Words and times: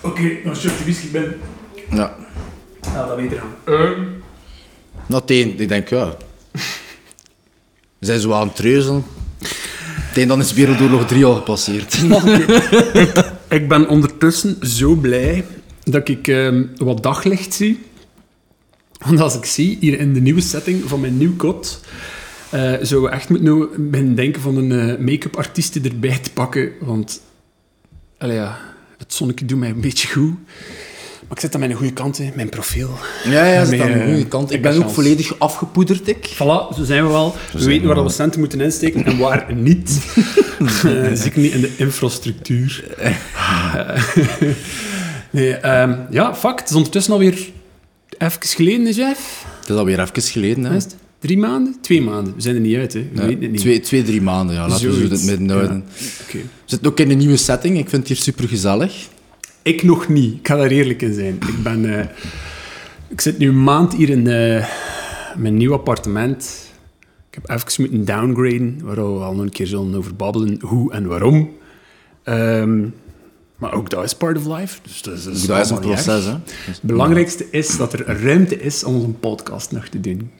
Oké, 0.00 0.36
dan 0.44 0.56
shot 0.56 0.78
je 0.78 0.82
whisky 0.82 1.10
ben. 1.10 1.40
Ja. 1.90 2.16
Ja, 2.80 3.06
dat 3.06 3.16
weet 3.16 3.30
je 3.30 3.36
gaan. 3.36 3.96
Nou, 5.06 5.22
tegen, 5.24 5.58
ik 5.60 5.68
denk, 5.68 5.88
ja. 5.88 6.16
We 7.98 8.06
zijn 8.06 8.20
zo 8.20 8.32
aan 8.32 8.46
het 8.46 8.56
treuzelen. 8.56 9.04
Tegen 10.12 10.28
dan 10.28 10.40
is 10.40 10.52
Wereldoorlog 10.52 11.06
3 11.06 11.24
al 11.24 11.34
gepasseerd. 11.34 11.98
Ik 13.48 13.68
ben 13.68 13.88
ondertussen 13.88 14.56
zo 14.66 14.94
blij 14.94 15.44
dat 15.82 16.08
ik 16.08 16.28
ehm, 16.28 16.64
wat 16.76 17.02
daglicht 17.02 17.54
zie. 17.54 17.80
Want 18.98 19.20
als 19.20 19.34
ik 19.34 19.44
zie, 19.44 19.76
hier 19.80 19.98
in 19.98 20.12
de 20.12 20.20
nieuwe 20.20 20.40
setting 20.40 20.88
van 20.88 21.00
mijn 21.00 21.16
nieuw 21.16 21.36
kot, 21.36 21.80
eh 22.50 22.74
zou 22.80 23.02
we 23.02 23.08
echt 23.08 23.28
moeten 23.28 23.48
nou 23.48 23.78
beginnen 23.78 24.14
denken 24.14 24.40
van 24.40 24.56
een 24.56 24.72
eh, 24.72 24.98
make-up 24.98 25.36
artieste 25.36 25.80
erbij 25.80 26.18
te 26.18 26.32
pakken. 26.32 26.72
Want, 26.80 27.22
allee, 28.18 28.36
ja, 28.36 28.58
het 29.00 29.14
zonnetje 29.14 29.44
doet 29.44 29.58
mij 29.58 29.68
een 29.68 29.80
beetje 29.80 30.08
goed. 30.08 30.34
Maar 31.20 31.38
ik 31.38 31.40
zit 31.40 31.54
aan 31.54 31.60
mijn 31.60 31.72
goede 31.72 31.92
kant, 31.92 32.18
hè, 32.18 32.30
mijn 32.34 32.48
profiel. 32.48 32.98
Ja, 33.24 33.44
ja, 33.44 33.64
staan 33.64 33.80
aan 33.80 33.92
de 33.92 33.98
eh, 33.98 34.04
goede 34.04 34.26
kant. 34.26 34.52
Ik 34.52 34.62
ben 34.62 34.84
ook 34.84 34.90
volledig 34.90 35.38
afgepoederd, 35.38 36.08
ik. 36.08 36.28
Voilà, 36.34 36.74
zo 36.76 36.84
zijn 36.84 37.06
we 37.06 37.12
wel. 37.12 37.34
we 37.52 37.64
weten 37.64 37.88
we 37.88 37.94
waar 37.94 38.04
we 38.04 38.10
centen 38.10 38.40
moeten 38.40 38.60
insteken 38.60 39.04
en 39.04 39.18
waar 39.18 39.54
niet. 39.68 39.98
Eh, 40.60 41.12
zeker 41.14 41.40
niet 41.40 41.52
in 41.52 41.60
de 41.60 41.72
infrastructuur. 41.76 42.84
nee, 45.30 45.54
ehm, 45.54 45.96
ja, 46.10 46.34
fuck. 46.34 46.58
Het 46.58 46.70
is 46.70 46.76
ondertussen 46.76 47.12
alweer 47.12 47.50
even 48.18 48.38
geleden, 48.40 48.92
Jeff. 48.92 49.44
Het 49.60 49.68
is 49.68 49.76
alweer 49.76 50.00
even 50.00 50.22
geleden, 50.22 50.64
hè. 50.64 50.78
Drie 51.20 51.38
maanden? 51.38 51.76
Twee 51.80 52.02
maanden. 52.02 52.34
We 52.34 52.40
zijn 52.40 52.54
er 52.54 52.60
niet 52.60 52.76
uit, 52.76 52.92
hè. 52.92 53.00
We 53.12 53.20
Ja, 53.20 53.26
weten 53.26 53.42
het 53.42 53.50
niet. 53.50 53.60
twee, 53.60 53.80
twee, 53.80 54.02
drie 54.02 54.22
maanden, 54.22 54.54
ja. 54.56 54.68
Laten 54.68 54.86
we 54.86 54.92
zo 54.92 54.98
Zoiets. 54.98 55.20
het 55.26 55.30
midden 55.38 55.56
houden. 55.56 55.84
Oké. 56.22 56.38
We 56.38 56.44
zitten 56.64 56.90
ook 56.90 57.00
in 57.00 57.10
een 57.10 57.18
nieuwe 57.18 57.36
setting. 57.36 57.78
Ik 57.78 57.88
vind 57.88 58.08
het 58.08 58.08
hier 58.08 58.16
super 58.16 58.48
gezellig. 58.48 59.08
Ik 59.62 59.82
nog 59.82 60.08
niet. 60.08 60.34
Ik 60.34 60.46
ga 60.48 60.56
daar 60.56 60.70
eerlijk 60.70 61.02
in 61.02 61.14
zijn. 61.14 61.34
Ik 61.34 61.62
ben... 61.62 61.98
eh, 61.98 62.06
ik 63.08 63.20
zit 63.20 63.38
nu 63.38 63.48
een 63.48 63.62
maand 63.62 63.94
hier 63.94 64.08
in 64.10 64.26
eh, 64.26 64.66
mijn 65.36 65.56
nieuw 65.56 65.72
appartement. 65.72 66.68
Ik 67.30 67.38
heb 67.42 67.50
even 67.50 67.82
moeten 67.82 68.04
downgraden, 68.04 68.78
waar 68.82 68.94
we 68.96 69.02
al 69.24 69.34
nog 69.34 69.42
een 69.44 69.50
keer 69.50 69.66
zullen 69.66 69.94
over 69.94 70.14
babbelen, 70.16 70.58
hoe 70.60 70.92
en 70.92 71.06
waarom. 71.06 71.50
Ehm, 72.22 72.80
maar 73.56 73.72
ook 73.74 73.90
dat 73.90 74.04
is 74.04 74.14
part 74.14 74.36
of 74.38 74.46
life. 74.58 74.78
Dus 74.82 75.02
dat 75.02 75.14
is, 75.16 75.24
dat 75.24 75.34
is, 75.34 75.46
Dat 75.46 75.64
is 75.64 75.70
een 75.70 75.78
proces, 75.80 76.24
hè. 76.24 76.32
Het 76.66 76.80
belangrijkste 76.82 77.46
is 77.50 77.76
dat 77.76 77.92
er 77.92 78.20
ruimte 78.22 78.60
is 78.60 78.84
om 78.84 78.94
een 78.94 79.18
podcast 79.20 79.72
nog 79.72 79.88
te 79.88 80.00
doen. 80.00 80.30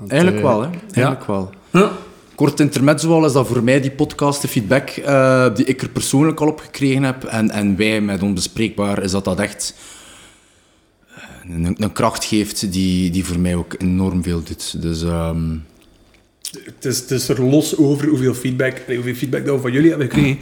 Want, 0.00 0.12
Eigenlijk 0.12 0.42
eh, 0.42 0.48
wel, 0.48 0.62
hè. 0.62 0.68
Eigenlijk 0.92 1.26
wel. 1.26 1.50
Ja. 1.70 1.92
Kort 2.34 2.60
intermezzo 2.60 3.12
al 3.12 3.24
is 3.24 3.32
dat 3.32 3.46
voor 3.46 3.62
mij 3.62 3.80
die 3.80 3.90
podcast, 3.90 4.42
de 4.42 4.48
feedback 4.48 4.88
eh, 4.88 5.54
die 5.54 5.64
ik 5.64 5.82
er 5.82 5.88
persoonlijk 5.88 6.40
al 6.40 6.48
op 6.48 6.60
gekregen 6.60 7.02
heb. 7.02 7.24
En, 7.24 7.50
en 7.50 7.76
wij 7.76 8.00
met 8.00 8.22
Onbespreekbaar, 8.22 9.02
is 9.02 9.10
dat 9.10 9.24
dat 9.24 9.38
echt 9.38 9.74
eh, 11.14 11.50
een, 11.54 11.74
een 11.78 11.92
kracht 11.92 12.24
geeft 12.24 12.72
die, 12.72 13.10
die 13.10 13.24
voor 13.24 13.38
mij 13.38 13.54
ook 13.54 13.74
enorm 13.78 14.22
veel 14.22 14.42
doet. 14.42 14.82
Dus 14.82 15.02
ehm, 15.02 15.56
Het, 16.64 16.84
is, 16.84 16.98
het 16.98 17.10
is 17.10 17.28
er 17.28 17.42
los 17.42 17.76
over 17.76 18.08
hoeveel 18.08 18.34
feedback, 18.34 18.82
nee, 18.86 18.96
hoeveel 18.96 19.14
feedback 19.14 19.44
dat 19.44 19.54
we 19.54 19.60
van 19.60 19.72
jullie 19.72 19.88
hebben 19.88 20.10
gekregen. 20.10 20.38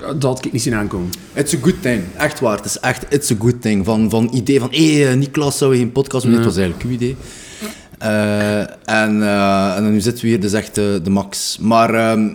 Dat 0.00 0.22
had 0.22 0.44
ik 0.44 0.52
niet 0.52 0.62
zien 0.62 0.74
aankomen. 0.74 1.10
it's 1.34 1.54
a 1.54 1.58
good 1.62 1.82
thing. 1.82 2.02
Echt 2.16 2.40
waar, 2.40 2.56
het 2.56 2.64
is 2.64 2.78
echt 2.78 3.06
it's 3.08 3.30
a 3.30 3.34
good 3.38 3.62
thing. 3.62 3.84
Van, 3.84 4.10
van 4.10 4.30
idee 4.32 4.60
van, 4.60 4.68
hé, 4.70 4.94
hey, 4.94 5.14
Niklas 5.14 5.58
zou 5.58 5.72
je 5.72 5.78
geen 5.78 5.92
podcast 5.92 6.24
doen. 6.24 6.34
Dit 6.34 6.44
was 6.44 6.56
eigenlijk 6.56 6.88
uw 6.88 6.94
idee. 6.94 7.16
Eh, 7.98 8.60
en, 8.84 9.22
eh, 9.22 9.76
en 9.76 9.90
nu 9.90 10.00
zitten 10.00 10.22
we 10.22 10.28
hier, 10.28 10.40
dus 10.40 10.52
echt 10.52 10.78
eh, 10.78 10.84
de 11.02 11.10
max. 11.10 11.58
Maar 11.58 11.94
ehm, 11.94 12.28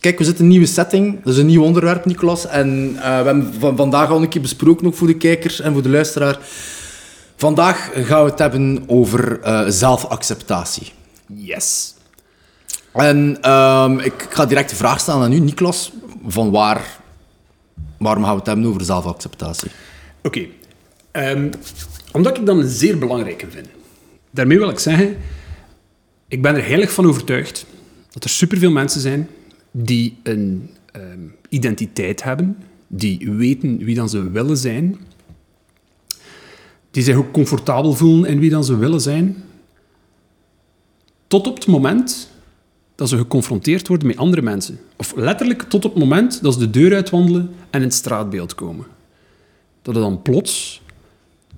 kijk, 0.00 0.18
we 0.18 0.24
zitten 0.24 0.44
in 0.44 0.50
een 0.50 0.56
nieuwe 0.56 0.72
setting. 0.72 1.22
Dat 1.24 1.32
is 1.32 1.38
een 1.38 1.46
nieuw 1.46 1.62
onderwerp, 1.62 2.04
Niklas. 2.04 2.46
En 2.46 2.92
we 2.92 3.00
hebben 3.00 3.54
van, 3.58 3.76
vandaag 3.76 4.10
al 4.10 4.22
een 4.22 4.28
keer 4.28 4.40
besproken, 4.40 4.86
ook 4.86 4.94
voor 4.94 5.06
de 5.06 5.16
kijkers 5.16 5.60
en 5.60 5.72
voor 5.72 5.82
de 5.82 5.88
luisteraar. 5.88 6.38
Vandaag 7.36 7.90
gaan 7.94 8.24
we 8.24 8.30
het 8.30 8.38
hebben 8.38 8.84
over 8.86 9.40
zelfacceptatie. 9.72 10.92
Yes. 11.26 11.94
En 12.92 13.38
ehm, 13.40 13.98
ik, 13.98 14.22
ik 14.22 14.26
ga 14.30 14.46
direct 14.46 14.70
de 14.70 14.76
vraag 14.76 15.00
stellen 15.00 15.22
aan 15.22 15.32
u, 15.32 15.38
Niklas. 15.38 15.92
Van 16.26 16.50
waar, 16.50 17.00
waarom 17.98 18.22
gaan 18.22 18.32
we 18.32 18.38
het 18.38 18.46
hebben 18.46 18.66
over 18.66 18.84
zelfacceptatie? 18.84 19.70
Oké. 20.22 20.46
Ehm, 21.10 21.50
omdat 22.12 22.38
ik 22.38 22.46
dat 22.46 22.56
een 22.56 22.68
zeer 22.68 22.98
belangrijke 22.98 23.46
vind. 23.50 23.66
Daarmee 24.36 24.58
wil 24.58 24.68
ik 24.68 24.78
zeggen, 24.78 25.16
ik 26.28 26.42
ben 26.42 26.54
er 26.54 26.66
heilig 26.66 26.92
van 26.92 27.06
overtuigd 27.06 27.66
dat 28.10 28.24
er 28.24 28.30
superveel 28.30 28.70
mensen 28.70 29.00
zijn 29.00 29.28
die 29.70 30.16
een 30.22 30.70
ehm, 30.92 31.20
identiteit 31.48 32.22
hebben, 32.22 32.56
die 32.86 33.30
weten 33.30 33.78
wie 33.78 33.94
dan 33.94 34.08
ze 34.08 34.30
willen 34.30 34.56
zijn, 34.56 34.98
die 36.90 37.02
zich 37.02 37.16
ook 37.16 37.32
comfortabel 37.32 37.92
voelen 37.92 38.30
in 38.30 38.38
wie 38.38 38.50
dan 38.50 38.64
ze 38.64 38.76
willen 38.76 39.00
zijn, 39.00 39.44
tot 41.26 41.46
op 41.46 41.54
het 41.54 41.66
moment 41.66 42.30
dat 42.94 43.08
ze 43.08 43.16
geconfronteerd 43.16 43.88
worden 43.88 44.06
met 44.06 44.16
andere 44.16 44.42
mensen. 44.42 44.78
Of 44.96 45.14
letterlijk 45.16 45.62
tot 45.62 45.84
op 45.84 45.90
het 45.90 46.02
moment 46.02 46.42
dat 46.42 46.52
ze 46.52 46.58
de 46.58 46.70
deur 46.70 46.94
uitwandelen 46.94 47.50
en 47.70 47.80
in 47.80 47.86
het 47.86 47.94
straatbeeld 47.94 48.54
komen 48.54 48.86
dat 49.82 49.94
het 49.94 50.04
dan 50.04 50.22
plots, 50.22 50.82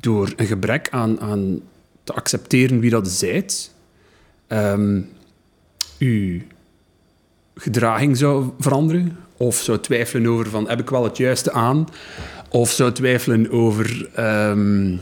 door 0.00 0.32
een 0.36 0.46
gebrek 0.46 0.88
aan, 0.90 1.20
aan 1.20 1.60
te 2.08 2.14
accepteren 2.14 2.80
wie 2.80 2.91
dat 2.91 3.08
zijt, 3.08 3.74
ehm 4.46 5.00
uw 5.98 6.41
gedraging 7.54 8.16
zou 8.16 8.50
veranderen, 8.58 9.16
of 9.36 9.56
zou 9.56 9.78
twijfelen 9.78 10.26
over 10.26 10.48
van, 10.48 10.69
heb 10.69 10.80
ik 10.80 10.91
wel 10.91 11.04
het 11.04 11.16
juiste 11.16 11.52
aan, 11.52 11.88
of 12.50 12.70
zou 12.70 12.92
twijfelen 12.92 13.50
over, 13.50 14.08
ehm, 14.14 14.96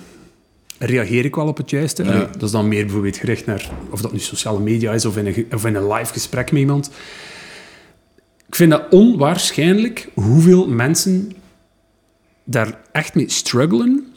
reageer 0.79 1.25
ik 1.25 1.35
wel 1.35 1.47
op 1.47 1.57
het 1.57 1.71
juiste? 1.71 2.05
Ja. 2.05 2.11
Allee, 2.11 2.27
Dat 2.31 2.43
is 2.43 2.51
dan 2.51 2.69
meer 2.69 2.85
bijvoorbeeld 2.85 3.17
gericht 3.17 3.47
naar, 3.47 3.71
of 3.91 4.01
dat 4.01 4.13
nu 4.13 4.19
sociale 4.19 4.61
media 4.61 4.93
is, 4.93 5.05
of 5.05 5.17
in 5.17 5.27
een, 5.27 5.47
of 5.53 5.65
in 5.65 5.75
een 5.75 5.93
live 5.93 6.13
gesprek 6.13 6.53
met 6.53 6.61
iemand. 6.61 6.91
Ik 8.47 8.55
vind 8.55 8.71
dat 8.71 8.87
onwaarschijnlijk 8.91 10.09
hoeveel 10.15 10.69
mensen 10.69 11.33
daar 12.45 12.81
echt 12.93 13.15
mee 13.15 13.31
struggelen 13.31 14.13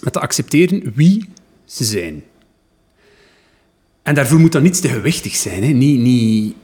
met 0.00 0.12
te 0.12 0.20
accepteren 0.20 0.92
wie 0.94 1.28
ze 1.68 1.84
zijn. 1.84 2.24
En 4.02 4.14
daarvoor 4.14 4.38
moet 4.38 4.52
dat 4.52 4.62
niets 4.62 4.80
te 4.80 4.88
gewichtig 4.88 5.34
zijn. 5.34 5.62
Hè. 5.62 5.68
Niet, 5.68 6.00
niet, 6.00 6.54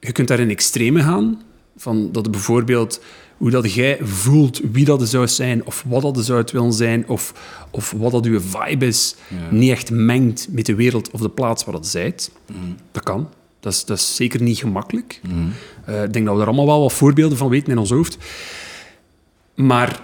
je 0.00 0.12
kunt 0.12 0.28
daar 0.28 0.40
in 0.40 0.50
extreme 0.50 1.02
gaan. 1.02 1.42
Van 1.76 2.12
dat 2.12 2.30
bijvoorbeeld 2.30 3.00
hoe 3.36 3.50
dat 3.50 3.72
jij 3.72 3.98
voelt 4.02 4.60
wie 4.72 4.84
dat 4.84 5.08
zou 5.08 5.28
zijn, 5.28 5.66
of 5.66 5.84
wat 5.86 6.02
dat 6.02 6.24
zou 6.24 6.44
willen 6.52 6.72
zijn, 6.72 7.08
of, 7.08 7.34
of 7.70 7.94
wat 7.96 8.12
dat 8.12 8.24
je 8.24 8.40
vibe 8.40 8.86
is, 8.86 9.14
niet 9.50 9.70
echt 9.70 9.90
mengt 9.90 10.48
met 10.50 10.66
de 10.66 10.74
wereld 10.74 11.10
of 11.10 11.20
de 11.20 11.28
plaats 11.28 11.64
waar 11.64 11.74
dat 11.74 11.86
zijt. 11.86 12.32
Dat 12.92 13.02
kan. 13.02 13.28
Dat 13.60 13.72
is, 13.72 13.84
dat 13.84 13.98
is 13.98 14.16
zeker 14.16 14.42
niet 14.42 14.58
gemakkelijk. 14.58 15.20
Eh, 15.84 16.02
ik 16.02 16.12
denk 16.12 16.26
dat 16.26 16.34
we 16.34 16.40
er 16.40 16.46
allemaal 16.46 16.66
wel 16.66 16.80
wat 16.80 16.92
voorbeelden 16.92 17.38
van 17.38 17.48
weten 17.48 17.72
in 17.72 17.78
ons 17.78 17.90
hoofd. 17.90 18.18
Maar 19.54 20.02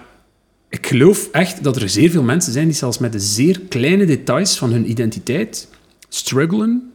ik 0.69 0.87
geloof 0.87 1.29
echt 1.31 1.63
dat 1.63 1.75
er 1.75 1.89
zeer 1.89 2.09
veel 2.09 2.23
mensen 2.23 2.53
zijn 2.53 2.65
die 2.65 2.75
zelfs 2.75 2.97
met 2.97 3.11
de 3.11 3.19
zeer 3.19 3.59
kleine 3.59 4.05
details 4.05 4.57
van 4.57 4.71
hun 4.71 4.89
identiteit 4.89 5.67
struggelen 6.09 6.91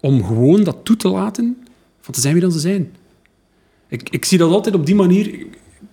om 0.00 0.24
gewoon 0.24 0.64
dat 0.64 0.76
toe 0.82 0.96
te 0.96 1.08
laten 1.08 1.66
van 2.00 2.14
te 2.14 2.20
zijn 2.20 2.32
wie 2.32 2.42
dan 2.42 2.52
ze 2.52 2.58
zijn. 2.58 2.92
Ik, 3.88 4.08
ik 4.10 4.24
zie 4.24 4.38
dat 4.38 4.50
altijd 4.50 4.74
op 4.74 4.86
die 4.86 4.94
manier. 4.94 5.26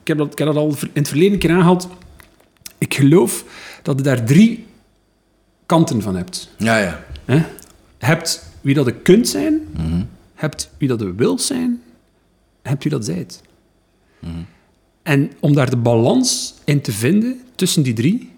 Ik 0.02 0.08
heb 0.08 0.18
dat, 0.18 0.32
ik 0.32 0.38
heb 0.38 0.48
dat 0.48 0.58
al 0.58 0.70
in 0.70 0.90
het 0.94 1.08
verleden 1.08 1.34
een 1.34 1.40
keer 1.40 1.52
aangehaald. 1.52 1.88
Ik 2.78 2.94
geloof 2.94 3.46
dat 3.82 3.98
je 3.98 4.04
daar 4.04 4.24
drie 4.24 4.66
kanten 5.66 6.02
van 6.02 6.16
hebt. 6.16 6.50
Ja, 6.58 6.78
ja. 6.78 7.06
Hè? 7.26 7.36
Je 7.36 8.06
hebt 8.06 8.52
wie 8.62 8.74
dat 8.74 8.86
je 8.86 8.94
kunt 8.94 9.28
zijn, 9.28 9.68
hebt 10.34 10.70
wie 10.78 10.88
dat 10.88 11.00
je 11.00 11.14
wil 11.16 11.40
zijn, 11.40 11.82
hebt 12.62 12.84
wie 12.84 12.92
dat 12.92 13.06
zijt. 13.06 13.42
En 15.06 15.32
om 15.40 15.54
daar 15.54 15.70
de 15.70 15.78
balans 15.78 16.54
in 16.64 16.82
te 16.82 16.92
vinden 16.92 17.42
tussen 17.56 17.84
die 17.84 17.94
drie, 17.94 18.32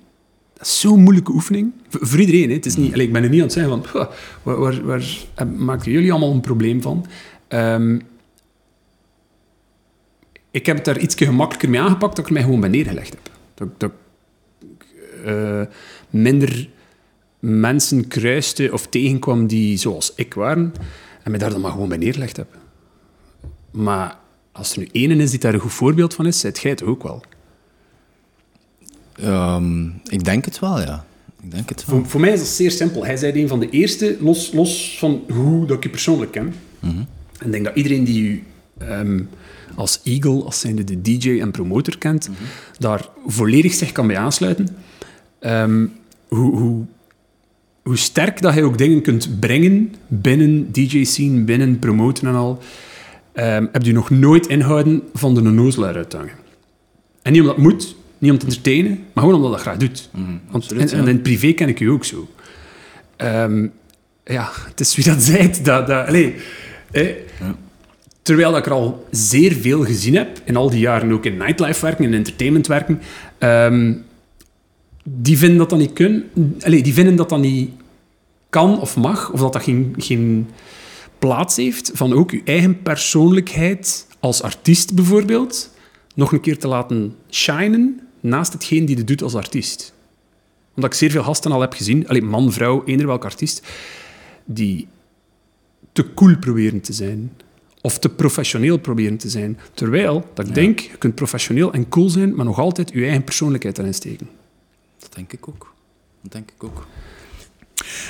dat 0.53 0.65
is 0.65 0.79
zo'n 0.79 1.03
moeilijke 1.03 1.31
oefening. 1.31 1.71
Voor, 1.89 2.19
iedereen. 2.19 2.51
Het 2.51 2.65
is 2.65 2.75
niet, 2.75 2.97
ik 2.97 3.13
ben 3.13 3.23
er 3.23 3.29
niet 3.29 3.39
aan 3.39 3.45
het 3.45 3.53
zeggen 3.53 3.71
van, 3.71 3.81
"Pah, 3.91 4.09
waar, 4.43 4.59
waar, 4.59 4.85
waar 4.85 5.17
eh, 5.35 5.47
maken 5.57 5.91
jullie 5.91 6.11
allemaal 6.11 6.31
een 6.31 6.41
probleem 6.41 6.81
van? 6.81 7.05
Ehm, 7.47 7.99
ik 10.51 10.65
heb 10.65 10.75
het 10.75 10.85
daar 10.85 10.99
iets 10.99 11.15
gemakkelijker 11.15 11.69
mee 11.69 11.81
aangepakt 11.81 12.15
dat 12.15 12.25
ik 12.25 12.31
mij 12.31 12.41
gewoon 12.41 12.59
bij 12.59 12.69
neergelegd 12.69 13.09
heb. 13.09 13.31
Dat, 13.53 13.79
dat 13.79 13.91
ik 14.59 14.85
eh, 15.25 15.61
minder 16.09 16.69
mensen 17.39 18.07
kruiste 18.07 18.69
of 18.71 18.87
tegenkwam 18.87 19.47
die 19.47 19.77
zoals 19.77 20.13
ik 20.15 20.33
waren 20.33 20.73
en 21.23 21.31
me 21.31 21.37
daar 21.37 21.51
dan 21.51 21.61
maar 21.61 21.71
gewoon 21.71 21.89
bij 21.89 21.97
neergelegd 21.97 22.37
heb. 22.37 22.57
Maar 23.71 24.17
als 24.57 24.71
er 24.71 24.79
nu 24.79 24.87
ene 24.91 25.15
is 25.15 25.29
die 25.29 25.39
daar 25.39 25.53
een 25.53 25.59
goed 25.59 25.73
voorbeeld 25.73 26.13
van 26.13 26.25
is, 26.25 26.39
zijt 26.39 26.59
jij 26.59 26.71
het 26.71 26.83
ook 26.83 27.03
wel. 27.03 27.23
Ehm, 29.15 29.85
ik 29.87 30.23
denk 30.23 30.45
het 30.45 30.59
wel, 30.59 30.81
ja. 30.81 31.05
Ik 31.43 31.51
denk 31.51 31.69
het 31.69 31.85
wel. 31.85 31.95
Voor, 31.95 32.09
voor 32.09 32.19
mij 32.19 32.33
is 32.33 32.39
dat 32.39 32.47
zeer 32.47 32.71
simpel. 32.71 33.05
Hij 33.05 33.17
zei 33.17 33.41
een 33.41 33.47
van 33.47 33.59
de 33.59 33.69
eerste, 33.69 34.17
los, 34.19 34.51
los 34.53 34.97
van 34.99 35.23
hoe 35.29 35.65
dat 35.65 35.77
ik 35.77 35.83
je 35.83 35.89
persoonlijk 35.89 36.31
ken. 36.31 36.53
En 37.39 37.45
ik 37.45 37.51
denk 37.51 37.65
dat 37.65 37.75
iedereen 37.75 38.03
die 38.03 38.21
u 38.23 38.43
ehm, 38.77 39.21
als 39.75 39.99
Eagle, 40.03 40.43
als 40.43 40.59
zijnde 40.59 40.83
de 40.83 41.01
DJ 41.01 41.39
en 41.39 41.51
promotor 41.51 41.97
kent, 41.97 42.29
daar 42.77 43.09
volledig 43.25 43.73
zich 43.73 43.91
kan 43.91 44.07
bij 44.07 44.17
aansluiten. 44.17 44.67
Ehm, 45.39 45.85
hoe, 46.27 46.57
hoe, 46.57 46.85
hoe 47.83 47.97
sterk 47.97 48.41
dat 48.41 48.53
hij 48.53 48.63
ook 48.63 48.77
dingen 48.77 49.01
kunt 49.01 49.39
brengen 49.39 49.95
binnen 50.07 50.71
DJ-scene, 50.71 51.43
binnen 51.43 51.79
promoten 51.79 52.27
en 52.27 52.35
al, 52.35 52.61
ehm, 53.37 53.65
heb 53.71 53.83
je 53.83 53.93
nog 53.93 54.09
nooit 54.09 54.47
inhouden 54.47 55.03
van 55.13 55.35
de 55.35 55.41
nonnozelaar 55.41 55.95
uithangen. 55.95 56.33
En 57.21 57.31
niet 57.31 57.41
omdat 57.41 57.55
het 57.55 57.65
moet, 57.65 57.95
niet 58.17 58.31
om 58.31 58.37
te 58.37 58.45
entertainen, 58.45 59.03
maar 59.13 59.23
gewoon 59.23 59.35
omdat 59.35 59.51
dat 59.51 59.61
graag 59.61 59.77
doet. 59.77 60.09
Want, 60.11 60.41
absoluut, 60.51 60.91
en, 60.91 60.99
en 60.99 61.07
in 61.07 61.21
privé 61.21 61.51
ken 61.51 61.67
ik 61.67 61.79
u 61.79 61.89
ook 61.89 62.05
zo. 62.05 62.27
Ehm, 63.15 63.67
ja, 64.23 64.49
het 64.69 64.79
is 64.79 64.95
wie 64.95 65.05
dat 65.05 65.23
zei. 65.23 65.51
Dat, 65.63 65.87
dat, 65.87 66.07
allee, 66.07 66.35
hè. 66.91 67.15
Terwijl 68.21 68.49
dat 68.49 68.59
ik 68.59 68.65
er 68.65 68.71
al 68.71 69.07
zeer 69.11 69.53
veel 69.53 69.83
gezien 69.83 70.15
heb, 70.15 70.41
in 70.45 70.55
al 70.55 70.69
die 70.69 70.79
jaren 70.79 71.11
ook 71.11 71.25
in 71.25 71.37
nightlife 71.37 71.85
werken, 71.85 72.05
in 72.05 72.13
entertainment 72.13 72.67
werken, 72.67 73.01
ehm, 73.37 73.93
die 75.03 75.37
vinden 75.37 75.57
dat 75.57 75.69
dat 75.69 75.79
niet 75.79 75.93
kun, 75.93 76.29
allee, 76.59 76.83
die 76.83 76.93
vinden 76.93 77.15
dat 77.15 77.29
dat 77.29 77.39
niet 77.39 77.69
kan 78.49 78.79
of 78.79 78.95
mag, 78.95 79.31
of 79.31 79.39
dat 79.39 79.53
dat 79.53 79.63
geen, 79.63 79.95
geen 79.97 80.47
plaats 81.19 81.55
heeft 81.55 81.91
van 81.93 82.13
ook 82.13 82.31
je 82.31 82.41
eigen 82.45 82.81
persoonlijkheid 82.81 84.07
als 84.19 84.41
artiest 84.41 84.93
bijvoorbeeld 84.93 85.69
nog 86.15 86.31
een 86.31 86.41
keer 86.41 86.57
te 86.57 86.67
laten 86.67 87.15
shinen 87.29 88.01
naast 88.19 88.53
hetgeen 88.53 88.85
die 88.85 88.97
je 88.97 89.03
doet 89.03 89.21
als 89.21 89.35
artiest. 89.35 89.93
Omdat 90.75 90.91
ik 90.91 90.97
zeer 90.97 91.11
veel 91.11 91.23
gasten 91.23 91.51
al 91.51 91.61
heb 91.61 91.73
gezien, 91.73 92.07
allee, 92.07 92.21
man, 92.21 92.51
vrouw, 92.51 92.83
eender 92.85 93.07
welk 93.07 93.23
artiest, 93.23 93.67
die 94.45 94.87
te 95.91 96.13
cool 96.13 96.37
proberen 96.37 96.81
te 96.81 96.93
zijn. 96.93 97.31
Of 97.81 97.99
te 97.99 98.09
professioneel 98.09 98.77
proberen 98.77 99.17
te 99.17 99.29
zijn. 99.29 99.59
Terwijl, 99.73 100.29
dat 100.33 100.47
ik 100.47 100.53
denk, 100.53 100.79
je 100.79 100.97
kunt 100.97 101.15
professioneel 101.15 101.73
en 101.73 101.89
cool 101.89 102.09
zijn, 102.09 102.35
maar 102.35 102.45
nog 102.45 102.59
altijd 102.59 102.91
je 102.93 103.03
eigen 103.03 103.23
persoonlijkheid 103.23 103.77
erin 103.77 103.93
steken. 103.93 104.29
Dat 104.99 105.13
denk 105.13 105.33
ik 105.33 105.47
ook. 105.47 105.73
Dat 106.21 106.31
denk 106.31 106.51
ik 106.55 106.63
ook. 106.63 106.87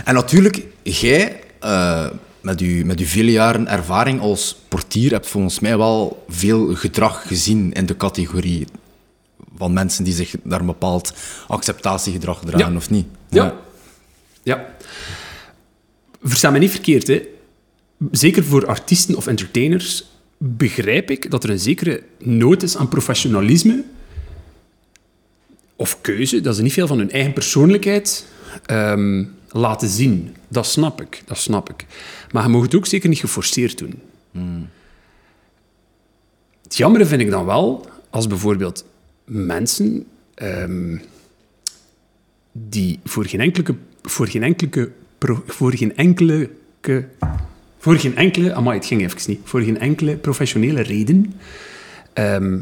En 0.06 0.13
natuurlijk, 0.13 0.65
jij, 0.83 1.44
eh, 1.59 2.09
met, 2.47 2.59
uw, 2.61 2.85
met 2.85 2.99
uw 2.99 3.05
vele 3.05 3.31
jaren 3.31 3.67
ervaring 3.67 4.19
als 4.19 4.55
portier, 4.67 5.11
hebt 5.11 5.27
volgens 5.27 5.59
mij 5.59 5.77
wel 5.77 6.23
veel 6.27 6.75
gedrag 6.75 7.27
gezien 7.27 7.73
in 7.73 7.85
de 7.85 7.97
categorie 7.97 8.67
van 9.57 9.73
mensen 9.73 10.03
die 10.03 10.13
zich 10.13 10.35
naar 10.44 10.59
een 10.59 10.65
bepaald 10.65 11.13
acceptatiegedrag 11.47 12.39
dragen, 12.45 12.71
Ja. 12.71 12.77
of 12.77 12.89
niet? 12.89 13.05
Ja. 13.29 13.55
Ja. 14.44 14.65
Versta 16.23 16.49
me 16.49 16.59
niet 16.59 16.71
verkeerd, 16.71 17.07
hè. 17.07 17.21
Zeker 18.11 18.44
voor 18.44 18.67
artiesten 18.67 19.15
of 19.15 19.27
entertainers 19.27 20.05
begrijp 20.38 21.11
ik 21.11 21.31
dat 21.31 21.44
er 21.44 21.49
een 21.49 21.59
zekere 21.59 22.03
nood 22.19 22.63
is 22.63 22.77
aan 22.77 22.88
professionalisme 22.88 23.83
of 25.75 26.01
keuze, 26.01 26.41
dat 26.41 26.55
ze 26.55 26.61
niet 26.61 26.73
veel 26.73 26.88
van 26.88 26.97
hun 26.97 27.11
eigen 27.11 27.33
persoonlijkheid 27.33 28.25
ehm, 28.65 29.23
laten 29.49 29.89
zien. 29.89 30.35
Dat 30.47 30.65
snap 30.65 31.01
ik, 31.01 31.21
dat 31.25 31.38
snap 31.38 31.69
ik. 31.69 31.85
Maar 32.31 32.44
je 32.44 32.49
mag 32.49 32.61
het 32.61 32.75
ook 32.75 32.85
zeker 32.85 33.09
niet 33.09 33.19
geforceerd 33.19 33.77
doen. 33.77 34.01
Het 36.63 36.77
jammere 36.77 37.05
vind 37.05 37.21
ik 37.21 37.29
dan 37.29 37.45
wel, 37.45 37.89
als 38.09 38.27
bijvoorbeeld 38.27 38.85
mensen 39.25 40.05
ehm, 40.33 40.97
die 42.51 42.99
voor 43.03 43.25
geen 43.25 43.39
enkele, 43.39 43.75
voor 44.01 44.27
geen 44.27 44.44
enkele, 44.44 44.91
voor 45.45 45.75
geen 45.75 45.95
enkele, 45.95 46.49
voor 47.77 47.95
geen 47.95 48.15
enkele, 48.15 48.53
amai, 48.53 48.77
het 48.77 48.88
ging 48.88 49.01
even 49.01 49.31
niet, 49.31 49.39
voor 49.44 49.61
geen 49.61 49.79
enkele 49.79 50.17
professionele 50.17 50.81
reden 50.81 51.33
ehm, 52.13 52.59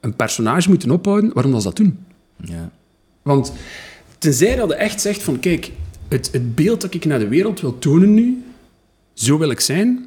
een 0.00 0.16
personage 0.16 0.68
moeten 0.68 0.90
ophouden, 0.90 1.32
waarom 1.32 1.52
dat 1.52 1.62
ze 1.62 1.68
dat 1.68 1.76
doen? 1.76 1.98
Ja. 2.36 2.70
Want 3.22 3.52
tenzij 4.18 4.56
dat 4.56 4.68
je 4.68 4.74
echt 4.74 5.00
zegt 5.00 5.22
van, 5.22 5.40
kijk, 5.40 5.70
het, 6.14 6.28
het 6.32 6.54
beeld 6.54 6.80
dat 6.80 6.94
ik 6.94 7.04
naar 7.04 7.18
de 7.18 7.28
wereld 7.28 7.60
wil 7.60 7.78
tonen 7.78 8.14
nu, 8.14 8.44
zo 9.14 9.38
wil 9.38 9.50
ik 9.50 9.60
zijn, 9.60 10.06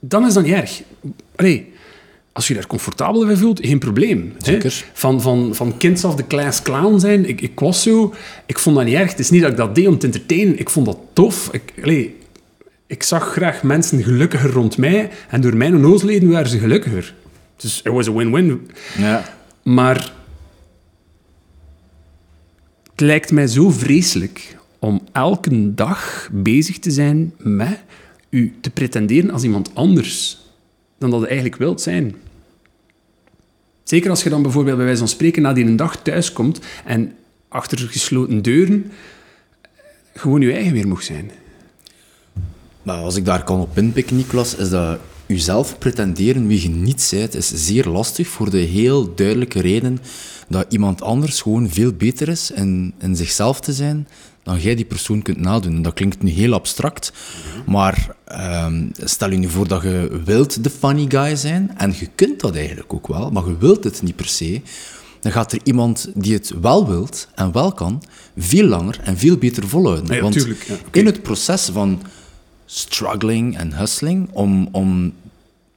dan 0.00 0.26
is 0.26 0.34
dat 0.34 0.44
niet 0.44 0.52
erg. 0.52 0.82
Allee, 1.36 1.72
als 2.32 2.48
je 2.48 2.54
daar 2.54 2.66
comfortabel 2.66 3.26
bij 3.26 3.36
voelt, 3.36 3.60
geen 3.66 3.78
probleem. 3.78 4.32
hè. 4.38 4.44
Zeker. 4.44 4.84
Van, 4.92 5.20
van, 5.20 5.54
van 5.54 5.76
kinds 5.76 6.04
of 6.04 6.14
the 6.14 6.26
class 6.26 6.62
clown 6.62 6.98
zijn, 6.98 7.28
ik, 7.28 7.40
ik 7.40 7.60
was 7.60 7.82
zo, 7.82 8.14
ik 8.46 8.58
vond 8.58 8.76
dat 8.76 8.84
niet 8.84 8.94
erg. 8.94 9.10
Het 9.10 9.18
is 9.18 9.30
niet 9.30 9.42
dat 9.42 9.50
ik 9.50 9.56
dat 9.56 9.74
deed 9.74 9.86
om 9.86 9.98
te 9.98 10.06
entertainen, 10.06 10.58
ik 10.58 10.70
vond 10.70 10.86
dat 10.86 10.98
tof. 11.12 11.48
Ik, 11.52 11.72
allee, 11.82 12.16
ik 12.86 13.02
zag 13.02 13.32
graag 13.32 13.62
mensen 13.62 14.02
gelukkiger 14.02 14.50
rond 14.50 14.76
mij 14.76 15.10
en 15.28 15.40
door 15.40 15.56
mijn 15.56 15.74
onnozelheden 15.74 16.28
waren 16.30 16.48
ze 16.48 16.58
gelukkiger. 16.58 17.14
Dus 17.56 17.80
it 17.84 17.92
was 17.92 18.08
a 18.08 18.12
win-win. 18.12 18.68
Ja. 18.98 19.24
Maar 19.62 20.12
het 22.90 23.00
lijkt 23.00 23.32
mij 23.32 23.46
zo 23.46 23.70
vreselijk 23.70 24.58
om 24.80 25.00
elke 25.12 25.74
dag 25.74 26.28
bezig 26.32 26.78
te 26.78 26.90
zijn 26.90 27.34
met 27.38 27.78
u 28.30 28.54
te 28.60 28.70
pretenderen 28.70 29.30
als 29.30 29.42
iemand 29.42 29.70
anders 29.74 30.38
dan 30.98 31.10
dat 31.10 31.20
je 31.20 31.26
eigenlijk 31.26 31.56
wilt 31.56 31.80
zijn. 31.80 32.14
Zeker 33.82 34.10
als 34.10 34.22
je 34.22 34.30
dan 34.30 34.42
bijvoorbeeld 34.42 34.76
bij 34.76 34.84
wijze 34.84 35.00
van 35.00 35.08
spreken 35.08 35.42
na 35.42 35.52
die 35.52 35.64
een 35.64 35.76
dag 35.76 36.02
thuis 36.02 36.32
komt 36.32 36.60
en 36.84 37.12
achter 37.48 37.78
gesloten 37.78 38.42
deuren 38.42 38.90
gewoon 40.14 40.40
je 40.40 40.52
eigen 40.52 40.72
weer 40.72 40.88
mocht 40.88 41.04
zijn. 41.04 41.30
Maar 42.82 42.96
als 42.96 43.16
ik 43.16 43.24
daar 43.24 43.44
kan 43.44 43.60
op 43.60 43.78
inpikken, 43.78 44.16
Niklas, 44.16 44.54
is 44.54 44.70
dat 44.70 44.98
jezelf 45.26 45.78
pretenderen 45.78 46.46
wie 46.46 46.62
je 46.62 46.68
niet 46.68 47.08
bent, 47.10 47.34
is 47.34 47.66
zeer 47.66 47.86
lastig 47.86 48.28
voor 48.28 48.50
de 48.50 48.58
heel 48.58 49.14
duidelijke 49.14 49.60
reden 49.60 49.98
dat 50.48 50.66
iemand 50.68 51.02
anders 51.02 51.40
gewoon 51.40 51.68
veel 51.68 51.92
beter 51.92 52.28
is 52.28 52.50
in, 52.50 52.94
in 52.98 53.16
zichzelf 53.16 53.60
te 53.60 53.72
zijn 53.72 54.08
dan 54.50 54.60
jij 54.60 54.74
die 54.74 54.84
persoon 54.84 55.22
kunt 55.22 55.40
nadoen. 55.40 55.74
En 55.74 55.82
dat 55.82 55.94
klinkt 55.94 56.22
nu 56.22 56.30
heel 56.30 56.52
abstract, 56.52 57.12
maar 57.66 58.16
ehm, 58.24 58.86
stel 58.94 59.30
je 59.30 59.36
nu 59.36 59.48
voor 59.48 59.68
dat 59.68 59.82
je 59.82 60.20
wilt 60.24 60.64
de 60.64 60.70
funny 60.70 61.06
guy 61.08 61.36
zijn, 61.36 61.72
en 61.76 61.94
je 61.98 62.08
kunt 62.14 62.40
dat 62.40 62.56
eigenlijk 62.56 62.92
ook 62.92 63.06
wel, 63.06 63.30
maar 63.30 63.46
je 63.46 63.56
wilt 63.58 63.84
het 63.84 64.02
niet 64.02 64.16
per 64.16 64.28
se, 64.28 64.60
dan 65.20 65.32
gaat 65.32 65.52
er 65.52 65.60
iemand 65.64 66.10
die 66.14 66.32
het 66.32 66.52
wel 66.60 66.86
wilt 66.88 67.28
en 67.34 67.52
wel 67.52 67.72
kan, 67.72 68.02
veel 68.36 68.66
langer 68.66 69.00
en 69.02 69.18
veel 69.18 69.36
beter 69.36 69.68
volhouden. 69.68 70.14
Ja, 70.14 70.22
Want 70.22 70.34
tuurlijk, 70.34 70.62
ja, 70.62 70.74
oké. 70.86 70.98
in 70.98 71.06
het 71.06 71.22
proces 71.22 71.68
van 71.72 72.02
struggling 72.66 73.58
en 73.58 73.72
hustling 73.72 74.28
om, 74.32 74.68
om 74.72 75.12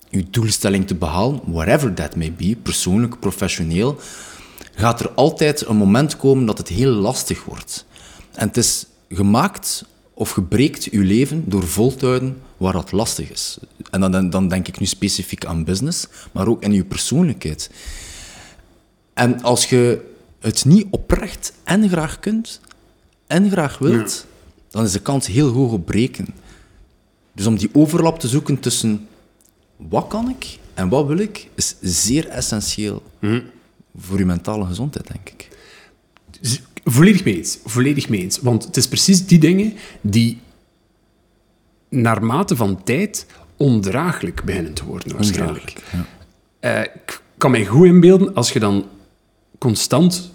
je 0.10 0.26
doelstelling 0.30 0.88
te 0.88 0.96
behalen, 0.96 1.40
whatever 1.46 1.94
that 1.94 2.16
may 2.16 2.34
be, 2.34 2.56
persoonlijk, 2.64 3.20
professioneel, 3.20 4.00
gaat 4.76 5.00
er 5.00 5.10
altijd 5.10 5.66
een 5.68 5.76
moment 5.76 6.18
komen 6.18 6.46
dat 6.46 6.58
het 6.58 6.68
heel 6.68 6.92
lastig 6.92 7.44
wordt. 7.44 7.86
En 8.34 8.48
het 8.48 8.58
is 8.58 8.86
gemaakt 9.10 9.86
of 10.14 10.30
gebreekt 10.30 10.84
je 10.84 11.00
leven 11.00 11.44
door 11.50 11.68
vol 11.68 11.96
te 11.96 12.06
houden 12.06 12.42
waar 12.58 12.74
dat 12.74 12.92
lastig 12.92 13.32
is. 13.32 13.58
En 13.92 14.12
dan, 14.12 14.30
dan, 14.30 14.48
denk 14.48 14.68
ik 14.68 14.80
nu 14.80 14.86
specifiek 14.86 15.46
aan 15.46 15.64
business, 15.64 16.08
maar 16.32 16.48
ook 16.48 16.64
in 16.64 16.74
je 16.74 16.84
persoonlijkheid. 16.84 17.70
En 19.14 19.42
als 19.42 19.66
je 19.66 20.12
het 20.40 20.66
niet 20.66 20.88
oprecht 20.90 21.54
en 21.64 21.90
graag 21.90 22.20
kunt 22.20 22.62
en 23.28 23.50
graag 23.50 23.78
wilt, 23.78 24.26
dan 24.70 24.84
is 24.84 24.92
de 24.92 25.00
kans 25.02 25.28
heel 25.28 25.50
hoog 25.50 25.72
op 25.72 25.86
breken. 25.86 26.28
Dus 27.34 27.46
om 27.46 27.58
die 27.58 27.70
overlap 27.74 28.20
te 28.20 28.28
zoeken 28.28 28.60
tussen 28.60 29.08
wat 29.78 30.08
kan 30.08 30.30
ik 30.30 30.60
en 30.74 30.90
wat 30.90 31.06
wil 31.08 31.18
ik, 31.18 31.50
is 31.56 31.76
zeer 31.82 32.28
essentieel 32.28 33.04
voor 33.98 34.18
je 34.18 34.26
mentale 34.26 34.66
gezondheid, 34.66 35.08
denk 35.08 35.30
ik. 35.30 35.48
Volledig 36.84 37.24
mee 37.24 37.36
eens. 37.36 37.60
Volledig 37.66 38.10
mee 38.10 38.22
eens. 38.22 38.40
Want 38.40 38.66
het 38.66 38.78
is 38.78 38.88
precies 38.88 39.26
die 39.26 39.40
dingen 39.40 39.74
die 40.02 40.40
naarmate 41.90 42.56
van 42.56 42.84
tijd 42.84 43.26
ondraaglijk 43.58 44.44
beginnen 44.44 44.74
te 44.74 44.86
worden, 44.86 45.16
waarschijnlijk. 45.16 45.74
Ja. 45.92 46.06
Eh, 46.60 46.82
ik 46.82 47.22
kan 47.38 47.52
mij 47.52 47.66
goed 47.66 47.86
inbeelden 47.86 48.34
als 48.34 48.52
je 48.52 48.60
dan 48.60 48.86
constant 49.58 50.32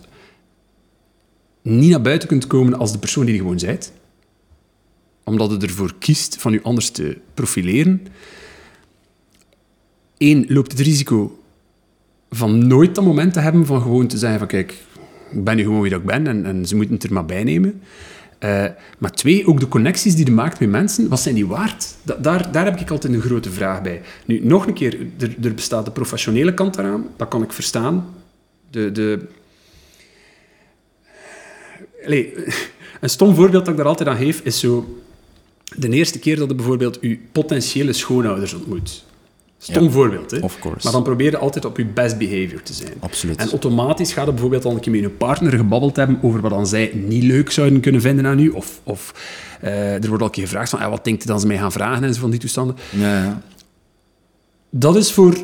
niet 1.62 1.90
naar 1.90 2.00
buiten 2.00 2.28
kunt 2.28 2.46
komen 2.46 2.78
als 2.78 2.92
de 2.92 2.98
persoon 2.98 3.24
die 3.24 3.34
je 3.34 3.40
gewoon 3.40 3.56
bent, 3.56 3.92
omdat 5.24 5.50
je 5.50 5.66
ervoor 5.66 5.94
kiest 5.98 6.36
van 6.36 6.52
je 6.52 6.62
anders 6.62 6.90
te 6.90 7.18
profileren. 7.34 8.06
Eén, 10.18 10.44
loopt 10.48 10.72
het 10.72 10.80
risico 10.80 11.42
van 12.30 12.66
nooit 12.66 12.94
dat 12.94 13.04
moment 13.04 13.32
te 13.32 13.40
hebben 13.40 13.66
van 13.66 13.82
gewoon 13.82 14.06
te 14.06 14.18
zeggen 14.18 14.38
van 14.38 14.48
kijk, 14.48 14.74
ik 15.30 15.44
ben 15.44 15.56
nu 15.56 15.62
gewoon 15.62 15.80
wie 15.80 15.94
ik 15.94 16.04
ben 16.04 16.26
en, 16.26 16.44
en 16.46 16.66
ze 16.66 16.76
moeten 16.76 16.94
het 16.94 17.04
er 17.04 17.12
maar 17.12 17.26
bij 17.26 17.44
nemen. 17.44 17.80
Eh, 18.38 18.64
maar 18.98 19.12
twee, 19.12 19.46
ook 19.46 19.60
de 19.60 19.68
connecties 19.68 20.14
die 20.14 20.24
je 20.24 20.32
maakt 20.32 20.60
met 20.60 20.68
mensen, 20.70 21.08
wat 21.08 21.20
zijn 21.20 21.34
die 21.34 21.46
waard? 21.46 21.94
Da- 22.02 22.16
daar, 22.16 22.52
daar 22.52 22.64
heb 22.64 22.80
ik 22.80 22.90
altijd 22.90 23.12
een 23.12 23.20
grote 23.20 23.50
vraag 23.50 23.82
bij. 23.82 24.02
Nu, 24.24 24.40
nog 24.44 24.66
een 24.66 24.74
keer, 24.74 24.98
er, 25.18 25.34
er 25.42 25.54
bestaat 25.54 25.84
de 25.84 25.90
professionele 25.90 26.54
kant 26.54 26.78
eraan, 26.78 27.06
dat 27.16 27.28
kan 27.28 27.42
ik 27.42 27.52
verstaan. 27.52 28.14
De, 28.70 28.92
de... 28.92 29.26
Allee, 32.04 32.34
een 33.00 33.10
stom 33.10 33.34
voorbeeld 33.34 33.64
dat 33.64 33.74
ik 33.74 33.76
daar 33.76 33.86
altijd 33.86 34.08
aan 34.08 34.16
geef, 34.16 34.40
is 34.40 34.58
zo... 34.60 35.02
De 35.76 35.88
eerste 35.88 36.18
keer 36.18 36.36
dat 36.36 36.48
je 36.48 36.54
bijvoorbeeld 36.54 36.98
je 37.00 37.18
potentiële 37.32 37.92
schoonouders 37.92 38.54
ontmoet. 38.54 39.04
Stom 39.58 39.84
Ja. 39.84 39.90
voorbeeld, 39.90 40.30
hè? 40.30 40.38
Of 40.38 40.58
course. 40.58 40.80
Maar 40.82 40.92
dan 40.92 41.02
probeer 41.02 41.30
je 41.30 41.38
altijd 41.38 41.64
op 41.64 41.76
je 41.76 41.84
best 41.86 42.18
behavior 42.18 42.62
te 42.62 42.72
zijn. 42.72 42.92
Absoluut. 42.98 43.36
En 43.36 43.50
automatisch 43.50 44.12
gaat 44.12 44.24
je 44.26 44.30
bijvoorbeeld 44.32 44.64
al 44.64 44.70
een 44.72 44.80
keer 44.80 44.92
met 44.92 45.00
je 45.00 45.08
partner 45.10 45.52
gebabbeld 45.52 45.96
hebben 45.96 46.18
over 46.22 46.40
wat 46.40 46.50
dan 46.50 46.66
zij 46.66 46.90
niet 46.94 47.22
leuk 47.22 47.50
zouden 47.50 47.80
kunnen 47.80 48.00
vinden 48.00 48.26
aan 48.26 48.38
u. 48.38 48.48
Of, 48.48 48.80
of 48.84 49.14
eh, 49.60 50.02
er 50.02 50.08
wordt 50.08 50.20
al 50.22 50.28
een 50.28 50.34
keer 50.34 50.44
gevraagd 50.44 50.70
van, 50.70 50.90
wat 50.90 51.04
denkt 51.04 51.22
je 51.22 51.28
dan 51.28 51.40
ze 51.40 51.46
mij 51.46 51.58
gaan 51.58 51.72
vragen 51.72 52.04
en 52.04 52.14
zo 52.14 52.20
van 52.20 52.30
die 52.30 52.40
toestanden. 52.40 52.76
Ja, 52.90 53.22
ja. 53.24 53.42
Dat 54.70 54.96
is 54.96 55.12
voor 55.12 55.36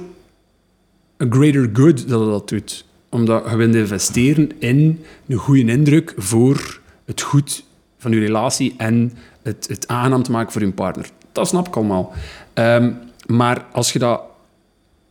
a 1.22 1.26
greater 1.30 1.70
good 1.72 2.08
dat 2.08 2.20
je 2.20 2.26
dat 2.26 2.48
doet. 2.48 2.84
Omdat 3.08 3.44
je 3.50 3.56
wilt 3.56 3.74
investeren 3.74 4.50
in 4.58 5.04
een 5.28 5.36
goede 5.36 5.64
indruk 5.72 6.14
voor 6.16 6.80
het 7.04 7.20
goed 7.20 7.64
van 7.98 8.12
je 8.12 8.18
relatie 8.20 8.74
en 8.76 9.12
het, 9.42 9.66
het 9.68 9.88
aangenaam 9.88 10.22
te 10.22 10.30
maken 10.30 10.52
voor 10.52 10.62
je 10.62 10.72
partner. 10.72 11.08
Dat 11.32 11.48
snap 11.48 11.66
ik 11.68 11.76
allemaal. 11.76 12.12
Ehm, 12.52 12.90
maar 13.26 13.66
als 13.72 13.92
je 13.92 13.98
dat 13.98 14.20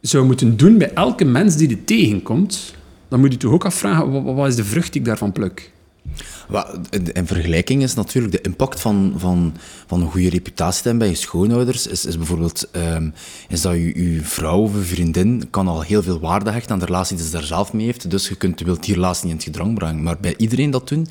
zou 0.01 0.25
moeten 0.25 0.58
doen 0.58 0.77
bij 0.77 0.93
elke 0.93 1.25
mens 1.25 1.55
die 1.55 1.70
je 1.70 1.84
tegenkomt, 1.84 2.74
dan 3.08 3.20
moet 3.20 3.32
je 3.32 3.38
toch 3.38 3.51
ook 3.51 3.65
afvragen, 3.65 4.24
wat, 4.36 4.48
is 4.48 4.55
de 4.55 4.63
vrucht 4.63 4.91
die 4.91 5.01
ik 5.01 5.08
daarvan 5.08 5.32
pluk? 5.32 5.72
In- 6.89 7.13
In 7.13 7.27
vergelijking 7.27 7.84
is 7.84 7.93
natuurlijk 7.93 8.34
de 8.34 8.41
impact 8.41 8.79
van, 8.79 9.13
van, 9.17 9.53
van 9.88 10.01
een 10.01 10.12
goede 10.12 10.29
reputatie 10.29 10.82
hebben 10.82 10.98
bij 11.00 11.10
je 11.10 11.15
schoonouders, 11.15 11.88
is, 11.88 12.05
is 12.05 12.17
bijvoorbeeld 12.17 12.70
ehm, 12.72 13.10
is 13.50 13.62
dat 13.62 13.74
je, 13.74 14.12
je 14.13 14.22
vrouw 14.22 14.60
of 14.60 14.74
je 14.74 14.82
vriendin 14.82 15.48
kan 15.50 15.67
al 15.67 15.82
heel 15.82 16.03
veel 16.03 16.20
waarde 16.20 16.51
hechten 16.51 16.72
aan 16.72 16.79
de 16.79 16.86
relatie 16.86 17.15
die 17.15 17.25
ze 17.25 17.32
daar 17.32 17.43
zelf 17.43 17.74
mee 17.74 17.86
heeft, 17.86 18.10
dus 18.10 18.27
je 18.27 18.36
kunt, 18.36 18.60
wilt 18.60 18.84
die 18.86 18.93
relatie 18.93 19.24
niet 19.24 19.32
in 19.32 19.38
het 19.38 19.46
gedrang 19.48 19.74
brengen. 19.77 20.03
Maar 20.03 20.17
bij 20.20 20.34
iedereen 20.38 20.72
dat 20.72 20.88
doen, 20.88 21.08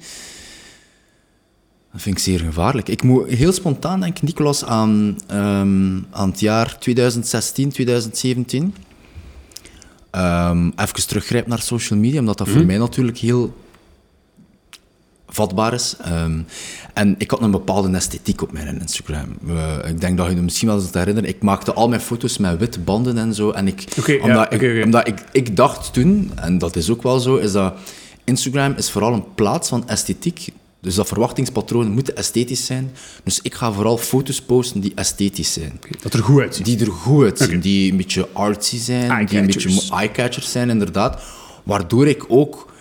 dat 1.93 2.03
vind 2.03 2.17
ik 2.17 2.23
zeer 2.23 2.39
gevaarlijk. 2.39 2.89
Ik 2.89 3.03
moet 3.03 3.29
heel 3.29 3.53
spontaan 3.53 4.01
denken, 4.01 4.25
Nicolas, 4.25 4.65
aan, 4.65 5.19
ehm, 5.27 5.99
aan 6.11 6.31
het 6.31 6.41
jaar 6.41 6.79
2016, 6.79 7.69
2017. 7.69 8.75
Ehm, 10.11 10.67
even 10.77 11.07
teruggrijpen 11.07 11.51
naar 11.51 11.61
social 11.61 11.99
media, 11.99 12.21
omdat 12.21 12.39
dat 12.39 12.49
voor 12.49 12.65
mij 12.65 12.79
natuurlijk 12.79 13.19
heel 13.19 13.55
vatbaar 15.29 15.73
is. 15.73 15.97
Ehm, 16.01 16.41
en 16.95 17.15
ik 17.19 17.31
had 17.31 17.41
een 17.41 17.51
bepaalde 17.51 17.97
esthetiek 17.97 18.43
op 18.43 18.53
mijn 18.53 18.81
Instagram. 18.81 19.29
Ik 19.87 20.01
denk 20.01 20.17
dat 20.17 20.29
je 20.29 20.35
je 20.35 20.41
misschien 20.41 20.69
wel 20.69 20.81
eens 20.81 20.93
herinneren. 20.93 21.29
Ik 21.29 21.43
maakte 21.43 21.73
al 21.73 21.89
mijn 21.89 22.01
foto's 22.01 22.39
met 22.39 22.59
witte 22.59 22.81
banden 22.81 23.19
en 23.19 23.35
zo. 23.35 23.51
En 23.51 23.67
ik, 23.67 23.85
omdat, 24.23 24.53
ik, 24.53 24.85
omdat 24.85 25.09
ik, 25.09 25.25
ik 25.33 25.57
dacht 25.57 25.93
toen, 25.93 26.31
en 26.35 26.59
dat 26.59 26.77
is 26.77 26.91
ook 26.91 27.03
wel 27.03 27.21
zo, 27.21 27.37
is 27.37 27.53
dat 27.53 27.75
Instagram 28.25 28.75
is 28.77 28.91
vooral 28.91 29.13
een 29.13 29.35
plaats 29.35 29.69
van 29.69 29.89
esthetiek. 29.89 30.49
Dus 30.83 30.95
dat 30.95 31.09
verwachtingspatronen 31.09 31.93
moeten 31.93 32.17
esthetisch 32.17 32.67
zijn. 32.67 32.91
Dus 33.25 33.41
ik 33.43 33.55
ga 33.55 33.73
vooral 33.73 33.99
foto's 33.99 34.43
posten 34.43 34.81
die 34.81 34.93
esthetisch 34.95 35.53
zijn. 35.53 35.81
Dat 36.01 36.15
er 36.15 36.23
goed 36.23 36.41
uitziet. 36.41 36.65
Die 36.65 36.81
er 36.81 36.93
goed 36.93 37.25
uitzien, 37.25 37.61
die 37.61 37.91
een 37.91 37.97
beetje 37.97 38.29
artsy 38.33 38.79
zijn, 38.79 39.27
die 39.27 39.39
een 39.39 39.47
beetje 39.47 39.83
eye-catchers 39.91 40.51
zijn, 40.53 40.71
inderdaad. 40.71 41.23
Waardoor 41.63 42.07
ik 42.07 42.25
ook 42.29 42.73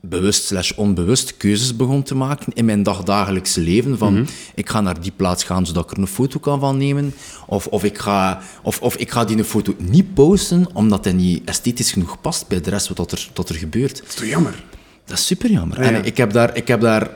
bewust 0.00 0.44
slash 0.44 0.72
onbewust 0.72 1.36
keuzes 1.36 1.76
begon 1.76 2.02
te 2.02 2.14
maken 2.14 2.52
in 2.52 2.64
mijn 2.64 2.82
dagdagelijkse 2.82 3.60
leven. 3.60 3.98
Van, 3.98 4.26
ik 4.54 4.68
ga 4.68 4.80
naar 4.80 5.00
die 5.00 5.12
plaats 5.16 5.44
gaan 5.44 5.66
zodat 5.66 5.84
ik 5.84 5.90
er 5.90 5.98
een 5.98 6.06
foto 6.06 6.38
kan 6.38 6.60
van 6.60 6.76
nemen. 6.76 7.14
Of, 7.46 7.66
of, 7.66 7.84
ik, 7.84 7.98
ga, 7.98 8.42
of, 8.62 8.80
of 8.80 8.96
ik 8.96 9.10
ga 9.10 9.24
die 9.24 9.38
een 9.38 9.44
foto 9.44 9.74
niet 9.78 10.14
posten, 10.14 10.66
omdat 10.72 11.04
hij 11.04 11.12
niet 11.12 11.44
esthetisch 11.44 11.92
genoeg 11.92 12.20
past 12.20 12.48
bij 12.48 12.60
de 12.60 12.70
rest 12.70 12.88
wat 12.88 13.12
er, 13.12 13.28
wat 13.34 13.48
er 13.48 13.54
gebeurt. 13.54 13.98
Dat 13.98 14.08
is 14.08 14.14
toch 14.14 14.26
jammer? 14.26 14.64
Dat 15.04 15.18
is 15.18 15.26
super 15.26 15.50
jammer. 15.50 15.82
Ja, 15.82 15.90
ja. 15.90 15.96
En 15.96 16.04
ik 16.04 16.16
heb 16.16 16.32
daar, 16.32 16.56
ik 16.56 16.68
heb 16.68 16.80
daar, 16.80 17.10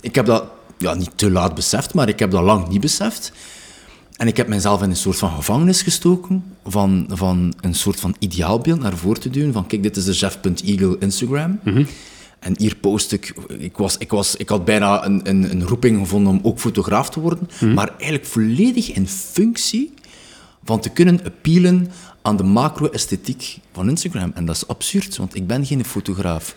ik 0.00 0.14
heb 0.14 0.26
dat 0.26 0.44
ja, 0.78 0.94
niet 0.94 1.10
te 1.14 1.30
laat 1.30 1.54
beseft, 1.54 1.94
maar 1.94 2.08
ik 2.08 2.18
heb 2.18 2.30
dat 2.30 2.42
lang 2.42 2.68
niet 2.68 2.80
beseft. 2.80 3.32
En 4.16 4.26
ik 4.26 4.36
heb 4.36 4.48
mezelf 4.48 4.82
in 4.82 4.90
een 4.90 4.96
soort 4.96 5.18
van 5.18 5.30
gevangenis 5.30 5.82
gestoken, 5.82 6.44
van, 6.64 7.06
van 7.12 7.54
een 7.60 7.74
soort 7.74 8.00
van 8.00 8.14
ideaalbeeld 8.18 8.80
naar 8.80 8.96
voren 8.96 9.20
te 9.20 9.30
duwen. 9.30 9.52
Van 9.52 9.66
kijk, 9.66 9.82
dit 9.82 9.96
is 9.96 10.04
de 10.04 10.12
Jeff.eagle 10.12 10.96
Instagram. 10.98 11.60
En 12.38 12.54
hier 12.56 12.76
post 12.76 13.12
ik, 13.12 13.34
ik, 13.58 13.76
was, 13.76 13.98
ik, 13.98 14.10
was, 14.10 14.36
ik 14.36 14.48
had 14.48 14.64
bijna 14.64 15.04
een, 15.04 15.28
een, 15.28 15.50
een 15.50 15.66
roeping 15.66 15.98
gevonden 15.98 16.32
om 16.32 16.40
ook 16.42 16.58
fotograaf 16.58 17.10
te 17.10 17.20
worden, 17.20 17.48
maar 17.74 17.88
eigenlijk 17.88 18.26
volledig 18.26 18.92
in 18.92 19.08
functie 19.08 19.94
van 20.64 20.80
te 20.80 20.88
kunnen 20.88 21.20
appealen 21.24 21.90
aan 22.22 22.36
de 22.36 22.42
macro-esthetiek 22.42 23.58
van 23.72 23.88
Instagram. 23.88 24.32
En 24.34 24.44
dat 24.44 24.56
is 24.56 24.66
absurd, 24.66 25.16
want 25.16 25.34
ik 25.34 25.46
ben 25.46 25.66
geen 25.66 25.84
fotograaf. 25.84 26.56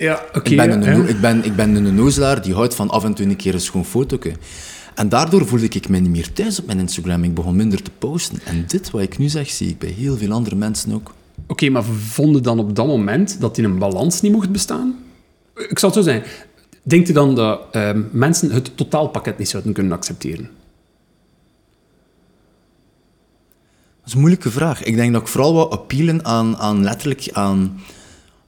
Ja, 0.00 0.24
oké. 0.32 0.50
Ik 0.50 0.56
ben, 0.56 0.70
een, 0.70 0.82
ja. 0.82 0.96
no- 0.96 1.04
ik, 1.04 1.20
ben, 1.20 1.44
ik 1.44 1.56
ben 1.56 1.74
een 1.74 1.94
nozelaar 1.94 2.42
die 2.42 2.54
houdt 2.54 2.74
van 2.74 2.90
af 2.90 3.04
en 3.04 3.14
toe 3.14 3.26
een 3.26 3.36
keer 3.36 3.54
een 3.54 3.60
schoon 3.60 3.84
fotoke. 3.84 4.32
En 4.94 5.08
daardoor 5.08 5.46
voelde 5.46 5.68
ik 5.68 5.88
me 5.88 5.98
niet 5.98 6.10
meer 6.10 6.32
thuis 6.32 6.60
op 6.60 6.66
mijn 6.66 6.78
Instagram. 6.78 7.24
Ik 7.24 7.34
begon 7.34 7.56
minder 7.56 7.82
te 7.82 7.90
posten. 7.98 8.38
En 8.44 8.64
dit, 8.66 8.90
wat 8.90 9.02
ik 9.02 9.18
nu 9.18 9.28
zeg, 9.28 9.50
zie 9.50 9.68
ik 9.68 9.78
bij 9.78 9.88
heel 9.88 10.16
veel 10.16 10.32
andere 10.32 10.56
mensen 10.56 10.92
ook. 10.92 11.14
Oké, 11.46 11.68
maar 11.68 11.84
vonden 11.84 12.42
dan 12.42 12.58
op 12.58 12.76
dat 12.76 12.86
moment 12.86 13.40
dat 13.40 13.58
in 13.58 13.64
een 13.64 13.78
balans 13.78 14.20
niet 14.20 14.32
mocht 14.32 14.50
bestaan? 14.50 14.98
Ik 15.68 15.78
zal 15.78 15.88
het 15.88 15.98
zo 15.98 16.04
zijn. 16.04 16.22
Denkt 16.82 17.08
u 17.08 17.12
dan 17.12 17.34
dat 17.34 17.60
ehm, 17.70 18.02
mensen 18.10 18.50
het 18.50 18.76
totaalpakket 18.76 19.38
niet 19.38 19.48
zouden 19.48 19.72
kunnen 19.72 19.92
accepteren? 19.92 20.50
Dat 23.98 24.06
is 24.06 24.12
een 24.12 24.20
moeilijke 24.20 24.50
vraag. 24.50 24.82
Ik 24.82 24.96
denk 24.96 25.12
dat 25.12 25.22
ik 25.22 25.28
vooral 25.28 25.54
wou 25.54 25.70
appealen 25.70 26.24
aan, 26.24 26.56
aan 26.56 26.82
letterlijk 26.82 27.28
aan, 27.32 27.80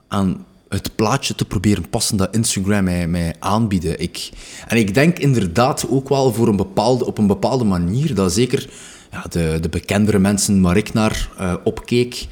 aan 0.08 0.44
het 0.72 0.94
plaatje 0.94 1.34
te 1.34 1.44
proberen 1.44 1.88
passen 1.88 2.16
dat 2.16 2.34
Instagram 2.34 2.84
mij, 2.84 3.08
mij 3.08 3.34
aanbieden. 3.38 4.00
Ik, 4.00 4.30
en 4.66 4.76
ik 4.76 4.94
denk 4.94 5.18
inderdaad 5.18 5.86
ook 5.88 6.08
wel 6.08 6.32
voor 6.32 6.48
een 6.48 6.56
bepaalde, 6.56 7.06
op 7.06 7.18
een 7.18 7.26
bepaalde 7.26 7.64
manier 7.64 8.14
dat 8.14 8.32
zeker 8.32 8.68
ja, 9.10 9.24
de, 9.28 9.58
de 9.60 9.68
bekendere 9.68 10.18
mensen 10.18 10.60
waar 10.60 10.76
ik 10.76 10.92
naar 10.92 11.28
eh, 11.38 11.54
opkeek, 11.64 12.26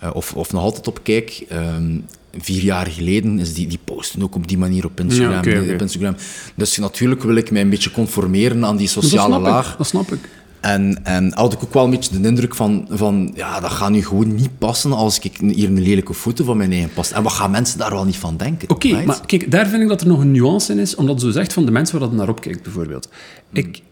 eh, 0.00 0.10
of, 0.12 0.34
of 0.34 0.52
nog 0.52 0.62
altijd 0.62 0.86
opkijk, 0.86 1.44
ehm, 1.48 1.98
vier 2.38 2.62
jaar 2.62 2.86
geleden, 2.86 3.38
is 3.38 3.54
die, 3.54 3.66
die 3.66 3.80
posten 3.84 4.22
ook 4.22 4.34
op 4.34 4.48
die 4.48 4.58
manier 4.58 4.84
op 4.84 5.00
Instagram. 5.00 5.44
Ja, 5.50 5.74
op 5.74 5.80
Instagram. 5.80 6.16
Dus 6.54 6.76
natuurlijk 6.76 7.22
wil 7.22 7.36
ik 7.36 7.50
mij 7.50 7.60
een 7.60 7.70
beetje 7.70 7.90
conformeren 7.90 8.64
aan 8.64 8.76
die 8.76 8.88
sociale 8.88 9.32
dat 9.32 9.40
laag. 9.40 9.72
Ik, 9.72 9.78
dat 9.78 9.86
snap 9.86 10.12
ik. 10.12 10.28
En, 10.66 11.04
en 11.04 11.32
had 11.34 11.52
ik 11.52 11.62
ook 11.62 11.74
wel 11.74 11.84
een 11.84 11.90
beetje 11.90 12.20
de 12.20 12.28
indruk 12.28 12.54
van, 12.54 12.86
van 12.90 13.32
ja, 13.34 13.60
dat 13.60 13.70
gaat 13.70 13.90
nu 13.90 14.04
gewoon 14.04 14.34
niet 14.34 14.58
passen 14.58 14.92
als 14.92 15.18
ik 15.18 15.36
hier 15.36 15.68
een 15.68 15.82
lelijke 15.82 16.14
foto 16.14 16.44
van 16.44 16.56
mijn 16.56 16.72
eigen 16.72 16.90
past. 16.94 17.12
En 17.12 17.22
wat 17.22 17.32
gaan 17.32 17.50
mensen 17.50 17.78
daar 17.78 17.90
wel 17.90 18.04
niet 18.04 18.16
van 18.16 18.36
denken? 18.36 18.70
Oké, 18.70 18.88
right? 18.88 19.04
maar 19.04 19.20
kijk, 19.26 19.50
daar 19.50 19.66
vind 19.66 19.82
ik 19.82 19.88
dat 19.88 20.00
er 20.00 20.06
nog 20.06 20.20
een 20.20 20.30
nuance 20.30 20.72
in 20.72 20.78
is, 20.78 20.94
omdat 20.94 21.20
zo 21.20 21.30
zegt 21.30 21.52
van 21.52 21.64
de 21.64 21.70
mensen 21.70 21.98
waar 21.98 22.08
dat 22.08 22.18
naar 22.18 22.28
opkijkt, 22.28 22.62
bijvoorbeeld. 22.62 23.08
Ik, 23.52 23.82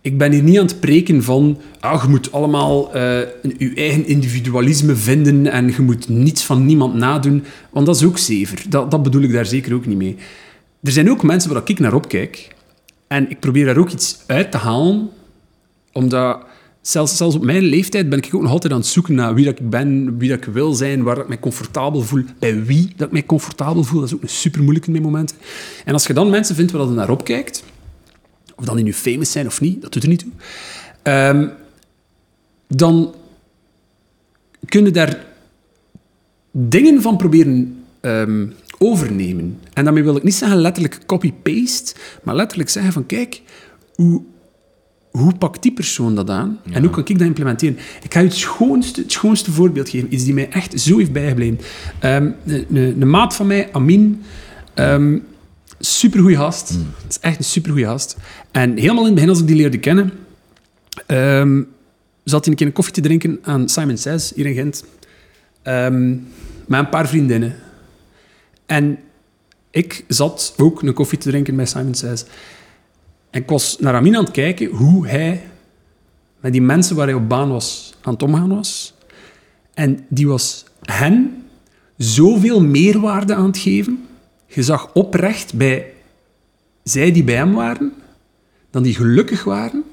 ik 0.00 0.18
ben 0.18 0.32
hier 0.32 0.42
niet 0.42 0.58
aan 0.58 0.66
het 0.66 0.80
preken 0.80 1.22
van, 1.22 1.58
ah, 1.80 2.02
je 2.02 2.08
moet 2.08 2.32
allemaal 2.32 2.94
eh, 2.94 3.18
je 3.58 3.72
eigen 3.74 4.06
individualisme 4.06 4.96
vinden 4.96 5.46
en 5.46 5.66
je 5.66 5.82
moet 5.82 6.08
niets 6.08 6.44
van 6.44 6.66
niemand 6.66 6.94
nadoen, 6.94 7.44
want 7.70 7.86
dat 7.86 7.96
is 7.96 8.04
ook 8.04 8.18
zever. 8.18 8.62
Dat, 8.68 8.90
dat 8.90 9.02
bedoel 9.02 9.22
ik 9.22 9.32
daar 9.32 9.46
zeker 9.46 9.74
ook 9.74 9.86
niet 9.86 9.98
mee. 9.98 10.16
Er 10.82 10.92
zijn 10.92 11.10
ook 11.10 11.22
mensen 11.22 11.52
waar 11.52 11.62
ik 11.64 11.78
naar 11.78 11.94
opkijk 11.94 12.54
en 13.06 13.30
ik 13.30 13.40
probeer 13.40 13.64
daar 13.64 13.76
ook 13.78 13.90
iets 13.90 14.18
uit 14.26 14.50
te 14.50 14.58
halen, 14.58 15.10
omdat 15.94 16.38
zelfs, 16.86 17.16
zelfs 17.16 17.34
op 17.34 17.44
mijn 17.44 17.62
leeftijd 17.62 18.08
ben 18.08 18.18
ik 18.18 18.34
ook 18.34 18.42
nog 18.42 18.50
altijd 18.50 18.72
aan 18.72 18.78
het 18.78 18.88
zoeken 18.88 19.14
naar 19.14 19.34
wie 19.34 19.44
dat 19.44 19.58
ik 19.58 19.70
ben, 19.70 20.18
wie 20.18 20.28
dat 20.28 20.38
ik 20.38 20.44
wil 20.44 20.74
zijn, 20.74 21.02
waar 21.02 21.14
dat 21.14 21.22
ik 21.22 21.28
mij 21.28 21.38
comfortabel 21.38 22.02
voel, 22.02 22.22
bij 22.38 22.64
wie 22.64 22.92
dat 22.96 23.06
ik 23.06 23.12
mij 23.12 23.26
comfortabel 23.26 23.84
voel. 23.84 24.00
Dat 24.00 24.08
is 24.08 24.14
ook 24.14 24.22
een 24.22 24.28
super 24.28 24.62
moeilijk 24.62 24.86
in 24.86 24.92
mijn 24.92 25.04
momenten. 25.04 25.36
En 25.84 25.92
als 25.92 26.06
je 26.06 26.12
dan 26.12 26.30
mensen 26.30 26.54
vindt 26.54 26.72
waar 26.72 26.86
dat 26.86 26.94
naar 26.94 27.10
opkijkt, 27.10 27.64
of 28.54 28.64
dan 28.64 28.76
die 28.76 28.84
nu 28.84 28.92
famous 28.92 29.32
zijn 29.32 29.46
of 29.46 29.60
niet, 29.60 29.82
dat 29.82 29.92
doet 29.92 30.02
er 30.02 30.08
niet 30.08 30.18
toe, 30.18 30.32
ehm, 31.02 31.48
dan 32.68 33.14
kun 34.64 34.84
je 34.84 34.90
daar 34.90 35.26
dingen 36.50 37.02
van 37.02 37.16
proberen 37.16 37.84
ehm, 38.00 38.46
overnemen. 38.78 39.58
En 39.72 39.84
daarmee 39.84 40.02
wil 40.02 40.16
ik 40.16 40.22
niet 40.22 40.34
zeggen 40.34 40.58
letterlijk 40.58 40.98
copy-paste, 41.06 41.94
maar 42.22 42.34
letterlijk 42.34 42.70
zeggen 42.70 42.92
van 42.92 43.06
kijk, 43.06 43.42
hoe, 43.94 44.22
hoe 45.18 45.34
pakt 45.34 45.62
die 45.62 45.72
persoon 45.72 46.14
dat 46.14 46.30
aan? 46.30 46.60
En 46.72 46.82
hoe 46.82 46.90
kan 46.90 47.02
ik 47.06 47.18
dat 47.18 47.26
implementeren? 47.26 47.78
Ik 48.02 48.12
ga 48.12 48.20
je 48.20 48.26
het 48.26 48.36
schoonste, 48.36 49.00
het 49.00 49.12
schoonste 49.12 49.52
voorbeeld 49.52 49.88
geven. 49.88 50.14
Iets 50.14 50.24
die 50.24 50.34
mij 50.34 50.50
echt 50.50 50.80
zo 50.80 50.98
heeft 50.98 51.12
bijgebleven. 51.12 51.60
Ehm, 51.98 52.30
een, 52.46 53.10
maat 53.10 53.34
van 53.34 53.46
mij, 53.46 53.72
Amin, 53.72 54.22
ehm 54.74 55.18
supergoeie 55.78 56.36
gast. 56.36 56.72
Mm. 56.72 56.86
Dat 57.02 57.10
is 57.10 57.18
echt 57.20 57.38
een 57.38 57.44
supergoeie 57.44 57.86
gast. 57.86 58.16
En 58.50 58.76
helemaal 58.76 59.00
in 59.00 59.04
het 59.04 59.14
begin, 59.14 59.28
als 59.28 59.40
ik 59.40 59.46
die 59.46 59.56
leerde 59.56 59.78
kennen, 59.78 60.12
ehm, 61.06 61.62
zat 62.24 62.44
hij 62.44 62.52
een 62.52 62.58
keer 62.58 62.66
een 62.66 62.72
koffie 62.72 62.94
te 62.94 63.00
drinken 63.00 63.38
aan 63.42 63.68
Simon 63.68 63.96
Says, 63.96 64.32
hier 64.34 64.46
in 64.46 64.54
Gent. 64.54 64.84
Met 66.66 66.78
een 66.78 66.88
paar 66.88 67.08
vriendinnen. 67.08 67.54
En 68.66 68.98
ik 69.70 70.04
zat 70.08 70.54
ook 70.56 70.82
een 70.82 70.92
koffie 70.92 71.18
te 71.18 71.28
drinken 71.28 71.54
met 71.54 71.68
Simon 71.68 71.94
Says. 71.94 72.24
En 73.34 73.40
ik 73.40 73.48
was 73.48 73.76
naar 73.78 73.94
Amin 73.94 74.16
aan 74.16 74.24
het 74.24 74.32
kijken 74.32 74.66
hoe 74.66 75.08
hij 75.08 75.42
met 76.40 76.52
die 76.52 76.62
mensen 76.62 76.96
waar 76.96 77.06
hij 77.06 77.14
op 77.14 77.28
baan 77.28 77.48
was 77.48 77.94
aan 78.02 78.12
het 78.12 78.22
omgaan 78.22 78.48
was. 78.48 78.94
En 79.72 80.06
die 80.08 80.28
was 80.28 80.64
hen 80.82 81.44
zoveel 81.96 82.62
meerwaarde 82.62 83.34
aan 83.34 83.46
het 83.46 83.58
geven. 83.58 84.06
Je 84.46 84.62
zag 84.62 84.92
oprecht 84.92 85.54
bij 85.54 85.92
zij 86.82 87.12
die 87.12 87.24
bij 87.24 87.34
hem 87.34 87.52
waren, 87.52 87.92
dan 88.70 88.82
die 88.82 88.94
gelukkig 88.94 89.44
waren 89.44 89.84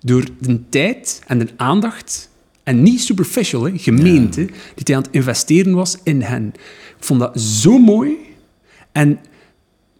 door 0.00 0.24
de 0.38 0.68
tijd 0.68 1.22
en 1.26 1.38
de 1.38 1.48
aandacht 1.56 2.30
En 2.62 2.82
niet 2.82 3.00
superficial, 3.00 3.64
hè, 3.64 3.78
gemeente, 3.78 4.44
die 4.44 4.84
hij 4.84 4.96
aan 4.96 5.02
het 5.02 5.12
investeren 5.12 5.74
was 5.74 5.98
in 6.02 6.22
hen. 6.22 6.46
Ik 6.98 7.04
vond 7.04 7.20
dat 7.20 7.40
zo 7.40 7.78
mooi. 7.78 8.16
En 8.92 9.18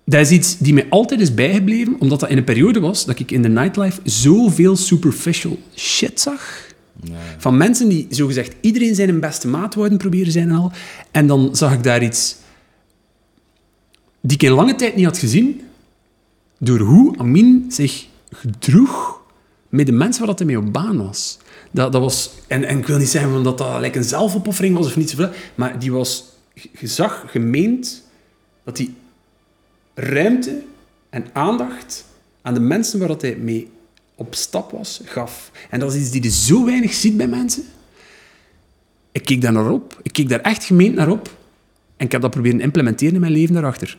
dat 0.09 0.21
is 0.21 0.31
iets 0.31 0.59
die 0.59 0.75
mij 0.75 0.87
altijd 0.89 1.21
is 1.21 1.35
bijgebleven, 1.35 1.97
omdat 1.99 2.21
dat 2.21 2.31
in 2.31 2.37
een 2.37 2.45
periode 2.45 2.81
was 2.81 3.05
dat 3.05 3.19
ik 3.19 3.31
in 3.31 3.43
de 3.43 3.49
nightlife 3.49 4.01
zoveel 4.05 4.77
superficial 4.77 5.59
shit 5.75 6.21
zag. 6.21 6.65
Van 7.39 7.57
mensen 7.57 7.89
die 7.89 8.07
zogezegd 8.11 8.55
iedereen 8.61 8.95
zijn 8.95 9.09
een 9.09 9.21
beste 9.21 9.49
maat 9.49 9.75
wouden 9.75 9.99
proberen 9.99 10.33
zijn 10.33 10.49
en 10.49 10.57
al. 10.57 10.73
En 11.11 11.27
dan 11.27 11.57
zag 11.57 11.73
ik 11.73 11.83
daar 11.83 12.03
iets 12.03 12.37
die 14.21 14.37
ik 14.37 14.43
in 14.43 14.53
lange 14.53 14.75
tijd 14.75 14.97
niet 14.97 15.05
had 15.05 15.19
gezien, 15.19 15.61
door 16.59 16.79
hoe 16.79 17.19
Amin 17.19 17.65
zich 17.69 18.07
gedroeg 18.31 19.21
met 19.69 19.87
de 19.87 19.93
mensen 19.93 20.19
waar 20.19 20.29
dat 20.29 20.39
hij 20.39 20.47
mee 20.47 20.59
op 20.59 20.73
baan 20.73 20.97
was. 20.97 21.39
Dat, 21.71 21.93
dat 21.93 22.01
was 22.01 22.31
en, 22.47 22.65
en 22.65 22.79
ik 22.79 22.87
wil 22.87 22.99
niet 22.99 23.09
zeggen 23.09 23.43
dat 23.43 23.59
dat 23.59 23.81
like 23.81 23.99
een 23.99 24.05
zelfopoffering 24.05 24.77
was 24.77 24.87
of 24.87 24.97
niet 24.97 25.11
zoveel, 25.11 25.31
maar 25.55 25.79
die 25.79 25.93
was, 25.93 26.25
je 26.55 26.87
zag, 26.87 27.25
gemeend, 27.27 28.03
dat 28.65 28.79
hij 28.79 28.91
ruimte 29.97 30.63
en 31.11 31.27
aandacht 31.33 32.05
aan 32.43 32.55
de 32.55 32.61
mensen 32.61 32.99
waar 32.99 33.09
dat 33.09 33.23
hij 33.23 33.37
mee 33.37 33.71
op 34.15 34.35
stap 34.35 34.71
was, 34.71 35.01
gaf. 35.05 35.51
En 35.71 35.81
dat 35.81 35.95
is 35.95 36.01
iets 36.01 36.11
die 36.11 36.23
je 36.23 36.31
zo 36.31 36.65
weinig 36.65 36.95
ziet 36.95 37.17
bij 37.17 37.29
mensen. 37.29 37.63
Ik 39.13 39.25
keek 39.25 39.41
daar 39.41 39.53
naar 39.53 39.71
op. 39.71 40.01
Ik 40.03 40.13
keek 40.13 40.29
daar 40.29 40.41
echt 40.41 40.65
gemeend 40.65 40.95
naar 40.95 41.09
op. 41.09 41.37
En 41.97 42.07
ik 42.07 42.13
heb 42.13 42.21
dat 42.21 42.31
proberen 42.31 42.61
implementeren 42.61 43.15
in 43.15 43.21
mijn 43.21 43.33
leven 43.33 43.55
daarachter. 43.55 43.99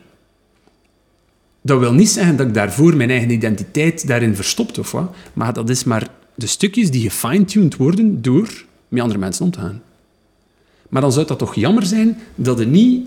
Dat 1.60 1.78
wil 1.78 1.92
niet 1.92 2.08
zeggen 2.08 2.36
dat 2.36 2.46
ik 2.46 2.54
daarvoor 2.54 2.96
mijn 2.96 3.10
eigen 3.10 3.30
identiteit 3.30 4.06
daarin 4.06 4.34
verstopt 4.36 4.78
of 4.78 4.92
wat, 4.92 5.14
maar 5.32 5.52
dat 5.52 5.68
is 5.68 5.84
maar 5.84 6.08
de 6.34 6.46
stukjes 6.46 6.90
die 6.90 7.10
gefine-tuned 7.10 7.76
worden 7.76 8.22
door 8.22 8.64
met 8.88 9.02
andere 9.02 9.18
mensen 9.18 9.44
om 9.44 9.50
te 9.50 9.60
gaan. 9.60 9.82
Maar 10.88 11.02
dan 11.02 11.12
zou 11.12 11.26
dat 11.26 11.38
toch 11.38 11.54
jammer 11.54 11.86
zijn 11.86 12.18
dat 12.34 12.58
je 12.58 12.66
niet 12.66 13.06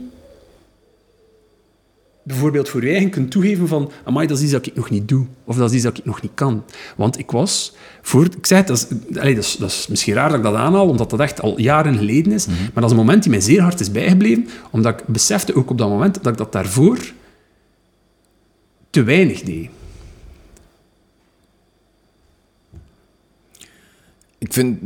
bijvoorbeeld 2.31 2.69
voor 2.69 2.83
je 2.83 2.91
eigen 2.91 3.09
kunt 3.09 3.31
toegeven 3.31 3.67
van 3.67 3.91
amai, 4.03 4.27
dat 4.27 4.37
is 4.37 4.43
iets 4.43 4.51
dat 4.51 4.65
ik 4.65 4.75
nog 4.75 4.89
niet 4.89 5.07
doe. 5.07 5.25
Of 5.43 5.55
dat 5.55 5.69
is 5.69 5.75
iets 5.75 5.83
dat 5.83 5.97
ik 5.97 6.05
nog 6.05 6.21
niet 6.21 6.31
kan. 6.33 6.63
Want 6.97 7.19
ik 7.19 7.31
was... 7.31 7.75
Voor, 8.01 8.25
ik 8.25 8.45
zei 8.45 8.59
het, 8.59 8.67
dat 8.67 8.77
is, 8.77 9.17
allez, 9.19 9.35
dat, 9.35 9.43
is, 9.43 9.55
dat 9.55 9.69
is 9.69 9.87
misschien 9.87 10.13
raar 10.13 10.29
dat 10.29 10.37
ik 10.37 10.43
dat 10.43 10.55
aanhaal, 10.55 10.87
omdat 10.87 11.09
dat 11.09 11.19
echt 11.19 11.41
al 11.41 11.59
jaren 11.59 11.97
geleden 11.97 12.31
is. 12.33 12.47
Maar 12.47 12.71
dat 12.73 12.83
is 12.83 12.91
een 12.91 12.95
moment 12.95 13.23
die 13.23 13.31
mij 13.31 13.41
zeer 13.41 13.61
hard 13.61 13.79
is 13.79 13.91
bijgebleven, 13.91 14.47
omdat 14.71 14.99
ik 14.99 15.07
besefte 15.07 15.55
ook 15.55 15.69
op 15.69 15.77
dat 15.77 15.89
moment 15.89 16.23
dat 16.23 16.27
ik 16.27 16.37
dat 16.37 16.51
daarvoor 16.51 16.99
te 18.89 19.03
weinig 19.03 19.41
deed. 19.41 19.69
Ik 24.37 24.53
vind, 24.53 24.79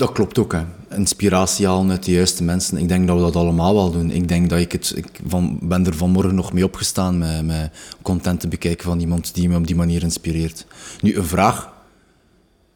dat 0.00 0.12
klopt 0.12 0.38
ook. 0.38 0.52
Hè. 0.52 0.62
Inspiratie 0.96 1.66
halen 1.66 1.90
uit 1.90 2.04
de 2.04 2.12
juiste 2.12 2.42
mensen. 2.42 2.76
Ik 2.76 2.88
denk 2.88 3.06
dat 3.06 3.16
we 3.16 3.22
dat 3.22 3.36
allemaal 3.36 3.74
wel 3.74 3.90
doen. 3.90 4.10
Ik 4.10 4.28
denk 4.28 4.50
dat 4.50 4.58
ik 4.58 4.72
het... 4.72 4.92
Ik 4.96 5.06
van, 5.26 5.58
ben 5.62 5.86
er 5.86 5.94
vanmorgen 5.94 6.34
nog 6.34 6.52
mee 6.52 6.64
opgestaan 6.64 7.18
met, 7.18 7.46
met 7.46 7.70
content 8.02 8.40
te 8.40 8.48
bekijken 8.48 8.84
van 8.84 9.00
iemand 9.00 9.34
die 9.34 9.48
me 9.48 9.56
op 9.56 9.66
die 9.66 9.76
manier 9.76 10.02
inspireert. 10.02 10.66
Nu, 11.00 11.16
een 11.16 11.24
vraag 11.24 11.72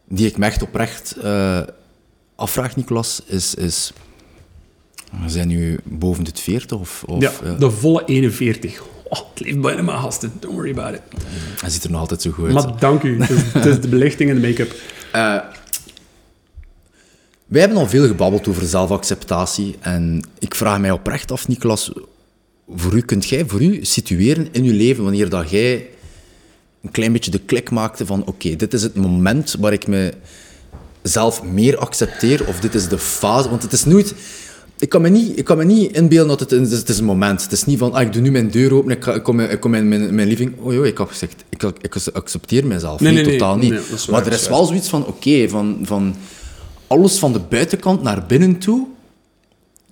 die 0.09 0.27
ik 0.27 0.37
me 0.37 0.47
echt 0.47 0.63
oprecht 0.63 1.17
uh, 1.25 1.61
afvraag, 2.35 2.77
Nicolas, 2.77 3.23
is... 3.27 3.55
is 3.55 3.93
we 5.23 5.29
zijn 5.29 5.49
nu 5.49 5.79
boven 5.85 6.25
de 6.25 6.31
40 6.35 6.79
of... 6.79 7.05
of 7.07 7.23
ja, 7.23 7.33
uh, 7.45 7.59
de 7.59 7.71
volle 7.71 8.03
41. 8.05 8.83
Oh, 9.09 9.19
het 9.35 9.41
leeft 9.41 9.61
bijna 9.61 9.83
mijn 9.83 9.99
gasten. 9.99 10.33
Don't 10.41 10.55
worry 10.55 10.71
about 10.71 10.95
it. 10.95 11.01
Hij 11.61 11.71
ziet 11.71 11.85
er 11.85 11.91
nog 11.91 12.01
altijd 12.01 12.23
zo 12.23 12.31
goed 12.31 12.45
uit. 12.45 12.55
Maar 12.55 12.79
dank 12.79 13.03
u. 13.03 13.21
Het 13.21 13.31
is, 13.31 13.43
het 13.53 13.65
is 13.65 13.81
de 13.81 13.89
belichting 13.89 14.31
en 14.31 14.41
de 14.41 14.49
make-up. 14.49 14.75
Uh, 15.15 15.39
wij 17.55 17.63
hebben 17.63 17.83
al 17.83 17.89
veel 17.89 18.07
gebabbeld 18.07 18.49
over 18.49 18.67
zelfacceptatie. 18.67 19.75
En 19.81 20.23
ik 20.39 20.55
vraag 20.55 20.81
mij 20.81 20.91
oprecht 20.91 21.31
af, 21.31 21.49
Nicolas, 21.49 21.93
voor 22.77 22.95
u, 22.95 23.01
kunt 23.01 23.29
jij 23.29 23.45
voor 23.47 23.63
u 23.63 23.79
situeren 23.85 24.49
in 24.53 24.65
uw 24.65 24.73
leven 24.73 25.05
wanneer 25.05 25.29
dat 25.29 25.51
jij 25.51 25.89
een 26.83 26.91
klein 26.91 27.13
beetje 27.13 27.31
de 27.31 27.41
klik 27.47 27.71
maakte 27.71 28.07
van 28.07 28.27
oké, 28.27 28.57
dit 28.57 28.73
is 28.75 28.83
het 28.83 28.95
moment 28.95 29.57
waar 29.59 29.73
ik 29.73 29.87
me 29.87 30.13
zelf 31.03 31.43
meer 31.43 31.77
accepteer 31.77 32.47
of 32.47 32.61
dit 32.61 32.75
is 32.75 32.89
de 32.89 32.99
fase. 32.99 33.49
Want 33.49 33.63
het 33.63 33.73
is 33.73 33.85
nooit... 33.85 34.15
Ik 34.79 34.89
kan 34.89 35.03
me 35.03 35.09
niet, 35.09 35.39
ik 35.39 35.45
kan 35.45 35.57
me 35.57 35.65
niet 35.65 35.97
inbeelden 35.97 36.29
dat 36.29 36.41
het, 36.41 36.51
het, 36.51 36.71
is, 36.71 36.79
het 36.79 36.89
is 36.89 36.99
een 36.99 37.05
moment 37.05 37.43
Het 37.43 37.53
is 37.53 37.65
niet 37.65 37.79
van, 37.79 37.93
ah, 37.93 38.03
ik 38.03 38.13
doe 38.13 38.23
nu 38.23 38.31
mijn 38.31 38.51
deur 38.51 38.75
open, 38.75 38.91
ik, 38.91 39.07
ik 39.07 39.23
kom, 39.23 39.41
ik 39.41 39.61
kom 39.61 39.75
in 39.75 39.89
mijn, 39.89 40.15
mijn 40.15 40.29
living. 40.29 40.61
Oh 40.61 40.73
joh, 40.73 40.87
ik 40.87 40.99
heb 40.99 41.09
gezegd, 41.09 41.45
ik, 41.49 41.63
ik 41.81 41.97
accepteer 42.13 42.67
mezelf. 42.67 43.01
Nee, 43.01 43.13
nee, 43.13 43.25
nee 43.25 43.33
totaal 43.33 43.57
niet. 43.57 44.09
maar 44.11 44.27
er 44.27 44.33
is 44.33 44.49
wel 44.49 44.65
zoiets 44.65 44.89
van, 44.89 45.07
oké, 45.07 45.49
van... 45.49 45.79
van 45.83 46.15
alles 46.87 47.19
van 47.19 47.33
de 47.33 47.41
buitenkant 47.41 48.03
naar 48.03 48.27
binnen 48.27 48.59
toe 48.59 48.87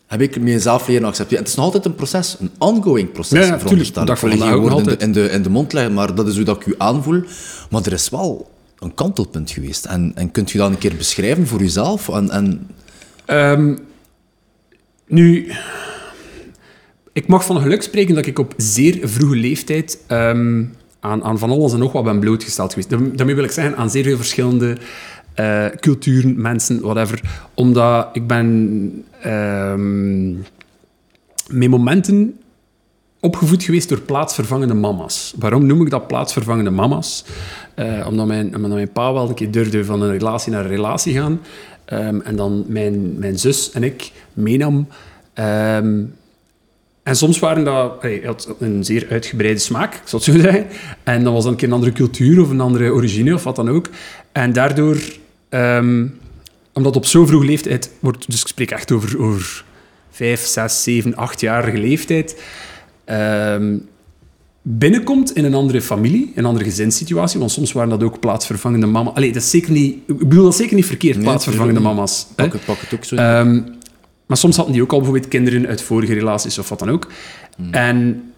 heb 0.06 0.20
ik 0.20 0.40
mezelf 0.40 0.88
leren 0.88 1.06
accepteren. 1.06 1.38
Het 1.38 1.48
is 1.48 1.54
nog 1.54 1.64
altijd 1.64 1.84
een 1.84 1.94
proces, 1.94 2.36
een 2.40 2.50
ongoing 2.58 3.12
proces. 3.12 3.46
Ja, 3.46 3.56
natuurlijk. 3.56 3.94
Dat 3.94 4.20
wil 4.20 4.30
geen 4.30 4.56
woorden 4.56 4.98
in 4.98 5.12
de, 5.12 5.30
in 5.30 5.42
de 5.42 5.50
mond 5.50 5.72
leggen, 5.72 5.94
maar 5.94 6.14
dat 6.14 6.26
is 6.26 6.36
hoe 6.36 6.44
dat 6.44 6.56
ik 6.56 6.66
u 6.66 6.74
aanvoel. 6.78 7.22
Maar 7.70 7.82
er 7.86 7.92
is 7.92 8.08
wel 8.08 8.50
een 8.78 8.94
kantelpunt 8.94 9.50
geweest. 9.50 9.84
En, 9.84 10.12
en 10.14 10.30
kunt 10.30 10.52
u 10.52 10.58
dat 10.58 10.70
een 10.70 10.78
keer 10.78 10.96
beschrijven 10.96 11.46
voor 11.46 11.60
uzelf? 11.60 12.08
En, 12.08 12.30
en... 12.30 12.66
Um, 13.26 13.78
nu, 15.06 15.52
ik 17.12 17.26
mag 17.26 17.44
van 17.44 17.60
geluk 17.60 17.82
spreken 17.82 18.14
dat 18.14 18.26
ik 18.26 18.38
op 18.38 18.54
zeer 18.56 19.08
vroege 19.08 19.36
leeftijd 19.36 19.98
um, 20.08 20.74
aan, 21.00 21.24
aan 21.24 21.38
van 21.38 21.50
alles 21.50 21.72
en 21.72 21.78
nog 21.78 21.92
wat 21.92 22.04
ben 22.04 22.18
blootgesteld 22.18 22.72
geweest. 22.72 23.16
Daarmee 23.16 23.34
wil 23.34 23.44
ik 23.44 23.50
zeggen, 23.50 23.76
aan 23.76 23.90
zeer 23.90 24.04
veel 24.04 24.16
verschillende 24.16 24.76
uh, 25.40 25.66
culturen, 25.80 26.40
mensen, 26.40 26.80
whatever. 26.80 27.20
Omdat 27.54 28.08
ik 28.12 28.26
ben 28.26 28.46
um, 29.26 30.44
met 31.50 31.68
momenten 31.68 32.36
opgevoed 33.20 33.62
geweest 33.62 33.88
door 33.88 34.00
plaatsvervangende 34.00 34.74
mama's. 34.74 35.34
Waarom 35.38 35.66
noem 35.66 35.82
ik 35.82 35.90
dat 35.90 36.06
plaatsvervangende 36.06 36.70
mama's? 36.70 37.24
Uh, 37.76 38.06
omdat, 38.08 38.26
mijn, 38.26 38.56
omdat 38.56 38.70
mijn 38.70 38.92
pa 38.92 39.12
wel 39.12 39.28
een 39.28 39.34
keer 39.34 39.50
durfde 39.50 39.84
van 39.84 40.02
een 40.02 40.10
relatie 40.10 40.52
naar 40.52 40.64
een 40.64 40.70
relatie 40.70 41.14
gaan. 41.14 41.40
Um, 41.92 42.20
en 42.20 42.36
dan 42.36 42.64
mijn, 42.68 43.18
mijn 43.18 43.38
zus 43.38 43.70
en 43.70 43.82
ik 43.82 44.12
meenam. 44.32 44.88
Um, 45.34 46.14
en 47.02 47.16
soms 47.16 47.38
waren 47.38 47.64
dat... 47.64 48.02
Hij 48.02 48.22
had 48.24 48.54
een 48.58 48.84
zeer 48.84 49.06
uitgebreide 49.10 49.60
smaak, 49.60 49.94
ik 49.94 50.00
zal 50.04 50.18
het 50.18 50.28
zo 50.28 50.40
zeggen. 50.40 50.66
En 51.02 51.24
dat 51.24 51.32
was 51.32 51.42
dan 51.42 51.52
een 51.52 51.58
keer 51.58 51.68
een 51.68 51.74
andere 51.74 51.92
cultuur 51.92 52.40
of 52.40 52.50
een 52.50 52.60
andere 52.60 52.92
origine 52.92 53.34
of 53.34 53.44
wat 53.44 53.56
dan 53.56 53.68
ook. 53.68 53.88
En 54.32 54.52
daardoor 54.52 54.96
Um, 55.54 56.20
omdat 56.72 56.96
op 56.96 57.06
zo'n 57.06 57.26
vroege 57.26 57.46
leeftijd 57.46 57.90
wordt, 58.00 58.30
dus 58.30 58.40
ik 58.40 58.46
spreek 58.46 58.70
echt 58.70 58.92
over, 58.92 59.20
over 59.20 59.64
vijf, 60.10 60.40
zes, 60.40 60.82
zeven, 60.82 61.16
achtjarige 61.16 61.78
leeftijd, 61.78 62.42
um, 63.06 63.88
binnenkomt 64.62 65.36
in 65.36 65.44
een 65.44 65.54
andere 65.54 65.82
familie, 65.82 66.32
een 66.34 66.44
andere 66.44 66.64
gezinssituatie, 66.64 67.38
want 67.38 67.50
soms 67.50 67.72
waren 67.72 67.90
dat 67.90 68.02
ook 68.02 68.20
plaatsvervangende 68.20 68.86
mama's. 68.86 69.14
Allee, 69.14 69.32
dat 69.32 69.42
is 69.42 69.50
zeker 69.50 69.72
niet, 69.72 69.96
ik 70.06 70.28
bedoel 70.28 70.44
dat 70.44 70.56
zeker 70.56 70.76
niet 70.76 70.86
verkeerd, 70.86 71.18
plaatsvervangende 71.20 71.80
mama's. 71.80 72.26
Pak 72.36 72.52
het, 72.52 72.64
pak 72.64 72.78
het 72.80 72.94
ook 72.94 73.04
zo. 73.04 73.16
Um, 73.16 73.64
maar 74.26 74.36
soms 74.36 74.56
hadden 74.56 74.74
die 74.74 74.82
ook 74.82 74.92
al 74.92 74.98
bijvoorbeeld 74.98 75.28
kinderen 75.28 75.66
uit 75.66 75.82
vorige 75.82 76.14
relaties 76.14 76.58
of 76.58 76.68
wat 76.68 76.78
dan 76.78 76.90
ook. 76.90 77.06
Hmm. 77.56 77.72
En 77.72 78.32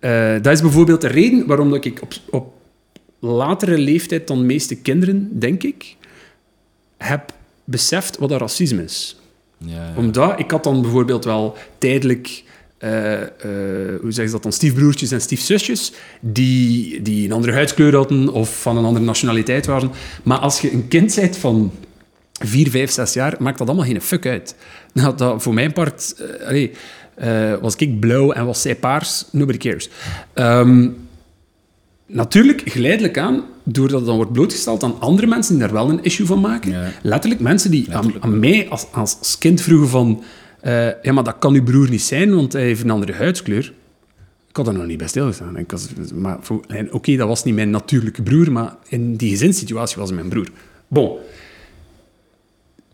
uh, 0.00 0.32
dat 0.42 0.52
is 0.52 0.60
bijvoorbeeld 0.60 1.00
de 1.00 1.06
reden 1.06 1.46
waarom 1.46 1.70
dat 1.70 1.84
ik 1.84 2.02
op, 2.02 2.12
op 2.30 2.52
latere 3.18 3.78
leeftijd 3.78 4.26
dan 4.26 4.38
de 4.38 4.44
meeste 4.44 4.76
kinderen, 4.76 5.38
denk 5.38 5.62
ik, 5.62 5.96
heb 7.06 7.32
beseft 7.64 8.18
wat 8.18 8.28
dat 8.28 8.40
racisme 8.40 8.82
is. 8.82 9.16
Ja, 9.58 9.74
ja. 9.74 9.92
Omdat 9.96 10.38
ik 10.38 10.50
had 10.50 10.64
dan 10.64 10.82
bijvoorbeeld 10.82 11.24
wel 11.24 11.56
tijdelijk... 11.78 12.42
Uh, 12.78 13.12
uh, 13.12 13.18
hoe 14.00 14.12
zeggen 14.12 14.26
ze 14.26 14.30
dat 14.30 14.42
dan? 14.42 14.52
Stiefbroertjes 14.52 15.10
en 15.10 15.20
stiefzusjes 15.20 15.92
die, 16.20 17.02
die 17.02 17.24
een 17.24 17.32
andere 17.32 17.52
huidskleur 17.52 17.94
hadden 17.94 18.28
of 18.28 18.60
van 18.60 18.76
een 18.76 18.84
andere 18.84 19.04
nationaliteit 19.04 19.66
waren. 19.66 19.90
Maar 20.22 20.38
als 20.38 20.60
je 20.60 20.72
een 20.72 20.88
kind 20.88 21.14
bent 21.14 21.36
van 21.36 21.72
vier, 22.32 22.70
vijf, 22.70 22.90
zes 22.90 23.12
jaar, 23.12 23.34
maakt 23.38 23.58
dat 23.58 23.66
allemaal 23.66 23.86
geen 23.86 24.00
fuck 24.00 24.26
uit. 24.26 24.54
Nou, 24.92 25.16
dat, 25.16 25.42
voor 25.42 25.54
mijn 25.54 25.72
part... 25.72 26.14
Uh, 26.40 26.46
allee, 26.46 26.72
was 27.60 27.76
ik 27.76 28.00
blauw 28.00 28.32
en 28.32 28.46
was 28.46 28.62
zij 28.62 28.76
paars, 28.76 29.24
nobody 29.30 29.58
cares. 29.58 29.88
Um, 30.34 31.03
Natuurlijk, 32.06 32.62
geleidelijk 32.64 33.18
aan, 33.18 33.44
doordat 33.62 33.98
het 33.98 34.06
dan 34.06 34.16
wordt 34.16 34.32
blootgesteld 34.32 34.82
aan 34.82 35.00
andere 35.00 35.26
mensen 35.26 35.54
die 35.54 35.62
daar 35.62 35.72
wel 35.72 35.90
een 35.90 36.02
issue 36.02 36.26
van 36.26 36.40
maken. 36.40 36.92
Letterlijk 37.02 37.40
mensen 37.40 37.70
die 37.70 37.94
Aan, 37.94 38.22
aan, 38.22 38.38
mij 38.38 38.68
als, 38.68 38.86
als, 38.92 39.38
kind 39.38 39.60
vroegen 39.60 39.88
van... 39.88 40.22
Uh, 40.64 41.02
ja, 41.02 41.12
maar 41.12 41.24
dat 41.24 41.38
kan 41.38 41.54
uw 41.54 41.62
broer 41.62 41.90
niet 41.90 42.02
zijn, 42.02 42.34
want 42.34 42.52
hij 42.52 42.62
heeft 42.62 42.82
een 42.82 42.90
andere 42.90 43.12
huidskleur. 43.12 43.72
Ik 44.48 44.56
had 44.56 44.66
er 44.66 44.74
nog 44.74 44.86
niet 44.86 44.98
bij 44.98 45.08
stilgestaan. 45.08 45.58
Oké, 45.58 46.58
okay, 46.90 47.16
dat 47.16 47.28
was 47.28 47.44
niet 47.44 47.54
mijn 47.54 47.70
natuurlijke 47.70 48.22
broer, 48.22 48.52
maar 48.52 48.76
in 48.88 49.16
die 49.16 49.30
gezinssituatie 49.30 49.96
was 49.96 50.08
hij 50.08 50.18
mijn 50.18 50.28
broer. 50.28 50.48
Bon. 50.88 51.16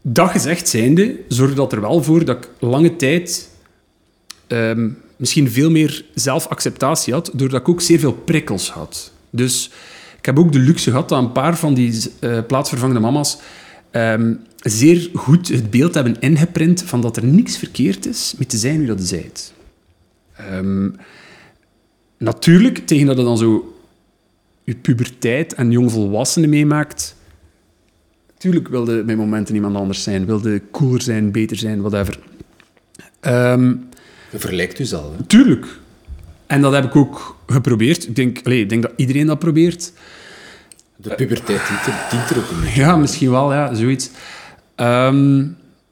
Dat 0.02 0.30
gezegd 0.30 0.68
zijnde, 0.68 1.16
zorgde 1.28 1.56
dat 1.56 1.72
er 1.72 1.80
wel 1.80 2.02
voor 2.02 2.24
dat 2.24 2.36
ik 2.36 2.50
lange 2.58 2.96
tijd... 2.96 3.50
Um, 4.48 4.98
misschien 5.20 5.50
veel 5.50 5.70
meer 5.70 6.04
zelfacceptatie 6.14 7.12
had, 7.12 7.30
doordat 7.34 7.60
ik 7.60 7.68
ook 7.68 7.80
zeer 7.80 7.98
veel 7.98 8.12
prikkels 8.12 8.70
had. 8.70 9.12
Dus 9.30 9.70
ik 10.18 10.26
heb 10.26 10.38
ook 10.38 10.52
de 10.52 10.58
luxe 10.58 10.90
gehad 10.90 11.08
dat 11.08 11.22
een 11.22 11.32
paar 11.32 11.58
van 11.58 11.74
die 11.74 12.12
uh, 12.20 12.38
plaatsvervangende 12.46 13.00
mama's 13.00 13.38
um, 13.92 14.40
zeer 14.56 15.10
goed 15.14 15.48
het 15.48 15.70
beeld 15.70 15.94
hebben 15.94 16.20
ingeprint 16.20 16.82
van 16.82 17.00
dat 17.00 17.16
er 17.16 17.24
niks 17.24 17.56
verkeerd 17.56 18.06
is 18.06 18.34
met 18.38 18.48
te 18.48 18.56
zijn 18.56 18.78
wie 18.78 18.86
dat 18.86 19.00
zijt. 19.00 19.52
Ehm, 20.36 20.88
natuurlijk, 22.18 22.86
tegen 22.86 23.06
dat 23.06 23.16
je 23.16 23.24
dan 23.24 23.38
zo 23.38 23.74
je 24.64 24.74
puberteit 24.74 25.54
en 25.54 25.70
jongvolwassenen 25.70 26.48
meemaakt, 26.48 27.14
Tuurlijk 28.40 28.68
wilde 28.68 29.04
bij 29.04 29.16
momenten 29.16 29.54
iemand 29.54 29.76
anders 29.76 30.02
zijn, 30.02 30.26
wilde 30.26 30.62
cooler 30.70 31.02
zijn, 31.02 31.32
beter 31.32 31.56
zijn, 31.56 31.80
whatever. 31.80 32.18
Ehm, 33.20 33.76
Je 34.30 34.38
vergelijkt 34.38 34.78
u 34.78 34.84
zelf, 34.84 35.16
hè? 35.16 35.22
tuurlijk. 35.24 35.66
En 36.46 36.60
dat 36.60 36.72
heb 36.72 36.84
ik 36.84 36.96
ook 36.96 37.36
geprobeerd. 37.46 38.08
Ik 38.08 38.16
denk, 38.16 38.40
allee, 38.44 38.60
ik 38.60 38.68
denk 38.68 38.82
dat 38.82 38.92
iedereen 38.96 39.26
dat 39.26 39.38
probeert. 39.38 39.92
De 40.96 41.14
puberteit 41.14 41.60
dient 42.10 42.30
er, 42.30 42.38
ook 42.38 42.50
een 42.50 42.60
beetje. 42.60 42.80
Ja, 42.80 42.96
misschien 42.96 43.30
wel, 43.30 43.52
ja, 43.52 43.74
zoiets. 43.74 44.10
Ehm, 44.74 45.38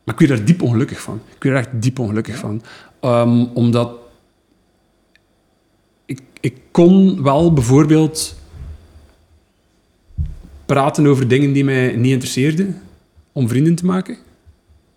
maar 0.04 0.14
ik 0.14 0.18
werd 0.18 0.28
daar 0.28 0.44
diep 0.44 0.62
ongelukkig 0.62 1.00
van. 1.00 1.20
Ik 1.36 1.42
werd 1.42 1.56
er 1.56 1.62
echt 1.62 1.82
diep 1.82 1.98
ongelukkig 1.98 2.36
van. 2.36 2.62
Ehm, 3.00 3.44
omdat 3.54 3.92
ik, 6.06 6.20
ik 6.40 6.54
kon 6.70 7.22
wel 7.22 7.52
bijvoorbeeld 7.52 8.36
praten 10.66 11.06
over 11.06 11.28
dingen 11.28 11.52
die 11.52 11.64
mij 11.64 11.96
niet 11.96 12.12
interesseerden, 12.12 12.82
om 13.32 13.48
vrienden 13.48 13.74
te 13.74 13.86
maken. 13.86 14.16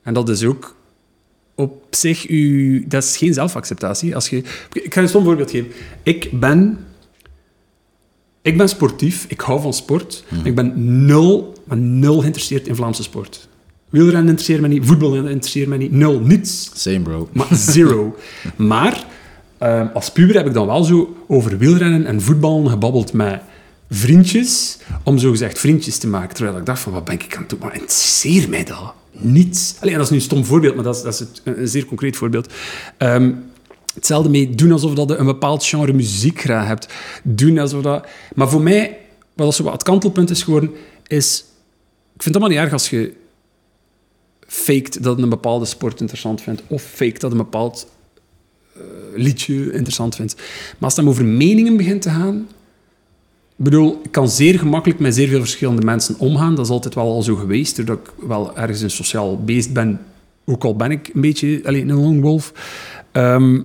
En 0.04 0.14
dat 0.14 0.30
is 0.30 0.44
ook 0.44 0.76
op 1.62 1.96
zich, 1.96 2.30
u, 2.30 2.86
dat 2.88 3.04
is 3.04 3.18
geen 3.18 3.34
zelfacceptatie. 3.34 4.16
Als 4.16 4.30
je, 4.30 4.44
ik 4.74 4.94
ga 4.94 5.02
een 5.02 5.08
stom 5.08 5.24
voorbeeld 5.24 5.52
geven. 5.52 5.72
Ik 6.04 6.40
ben, 6.40 6.78
ik 8.42 8.58
ben 8.58 8.70
sportief, 8.70 9.26
ik 9.28 9.42
hou 9.42 9.62
van 9.62 9.74
sport. 9.74 10.24
Ik 10.44 10.56
ben 10.56 11.06
nul, 11.06 11.54
maar 11.64 11.78
nul 11.78 12.20
geïnteresseerd 12.20 12.68
in 12.68 12.76
Vlaamse 12.76 13.04
sport. 13.04 13.50
Wielrennen 13.90 14.28
interesseert 14.28 14.62
me 14.62 14.68
niet, 14.68 14.86
voetbal 14.86 15.16
interesseert 15.16 15.68
me 15.68 15.78
niet, 15.78 15.92
nul, 15.92 16.20
niets. 16.20 16.72
Same, 16.74 17.00
bro. 17.00 17.30
Maar 17.32 17.48
zero. 17.52 18.16
maar 18.56 19.06
ehm, 19.58 19.88
als 19.94 20.12
puber 20.12 20.36
heb 20.36 20.48
ik 20.48 20.54
dan 20.54 20.68
wel 20.68 20.84
zo 20.84 21.16
over 21.28 21.58
wielrennen 21.58 22.06
en 22.06 22.22
voetballen 22.22 22.70
gebabbeld 22.70 23.14
met 23.14 23.42
vriendjes, 23.90 24.78
om 25.04 25.18
zo 25.18 25.32
gezegd 25.32 25.60
vriendjes 25.60 25.98
te 25.98 26.08
maken. 26.08 26.36
Terwijl 26.36 26.58
ik 26.58 26.66
dacht 26.66 26.82
van, 26.82 26.94
wat 26.94 27.06
ben 27.06 27.14
ik 27.14 27.36
aan 27.36 27.42
het 27.42 27.50
doen? 27.50 27.60
Maar 27.60 27.74
interesseer 27.74 28.50
mij 28.50 28.64
dat? 28.64 28.94
Niets. 29.12 29.76
Alleen, 29.80 29.94
dat 29.94 30.04
is 30.04 30.10
nu 30.10 30.16
een 30.16 30.24
stom 30.24 30.46
voorbeeld, 30.46 30.76
maar 30.76 30.84
dat 30.84 30.96
is, 30.96 31.02
dat 31.02 31.14
is 31.14 31.42
een, 31.44 31.68
zeer 31.68 31.86
concreet 31.86 32.18
voorbeeld. 32.18 32.54
Ehm, 32.98 33.32
hetzelfde 33.94 34.30
mee 34.30 34.50
doen 34.50 34.72
alsof 34.72 34.94
dat 34.94 35.10
je 35.10 35.16
een 35.16 35.26
bepaald 35.26 35.66
genre 35.66 35.94
muziek 35.94 36.42
graag 36.42 36.68
hebt. 36.68 36.88
Doen 37.24 37.58
alsof 37.58 37.82
dat... 37.82 38.08
Maar 38.36 38.50
voor 38.50 38.62
mij, 38.62 38.98
wat 39.34 39.58
wat 39.58 39.74
het 39.74 39.84
kantelpunt 39.84 40.30
is 40.30 40.44
geworden, 40.44 40.72
is... 41.08 41.46
Ik 42.16 42.24
vind 42.24 42.36
het 42.36 42.44
allemaal 42.44 42.50
niet 42.50 42.72
erg 42.72 42.74
als 42.74 42.90
je 42.90 43.14
faked 44.48 45.04
dat 45.04 45.18
een 45.20 45.30
bepaalde 45.30 45.66
sport 45.66 46.00
interessant 46.00 46.42
vindt, 46.42 46.64
of 46.68 46.82
faked 46.84 47.22
dat 47.22 47.32
een 47.32 47.38
bepaald 47.38 47.88
eh, 48.74 48.82
liedje 49.16 49.72
interessant 49.72 50.16
vindt. 50.16 50.36
Maar 50.36 50.46
als 50.80 50.96
het 50.96 51.06
dan 51.06 51.14
over 51.14 51.26
meningen 51.26 51.78
begint 51.78 52.02
te 52.02 52.10
gaan... 52.10 52.48
Ik 53.62 53.68
bedoel, 53.70 54.00
ik 54.04 54.12
kan 54.12 54.30
zeer 54.30 54.60
gemakkelijk 54.60 55.00
met 55.00 55.16
zeer 55.16 55.28
veel 55.28 55.40
verschillende 55.40 55.86
mensen 55.86 56.16
omgaan. 56.20 56.56
Dat 56.56 56.66
is 56.66 56.72
altijd 56.72 56.96
wel 56.96 57.12
al 57.12 57.22
zo 57.22 57.36
geweest, 57.36 57.76
doordat 57.76 57.98
ik 57.98 58.28
wel 58.28 58.58
ergens 58.58 58.82
een 58.82 58.92
sociaal 58.92 59.44
beest 59.44 59.74
ben. 59.74 60.00
Ook 60.46 60.64
al 60.64 60.76
ben 60.76 60.92
ik 60.92 61.10
een 61.14 61.22
beetje 61.22 61.62
alleen 61.66 61.90
een 61.90 62.02
lone 62.02 62.22
wolf. 62.22 62.54
Ehm, 63.12 63.62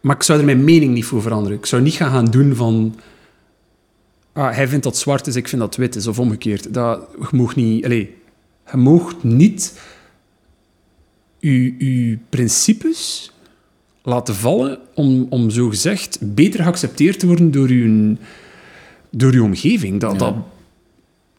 maar 0.00 0.16
ik 0.16 0.22
zou 0.22 0.38
er 0.38 0.44
mijn 0.44 0.64
mening 0.64 0.94
niet 0.94 1.04
voor 1.04 1.22
veranderen. 1.22 1.58
Ik 1.58 1.66
zou 1.66 1.82
niet 1.82 1.94
gaan 1.94 2.10
gaan 2.10 2.24
doen 2.24 2.54
van... 2.54 2.96
Ah, 4.32 4.54
hij 4.54 4.68
vindt 4.68 4.84
dat 4.84 4.96
zwart 4.96 5.26
is, 5.26 5.36
ik 5.36 5.48
vind 5.48 5.60
dat 5.60 5.76
wit 5.76 5.96
is, 5.96 6.06
of 6.06 6.18
omgekeerd. 6.18 6.74
Dat, 6.74 7.00
je 7.30 7.36
mag 7.36 7.56
niet... 7.56 7.84
Allez, 7.84 8.06
je 8.70 8.76
mag 8.76 9.22
niet 9.22 9.80
je, 11.38 11.76
je 11.78 12.18
principes 12.28 13.32
laten 14.04 14.34
vallen 14.34 14.78
om, 14.94 15.26
om 15.30 15.50
zo 15.50 15.68
gezegd 15.68 16.18
beter 16.20 16.62
geaccepteerd 16.62 17.18
te 17.18 17.26
worden 17.26 17.50
door 17.50 17.72
je, 17.72 18.16
door 19.10 19.32
je 19.32 19.42
omgeving. 19.42 20.00
Dat, 20.00 20.12
Ja. 20.12 20.18
dat, 20.18 20.34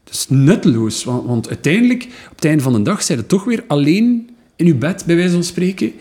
dat 0.03 0.13
is 0.13 0.25
nutteloos, 0.29 1.03
want, 1.03 1.25
want 1.25 1.47
uiteindelijk, 1.47 2.03
op 2.03 2.35
het 2.35 2.45
einde 2.45 2.63
van 2.63 2.73
de 2.73 2.81
dag, 2.81 3.03
zijn 3.03 3.17
je 3.17 3.25
toch 3.25 3.43
weer 3.43 3.63
alleen 3.67 4.29
in 4.55 4.65
je 4.65 4.75
bed, 4.75 5.03
bij 5.05 5.15
wijze 5.15 5.33
van 5.33 5.43
spreken. 5.43 5.91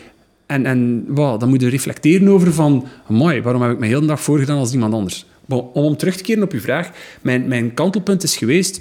En, 0.47 0.67
en 0.67 1.05
wow, 1.09 1.41
dan 1.41 1.49
moet 1.49 1.61
je 1.61 1.69
reflecteren 1.69 2.29
over 2.29 2.53
van, 2.53 2.87
amai, 3.09 3.43
waarom 3.43 3.63
heb 3.63 3.73
ik 3.73 3.79
me 3.79 3.87
heel 3.87 4.01
de 4.01 4.07
dag 4.07 4.21
voorgedaan 4.21 4.59
als 4.59 4.73
iemand 4.73 4.95
anders? 4.95 5.27
Maar 5.45 5.59
om, 5.59 5.71
om 5.73 5.97
terug 5.97 6.17
te 6.17 6.23
keren 6.23 6.43
op 6.43 6.53
uw 6.53 6.61
vraag, 6.61 6.91
mijn, 7.23 7.49
mijn 7.49 7.75
kantelpunt 7.75 8.23
is 8.23 8.37
geweest, 8.37 8.81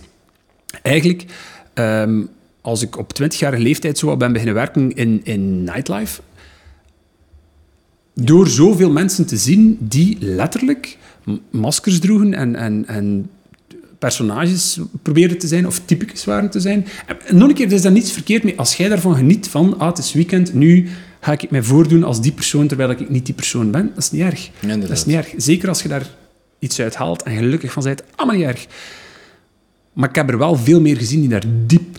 eigenlijk, 0.82 1.26
ehm, 1.74 2.22
als 2.62 2.82
ik 2.82 2.98
op 2.98 3.22
20-jarige 3.22 3.62
leeftijd 3.62 3.98
zo 3.98 4.18
ben 4.18 4.32
beginnen 4.32 4.56
werken 4.56 4.96
in, 4.96 5.22
in 5.24 5.64
nightlife, 5.64 6.22
door 8.14 8.48
zoveel 8.48 8.92
mensen 8.92 9.26
te 9.26 9.38
zien 9.38 9.78
die 9.80 10.18
letterlijk 10.20 10.98
maskers 11.50 12.00
droegen 12.00 12.34
en, 12.34 12.56
en, 12.56 12.88
en 12.88 13.30
personages 14.00 14.80
probeerden 15.02 15.38
te 15.38 15.48
zijn 15.48 15.68
of 15.68 15.82
typicus 15.86 16.26
waren 16.26 16.50
te 16.50 16.60
zijn. 16.60 16.86
En 17.26 17.38
nog 17.38 17.50
een 17.50 17.56
keer, 17.56 17.66
er 17.66 17.74
is 17.74 17.82
daar 17.82 17.92
niets 17.92 18.12
verkeerd 18.12 18.44
mee. 18.44 18.58
Als 18.58 18.76
jij 18.76 18.90
daarvan 18.90 19.16
geniet 19.16 19.48
van, 19.48 19.80
ah, 19.80 19.88
het 19.88 19.98
is 19.98 20.14
weekend, 20.14 20.54
nu 20.54 20.90
ga 21.20 21.32
ik 21.32 21.52
mij 21.52 21.64
voordoen 21.64 22.04
als 22.04 22.22
die 22.22 22.32
persoon, 22.32 22.68
terwijl 22.68 22.90
ik 22.90 23.10
niet 23.10 23.26
die 23.26 23.36
persoon 23.36 23.72
ben, 23.72 23.88
dat 23.88 24.04
is 24.04 24.12
niet 24.12 24.22
erg. 24.22 24.50
Ja, 24.60 24.78
dat 24.78 24.90
is 24.90 25.06
niet 25.06 25.16
erg. 25.16 25.34
Zeker 25.38 25.68
als 25.68 25.82
je 25.82 25.88
daar 25.88 26.10
iets 26.60 26.80
uit 26.80 26.96
haalt 26.96 27.24
en 27.24 27.36
gelukkig 27.36 27.72
van 27.72 27.84
bent, 27.84 28.04
allemaal 28.16 28.36
niet 28.36 28.46
erg. 28.46 28.68
Maar 29.94 30.10
ik 30.10 30.16
heb 30.16 30.30
er 30.30 30.38
wel 30.38 30.56
veel 30.56 30.82
meer 30.82 30.98
gezien 30.98 31.20
die 31.20 31.30
daar 31.30 31.44
diep 31.66 31.98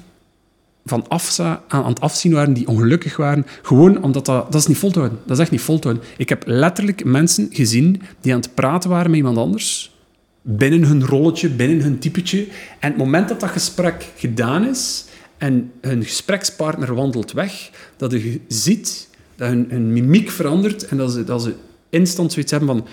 van 0.84 1.08
afza, 1.08 1.62
aan, 1.68 1.82
aan 1.82 1.90
het 1.90 2.00
afzien 2.00 2.32
waren, 2.32 2.52
die 2.52 2.68
ongelukkig 2.68 3.16
waren. 3.16 3.46
Gewoon 3.62 4.02
omdat 4.02 4.26
dat... 4.26 4.52
Dat 4.52 4.60
is 4.60 4.66
niet 4.66 4.78
vol 4.78 4.90
te 4.90 4.98
houden. 4.98 5.20
Dat 5.24 5.36
is 5.36 5.42
echt 5.42 5.50
niet 5.50 5.60
vol 5.60 5.78
te 5.78 5.88
houden. 5.88 6.08
Ik 6.16 6.28
heb 6.28 6.42
letterlijk 6.46 7.04
mensen 7.04 7.48
gezien 7.50 8.02
die 8.20 8.32
aan 8.32 8.40
het 8.40 8.54
praten 8.54 8.90
waren 8.90 9.10
met 9.10 9.18
iemand 9.18 9.36
anders. 9.36 9.96
Binnen 10.42 10.84
hun 10.84 11.06
rolletje, 11.06 11.48
binnen 11.48 11.80
hun 11.80 11.98
typetje. 11.98 12.46
En 12.78 12.88
het 12.88 12.96
moment 12.96 13.28
dat 13.28 13.40
dat 13.40 13.50
gesprek 13.50 14.04
gedaan 14.16 14.68
is 14.68 15.04
en 15.38 15.72
hun 15.80 16.04
gesprekspartner 16.04 16.94
wandelt 16.94 17.32
weg, 17.32 17.70
dat 17.96 18.12
je 18.12 18.40
ziet 18.48 19.08
dat 19.36 19.48
hun, 19.48 19.66
hun 19.70 19.92
mimiek 19.92 20.30
verandert 20.30 20.88
en 20.88 20.96
dat 20.96 21.12
ze, 21.12 21.24
dat 21.24 21.42
ze 21.42 21.54
instant 21.90 22.32
zoiets 22.32 22.50
hebben 22.50 22.68
van... 22.68 22.86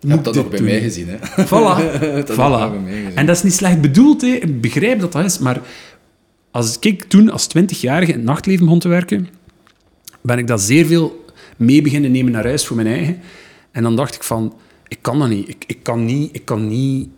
Je 0.00 0.08
hebt 0.08 0.24
dat 0.24 0.34
nog 0.34 0.48
bij 0.48 0.58
doen? 0.58 0.68
mij 0.68 0.80
gezien, 0.80 1.08
hè? 1.08 1.16
Voilà. 1.46 2.00
Dat 2.26 2.32
voilà. 2.32 2.86
gezien. 2.86 3.14
En 3.14 3.26
dat 3.26 3.36
is 3.36 3.42
niet 3.42 3.54
slecht 3.54 3.80
bedoeld, 3.80 4.20
hè. 4.20 4.28
ik 4.28 4.60
begrijp 4.60 5.00
dat 5.00 5.12
dat 5.12 5.24
is, 5.24 5.38
maar 5.38 5.60
als 6.50 6.78
ik 6.78 7.04
toen 7.04 7.30
als 7.30 7.48
20-jarige 7.58 8.12
in 8.12 8.18
het 8.18 8.26
nachtleven 8.26 8.64
begon 8.64 8.80
te 8.80 8.88
werken, 8.88 9.28
ben 10.20 10.38
ik 10.38 10.46
dat 10.46 10.60
zeer 10.60 10.86
veel 10.86 11.24
mee 11.56 11.82
beginnen 11.82 12.10
nemen 12.10 12.32
naar 12.32 12.44
huis 12.44 12.66
voor 12.66 12.76
mijn 12.76 12.88
eigen. 12.88 13.20
En 13.70 13.82
dan 13.82 13.96
dacht 13.96 14.14
ik 14.14 14.22
van, 14.22 14.54
ik 14.88 14.98
kan 15.00 15.18
dat 15.18 15.28
niet. 15.28 15.48
Ik, 15.48 15.64
ik, 15.66 15.82
kan 15.82 16.04
niet 16.04 16.34
ik 16.34 16.44
kan 16.44 16.68
niet 16.68 17.08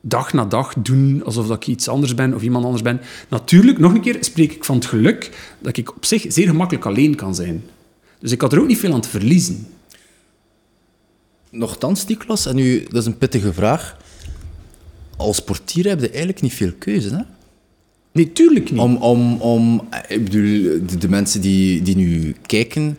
dag 0.00 0.32
na 0.32 0.44
dag 0.44 0.74
doen 0.74 1.22
alsof 1.24 1.46
dat 1.46 1.56
ik 1.56 1.66
iets 1.66 1.88
anders 1.88 2.14
ben 2.14 2.34
of 2.34 2.42
iemand 2.42 2.64
anders 2.64 2.82
ben. 2.82 3.00
Natuurlijk, 3.28 3.78
nog 3.78 3.94
een 3.94 4.00
keer 4.00 4.16
spreek 4.20 4.52
ik 4.52 4.64
van 4.64 4.76
het 4.76 4.86
geluk 4.86 5.30
dat 5.58 5.76
ik 5.76 5.96
op 5.96 6.04
zich 6.04 6.24
zeer 6.28 6.46
gemakkelijk 6.46 6.86
alleen 6.86 7.14
kan 7.14 7.34
zijn. 7.34 7.64
Dus 8.18 8.32
ik 8.32 8.40
had 8.40 8.52
er 8.52 8.60
ook 8.60 8.66
niet 8.66 8.78
veel 8.78 8.92
aan 8.92 9.00
te 9.00 9.08
verliezen. 9.08 9.66
Nochtans, 11.50 12.06
Niklas, 12.06 12.46
en 12.46 12.54
nu, 12.56 12.86
dat 12.90 13.00
is 13.00 13.06
een 13.06 13.18
pittige 13.18 13.52
vraag. 13.52 13.96
Als 15.16 15.40
portier 15.40 15.88
heb 15.88 16.00
je 16.00 16.08
eigenlijk 16.08 16.40
niet 16.40 16.54
veel 16.54 16.72
keuze, 16.78 17.08
hè? 17.14 17.22
Nee, 18.12 18.32
tuurlijk 18.32 18.70
niet. 18.70 18.80
Om, 18.80 18.96
om, 18.96 19.40
om, 19.40 19.88
ik 20.08 20.24
bedoel, 20.24 20.42
de, 20.86 20.96
de 20.98 21.08
mensen 21.08 21.40
die, 21.40 21.82
die 21.82 21.96
nu 21.96 22.34
kijken 22.46 22.98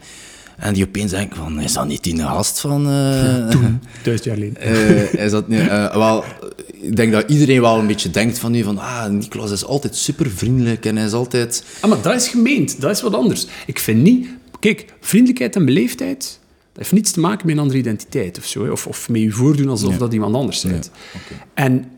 en 0.58 0.74
die 0.74 0.86
opeens 0.86 1.12
denken 1.12 1.38
van, 1.38 1.60
is 1.60 1.74
dat 1.74 1.88
niet 1.88 2.04
die 2.04 2.18
gast 2.20 2.60
van... 2.60 2.88
eh, 2.90 3.48
Toen, 3.48 3.80
duizend 4.04 4.24
jaar 4.24 4.36
geleden. 4.38 5.20
is 5.20 5.32
dat 5.32 5.48
niet... 5.48 5.60
eh, 5.60 5.96
wel, 5.96 6.24
ik 6.72 6.96
denk 6.96 7.12
dat 7.12 7.30
iedereen 7.30 7.62
wel 7.62 7.80
een 7.80 7.88
beetje 7.88 8.12
denkt 8.12 8.40
van 8.40 8.52
nu 8.52 8.64
van, 8.64 8.78
ah, 8.78 9.06
Niklas 9.10 9.52
is 9.52 9.66
altijd 9.66 9.96
super 9.96 10.30
vriendelijk 10.32 10.86
en 10.86 10.96
hij 10.96 11.06
is 11.06 11.14
altijd... 11.14 11.64
Ah, 11.82 11.90
maar 11.90 12.02
dat 12.02 12.16
is 12.16 12.28
gemeend. 12.28 12.82
Dat 12.82 12.92
is 12.92 13.02
wat 13.02 13.14
anders. 13.14 13.48
Ik 13.66 13.80
vind 13.80 14.02
niet... 14.04 14.28
Kijk, 14.60 14.86
vriendelijkheid 15.00 15.56
en 15.56 15.66
beleefdheid... 15.66 16.39
Heeft 16.80 16.92
niets 16.92 17.12
te 17.12 17.20
maken 17.20 17.46
met 17.46 17.56
een 17.56 17.62
andere 17.62 17.80
identiteit 17.80 18.38
of 18.38 18.46
zo. 18.46 18.72
Of, 18.72 18.88
of 18.88 19.10
met 19.10 19.22
je 19.22 19.32
voordoen 19.32 19.70
alsof 19.70 19.98
dat 19.98 20.14
iemand 20.14 20.36
anders 20.36 20.62
bent. 20.62 20.92
Oké. 21.16 21.42
En 21.54 21.92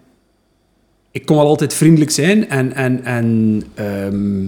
ik 1.12 1.26
kon 1.26 1.36
wel 1.36 1.46
altijd 1.46 1.74
vriendelijk 1.74 2.12
zijn 2.12 2.50
en, 2.50 2.74
en, 2.74 3.04
en 3.04 3.62
ehm, 3.74 4.46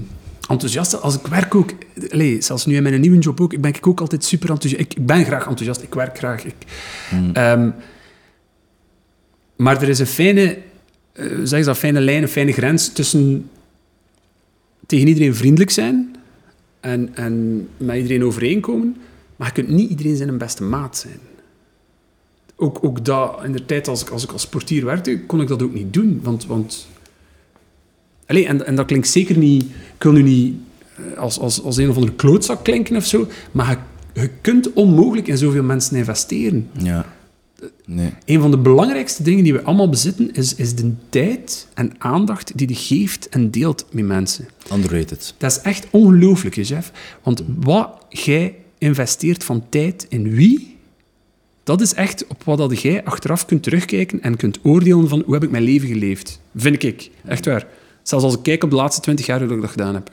enthousiast. 0.50 1.02
Als 1.02 1.15
ik 1.15 1.28
werk 1.28 1.56
ook... 1.56 1.72
Allee, 2.10 2.41
zelfs 2.41 2.65
nu 2.65 2.76
in 2.76 2.84
mijn 2.84 3.02
nieuwe 3.02 3.17
job 3.17 3.41
ook, 3.41 3.62
ben 3.62 3.74
ik 3.76 3.88
ook 3.88 4.02
altijd 4.02 4.24
super 4.24 4.50
enthousiast. 4.50 4.86
Ik, 4.86 4.93
ik 4.98 5.06
ben 5.06 5.26
graag 5.26 5.48
enthousiast. 5.48 5.82
Ik 5.82 5.93
werk 5.93 6.17
graag. 6.17 6.43
Ik, 6.46 6.56
Ehm, 7.34 7.69
maar 9.56 9.82
er 9.82 9.89
is 9.89 10.00
een 10.00 10.06
fijne... 10.06 10.58
eh, 11.13 11.26
zeg 11.43 11.58
eens 11.58 11.65
dat, 11.65 11.78
fijne 11.78 12.00
lijn, 12.00 12.22
een 12.22 12.28
fijne 12.28 12.52
grens 12.52 12.93
tussen 12.93 13.50
tegen 14.86 15.08
iedereen 15.08 15.36
vriendelijk 15.36 15.72
zijn 15.72 16.15
en, 16.80 17.10
en 17.15 17.67
met 17.78 17.96
iedereen 17.96 18.24
overeenkomen, 18.24 18.98
maar 19.36 19.48
je 19.48 19.54
kunt 19.54 19.69
niet 19.69 19.89
iedereen 19.89 20.15
zijn 20.15 20.30
een 20.30 20.38
beste 20.38 20.63
maat 20.63 20.98
zijn. 20.98 21.19
Ook, 22.56 22.84
ook 22.84 23.06
dat, 23.06 23.39
in 23.43 23.52
de 23.52 23.65
tijd 23.65 23.88
als 23.88 24.02
ik 24.02 24.10
als, 24.10 24.24
ik 24.24 24.32
als 24.32 24.48
portier 24.48 24.86
werkte, 24.86 25.19
kon 25.19 25.41
ik 25.41 25.48
dat 25.48 25.63
ook 25.63 25.74
niet 25.74 25.93
doen, 25.93 26.19
want, 26.24 26.46
want 26.46 26.88
Allee, 28.26 28.48
en, 28.48 28.65
en 28.65 28.76
dat 28.76 28.86
klinkt 28.86 29.08
zeker 29.08 29.38
niet... 29.38 29.63
Ik 29.96 30.04
wil 30.04 30.12
nu 30.12 30.22
niet 30.22 30.56
eh, 30.96 31.17
als, 31.17 31.39
als, 31.39 31.63
als 31.63 31.78
een 31.78 31.89
of 31.89 31.96
andere 31.96 32.13
klootzak 32.13 32.63
klinken 32.63 32.96
of 32.96 33.06
zo, 33.06 33.28
maar 33.52 33.80
je, 34.13 34.22
je 34.22 34.30
kunt 34.41 34.74
onmogelijk 34.74 35.28
in 35.28 35.38
zoveel 35.38 35.63
mensen 35.63 35.98
investeren. 35.98 36.69
Ja. 36.78 37.06
Nee. 37.86 38.13
Een 38.26 38.41
van 38.41 38.52
de 38.52 38.58
belangrijkste 38.58 39.24
dingen 39.24 39.43
die 39.43 39.54
we 39.54 39.62
allemaal 39.62 39.89
bezitten, 39.89 40.34
is, 40.34 40.56
is 40.56 40.76
de 40.76 40.93
tijd 41.10 41.67
en 41.74 41.91
aandacht 41.98 42.58
die 42.58 42.67
je 42.67 42.76
geeft 42.76 43.30
en 43.30 43.52
deelt 43.52 43.86
met 43.91 44.06
mensen. 44.06 44.48
Underrated. 44.74 45.34
Dat 45.38 45.52
is 45.52 45.60
echt 45.60 45.88
ongelooflijk, 45.89 46.56
Jeff. 46.56 46.91
Want 47.24 47.43
wat 47.60 48.06
jij 48.10 48.56
investeert 48.84 49.43
van 49.43 49.69
tijd 49.69 50.06
in 50.10 50.30
wie, 50.36 50.78
dat 51.63 51.82
is 51.82 51.93
echt 51.93 52.28
op 52.28 52.43
wat 52.43 52.58
dat 52.58 52.82
jij 52.82 53.04
achteraf 53.04 53.46
kunt 53.46 53.63
terugkijken 53.63 54.22
en 54.22 54.36
kunt 54.36 54.60
oordelen 54.63 55.10
van 55.10 55.22
hoe 55.26 55.34
heb 55.34 55.43
ik 55.43 55.52
mijn 55.52 55.63
leven 55.63 55.88
geleefd. 55.88 56.39
Vind 56.56 56.84
ik. 56.84 57.10
Echt 57.26 57.46
waar. 57.46 57.67
Zelfs 58.02 58.24
als 58.26 58.34
ik 58.36 58.43
kijk 58.43 58.63
op 58.63 58.69
de 58.69 58.76
laatste 58.76 59.02
twintig 59.02 59.26
jaar 59.26 59.43
hoe 59.43 59.56
ik 59.56 59.62
dat 59.62 59.69
gedaan 59.69 59.93
heb. 59.93 60.12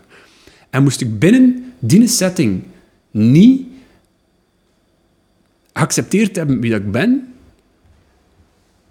En 0.70 0.82
moest 0.82 1.00
ik 1.00 1.18
binnen 1.18 1.72
die 1.78 2.08
setting 2.08 2.62
niet 3.10 3.66
geaccepteerd 5.72 6.36
hebben 6.36 6.60
wie 6.60 6.70
dat 6.70 6.80
ik 6.80 6.90
ben, 6.90 7.34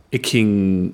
ik 0.09 0.27
ging 0.27 0.91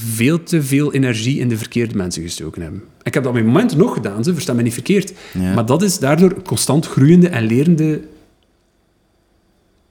veel 0.00 0.42
te 0.42 0.62
veel 0.62 0.92
energie 0.92 1.38
in 1.38 1.48
de 1.48 1.58
verkeerde 1.58 1.96
mensen 1.96 2.22
gestoken 2.22 2.62
hebben. 2.62 2.82
Ik 3.02 3.14
heb 3.14 3.22
dat 3.22 3.32
op 3.32 3.38
mijn 3.38 3.46
moment 3.46 3.76
nog 3.76 3.94
gedaan, 3.94 4.24
ze 4.24 4.32
verstaan 4.32 4.56
me 4.56 4.62
niet 4.62 4.72
verkeerd. 4.72 5.12
Ja. 5.32 5.54
Maar 5.54 5.66
dat 5.66 5.82
is 5.82 5.98
daardoor 5.98 6.30
een 6.30 6.42
constant 6.42 6.86
groeiende 6.86 7.28
en 7.28 7.44
lerende 7.44 8.00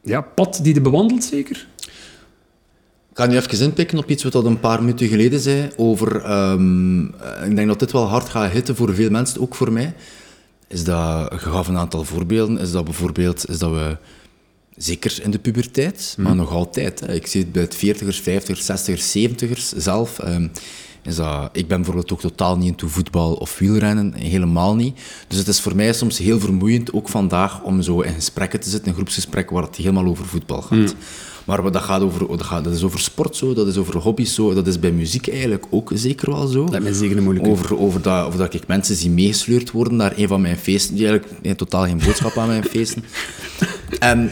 ja, 0.04 0.22
pad 0.22 0.60
die 0.64 0.74
je 0.74 0.82
bewandelt, 0.82 1.24
zeker? 1.24 1.68
Ik 3.10 3.26
ga 3.26 3.26
nu 3.26 3.36
even 3.36 3.62
inpikken 3.62 3.98
op 3.98 4.10
iets 4.10 4.24
wat 4.24 4.32
dat 4.32 4.46
een 4.46 4.60
paar 4.60 4.80
minuten 4.80 5.08
geleden 5.08 5.40
zei 5.40 5.70
over... 5.76 6.22
ehm, 6.22 7.06
eh, 7.06 7.50
ik 7.50 7.56
denk 7.56 7.68
dat 7.68 7.80
dit 7.80 7.92
wel 7.92 8.08
hard 8.08 8.30
gaat 8.30 8.52
hitten 8.52 8.76
voor 8.76 8.94
veel 8.94 9.10
mensen, 9.10 9.42
ook 9.42 9.56
voor 9.56 9.72
mij. 9.72 9.94
Is 10.68 10.84
dat, 10.84 11.32
je 11.32 11.38
gaf 11.38 11.68
een 11.68 11.78
aantal 11.78 12.04
voorbeelden, 12.04 12.58
is 12.58 12.72
dat 12.72 12.84
bijvoorbeeld 12.84 13.50
is 13.50 13.60
dat 13.60 13.72
we... 13.72 13.98
Zeker 14.80 15.20
in 15.24 15.32
de 15.32 15.40
puberteit, 15.40 16.16
maar 16.18 16.36
nog 16.36 16.52
altijd. 16.52 17.00
Hè. 17.00 17.14
Ik 17.14 17.28
zie 17.28 17.42
het 17.42 17.52
bij 17.52 17.62
het 17.62 17.76
40ers, 17.76 18.22
50ers, 18.22 18.64
60ers, 18.66 19.12
70ers 19.18 19.76
zelf. 19.76 20.20
ehm, 20.20 20.48
is 21.02 21.16
dat, 21.16 21.50
ik 21.52 21.68
ben 21.68 21.78
bijvoorbeeld 21.78 22.12
ook 22.12 22.20
totaal 22.20 22.58
niet 22.58 22.68
into 22.68 22.88
voetbal 22.88 23.34
of 23.34 23.58
wielrennen, 23.58 24.14
helemaal 24.14 24.76
niet. 24.76 25.00
Dus 25.28 25.38
het 25.38 25.48
is 25.48 25.60
voor 25.60 25.76
mij 25.76 25.94
soms 25.94 26.18
heel 26.18 26.40
vermoeiend, 26.40 26.94
ook 26.94 27.10
vandaag, 27.10 27.62
om 27.62 27.82
zo 27.82 28.02
in 28.02 28.14
gesprekken 28.14 28.60
te 28.60 28.70
zitten, 28.70 28.88
in 28.88 28.94
groepsgesprekken 28.94 29.56
waar 29.56 29.64
het 29.64 29.76
helemaal 29.76 30.06
over 30.06 30.26
voetbal 30.26 30.62
gaat. 30.62 30.96
Maar 31.46 31.64
wat 31.64 31.74
dat 31.74 31.82
gaat 31.82 32.02
over, 32.02 32.28
dat, 32.28 32.44
gaat, 32.44 32.64
dat 32.64 32.74
is 32.74 32.84
over 32.84 33.00
sport 33.00 33.36
zo, 33.36 33.54
dat 33.54 33.68
is 33.68 33.78
over 33.78 33.98
hobby's 33.98 34.34
zo, 34.34 34.54
dat 34.54 34.68
is 34.68 34.80
bij 34.80 34.92
muziek 34.92 35.28
eigenlijk 35.30 35.66
ook 35.70 35.92
zeker 35.94 36.32
wel 36.32 36.48
zo. 36.48 36.68
Lijkt 36.70 36.84
mij 36.84 36.94
zeker 36.94 37.18
een 37.18 37.24
moeilijke. 37.24 37.50
Over, 37.50 37.80
over, 37.80 38.02
dat, 38.02 38.26
over 38.26 38.40
dat 38.40 38.54
ik 38.54 38.68
mensen 38.68 38.96
zie 38.96 39.10
meegesleurd 39.10 39.72
worden 39.72 39.96
naar 39.96 40.14
een 40.16 40.28
van 40.28 40.42
mijn 40.42 40.58
feesten, 40.58 40.96
die 40.96 41.08
eigenlijk 41.08 41.42
nee, 41.44 41.56
totaal 41.56 41.84
geen 41.84 42.02
boodschap 42.06 42.38
aan 42.38 42.48
mijn 42.48 42.64
feesten. 42.64 43.04
En 44.00 44.32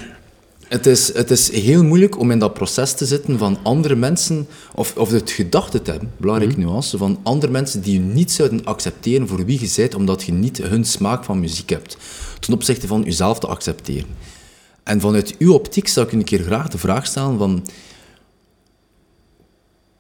het 0.68 0.86
is, 0.86 1.14
het 1.14 1.32
is 1.32 1.52
heel 1.52 1.84
moeilijk 1.84 2.20
om 2.20 2.32
in 2.32 2.40
dat 2.40 2.54
proces 2.54 2.94
te 2.94 3.06
zitten 3.06 3.38
van 3.38 3.60
andere 3.64 3.96
mensen, 3.96 4.48
of, 4.76 4.96
of 4.96 5.12
het 5.12 5.32
gedachte 5.32 5.82
te 5.82 5.92
hebben, 5.92 6.12
belangrijke 6.18 6.60
nuance, 6.60 6.98
van 6.98 7.20
andere 7.24 7.52
mensen 7.52 7.82
die 7.82 7.94
je 7.94 8.00
niet 8.00 8.32
zouden 8.32 8.66
accepteren 8.66 9.28
voor 9.28 9.46
wie 9.46 9.60
je 9.60 9.74
bent, 9.76 9.96
omdat 9.96 10.24
je 10.24 10.32
niet 10.32 10.58
hun 10.58 10.86
smaak 10.86 11.24
van 11.24 11.40
muziek 11.40 11.70
hebt. 11.70 11.98
Ten 12.40 12.54
opzichte 12.54 12.88
van 12.88 13.04
jezelf 13.04 13.40
te 13.40 13.48
accepteren. 13.48 14.10
En 14.84 15.00
vanuit 15.00 15.36
uw 15.38 15.54
optiek 15.54 15.88
zou 15.88 16.06
ik 16.06 16.12
een 16.12 16.24
keer 16.24 16.44
graag 16.44 16.68
de 16.68 16.78
vraag 16.78 17.06
stellen 17.06 17.38
van 17.38 17.68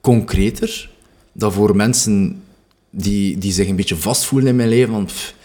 concreter, 0.01 0.89
dat 1.31 1.53
voor 1.53 1.75
mensen 1.75 2.43
die, 2.89 3.37
die 3.37 3.51
zich 3.51 3.67
een 3.67 3.75
beetje 3.75 3.95
vastvoelen 3.95 4.49
in 4.49 4.55
mijn 4.55 4.69
leven, 4.69 4.93
van 4.93 5.05
pff, 5.05 5.35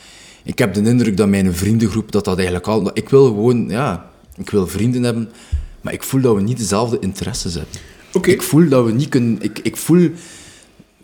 ik 0.42 0.58
heb 0.58 0.74
de 0.74 0.82
indruk 0.82 1.16
dat 1.16 1.28
mijn 1.28 1.54
vriendengroep, 1.54 2.12
dat 2.12 2.24
dat 2.24 2.37
eigenlijk 2.37 2.66
al... 2.66 2.90
Ik 2.94 3.08
wil 3.08 3.24
gewoon, 3.24 3.68
ja, 3.68 4.11
ik 4.42 4.50
wil 4.50 4.66
vrienden 4.66 5.02
hebben, 5.02 5.31
maar 5.81 5.92
ik 5.92 6.02
voel 6.02 6.20
dat 6.20 6.35
we 6.35 6.40
niet 6.42 6.59
dezelfde 6.59 6.98
interesses 7.00 7.55
hebben. 7.55 7.74
Oké. 8.12 8.31
Ik 8.31 8.42
voel 8.42 8.68
dat 8.68 8.85
we 8.85 8.92
niet 8.92 9.09
kunnen... 9.09 9.42
Ik, 9.42 9.59
ik 9.59 9.76
voel 9.76 10.11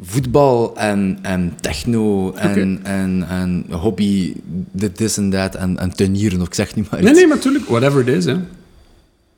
voetbal 0.03 0.77
en, 0.77 1.19
en 1.23 1.57
techno 1.61 2.33
en, 2.33 2.85
en, 2.85 3.25
en 3.29 3.65
hobby, 3.71 4.35
dit, 4.73 5.17
en 5.17 5.31
dat, 5.31 5.55
en, 5.55 5.79
en 5.79 5.95
tuinieren, 5.97 6.41
of 6.41 6.47
ik 6.47 6.55
zeg 6.55 6.75
niet 6.75 6.91
maar 6.91 7.01
Nee, 7.01 7.09
iets. 7.11 7.19
nee, 7.19 7.29
maar 7.29 7.37
natuurlijk. 7.37 7.65
Whatever 7.69 8.01
it 8.01 8.09
is, 8.09 8.25
hè. 8.25 8.37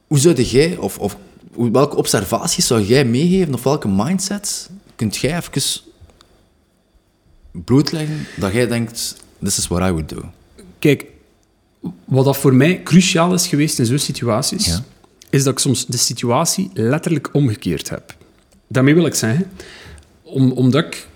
Hoe 0.06 0.18
zou 0.18 0.42
jij, 0.42 0.76
of, 0.76 0.98
of 0.98 1.16
welke 1.54 1.96
observaties 1.96 2.66
zou 2.66 2.82
jij 2.82 3.04
meegeven, 3.04 3.54
of 3.54 3.62
welke 3.62 3.88
mindsets 3.88 4.68
kunt 4.96 5.16
jij 5.16 5.36
even 5.36 5.82
blootleggen, 7.52 8.26
dat 8.36 8.52
jij 8.52 8.66
denkt, 8.66 9.16
this 9.42 9.58
is 9.58 9.66
what 9.66 9.88
I 9.88 9.90
would 9.90 10.08
do? 10.08 10.30
Kijk, 10.78 11.06
wat 12.04 12.24
dat 12.24 12.36
voor 12.36 12.54
mij 12.54 12.82
cruciaal 12.82 13.34
is 13.34 13.46
geweest 13.46 13.78
in 13.78 13.86
zo'n 13.86 13.98
situaties, 13.98 14.66
Ja. 14.66 14.84
is 15.30 15.42
dat 15.44 15.52
ik 15.52 15.58
soms 15.58 15.86
de 15.86 15.96
situatie 15.96 16.70
letterlijk 16.74 17.28
omgekeerd 17.32 17.88
heb. 17.88 18.14
Daarmee 18.66 18.94
wil 18.94 19.06
ik 19.06 19.14
zeggen, 19.14 19.50
om, 20.22 20.52
omdat 20.52 20.84
ik, 20.84 21.06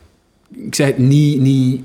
ik 0.55 0.75
zeg 0.75 0.87
het 0.87 0.99
niet, 0.99 1.41
niet 1.41 1.83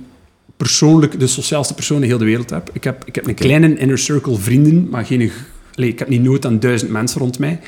persoonlijk 0.58 1.20
de 1.20 1.28
sociaalste 1.28 1.74
persoon 1.74 2.02
in 2.02 2.08
heel 2.08 2.18
de 2.18 2.26
wereld 2.26 2.50
heb. 2.50 2.70
Ik 2.74 2.84
heb, 2.84 3.06
ik 3.06 3.16
heb 3.16 3.28
een 3.28 3.34
kleine 3.36 3.78
inner 3.78 3.98
circle 3.98 4.38
vrienden, 4.38 4.90
maar 4.90 5.06
geen, 5.06 5.32
allee, 5.74 5.90
ik 5.90 6.00
heb 6.00 6.08
niet 6.10 6.22
nood 6.24 6.46
aan 6.46 6.60
duizend 6.60 6.92
mensen 6.92 7.20
rond 7.20 7.40
mij. 7.40 7.60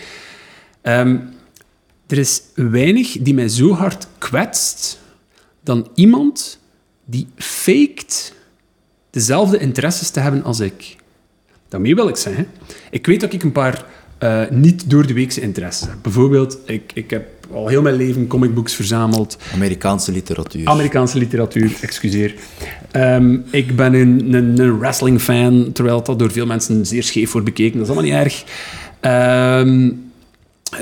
Ehm, 0.81 1.17
er 2.07 2.17
is 2.17 2.41
weinig 2.55 3.17
die 3.19 3.33
mij 3.33 3.47
zo 3.49 3.73
hard 3.73 4.07
kwetst 4.17 4.99
dan 5.63 5.87
iemand 5.95 6.59
die 7.05 7.27
faked 7.35 8.33
dezelfde 9.09 9.57
interesses 9.57 10.09
te 10.09 10.19
hebben 10.19 10.43
als 10.43 10.59
ik. 10.59 10.95
Daarmee 11.71 11.95
wil 11.95 12.07
ik 12.07 12.15
zeggen, 12.15 12.47
ik 12.89 13.05
weet 13.05 13.19
dat 13.21 13.33
ik 13.33 13.43
een 13.43 13.51
paar 13.51 13.85
eh, 14.17 14.41
niet 14.49 14.89
door 14.89 15.07
de 15.07 15.13
weekse 15.13 15.41
interesses 15.41 15.87
heb. 15.87 15.97
Bijvoorbeeld, 16.01 16.57
ik, 16.65 16.91
ik 16.93 17.09
heb 17.09 17.27
al 17.53 17.67
heel 17.67 17.81
mijn 17.81 17.95
leven 17.95 18.27
comicbooks 18.27 18.73
verzameld. 18.75 19.37
Amerikaanse 19.53 20.11
literatuur. 20.11 20.67
Amerikaanse 20.67 21.17
literatuur, 21.17 21.71
excuseer. 21.81 22.33
Ehm, 22.91 23.37
ik 23.51 23.75
ben 23.75 23.93
een, 23.93 24.33
een, 24.33 24.59
een 24.59 24.79
wrestling-fan, 24.79 25.71
terwijl 25.73 26.03
dat 26.03 26.19
door 26.19 26.31
veel 26.31 26.45
mensen 26.45 26.85
zeer 26.85 27.03
scheef 27.03 27.31
wordt 27.31 27.47
bekeken. 27.47 27.77
Dat 27.79 27.87
is 27.89 27.93
allemaal 27.95 28.11
niet 28.11 28.23
erg. 28.25 28.43
Ehm, 28.99 29.85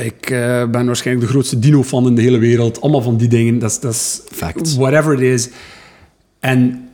ik 0.06 0.30
eh, 0.30 0.70
ben 0.70 0.86
waarschijnlijk 0.86 1.26
de 1.28 1.32
grootste 1.34 1.60
dino-fan 1.60 2.08
in 2.08 2.16
de 2.16 2.22
hele 2.22 2.38
wereld. 2.38 2.82
Allemaal 2.82 3.02
van 3.02 3.18
die 3.18 3.28
dingen. 3.28 3.60
Dat 3.60 3.72
is- 3.72 3.80
dat 3.80 3.94
is... 3.94 4.22
Facts. 4.32 4.76
Whatever 4.76 5.14
it 5.14 5.20
is. 5.20 5.50
En 6.40 6.90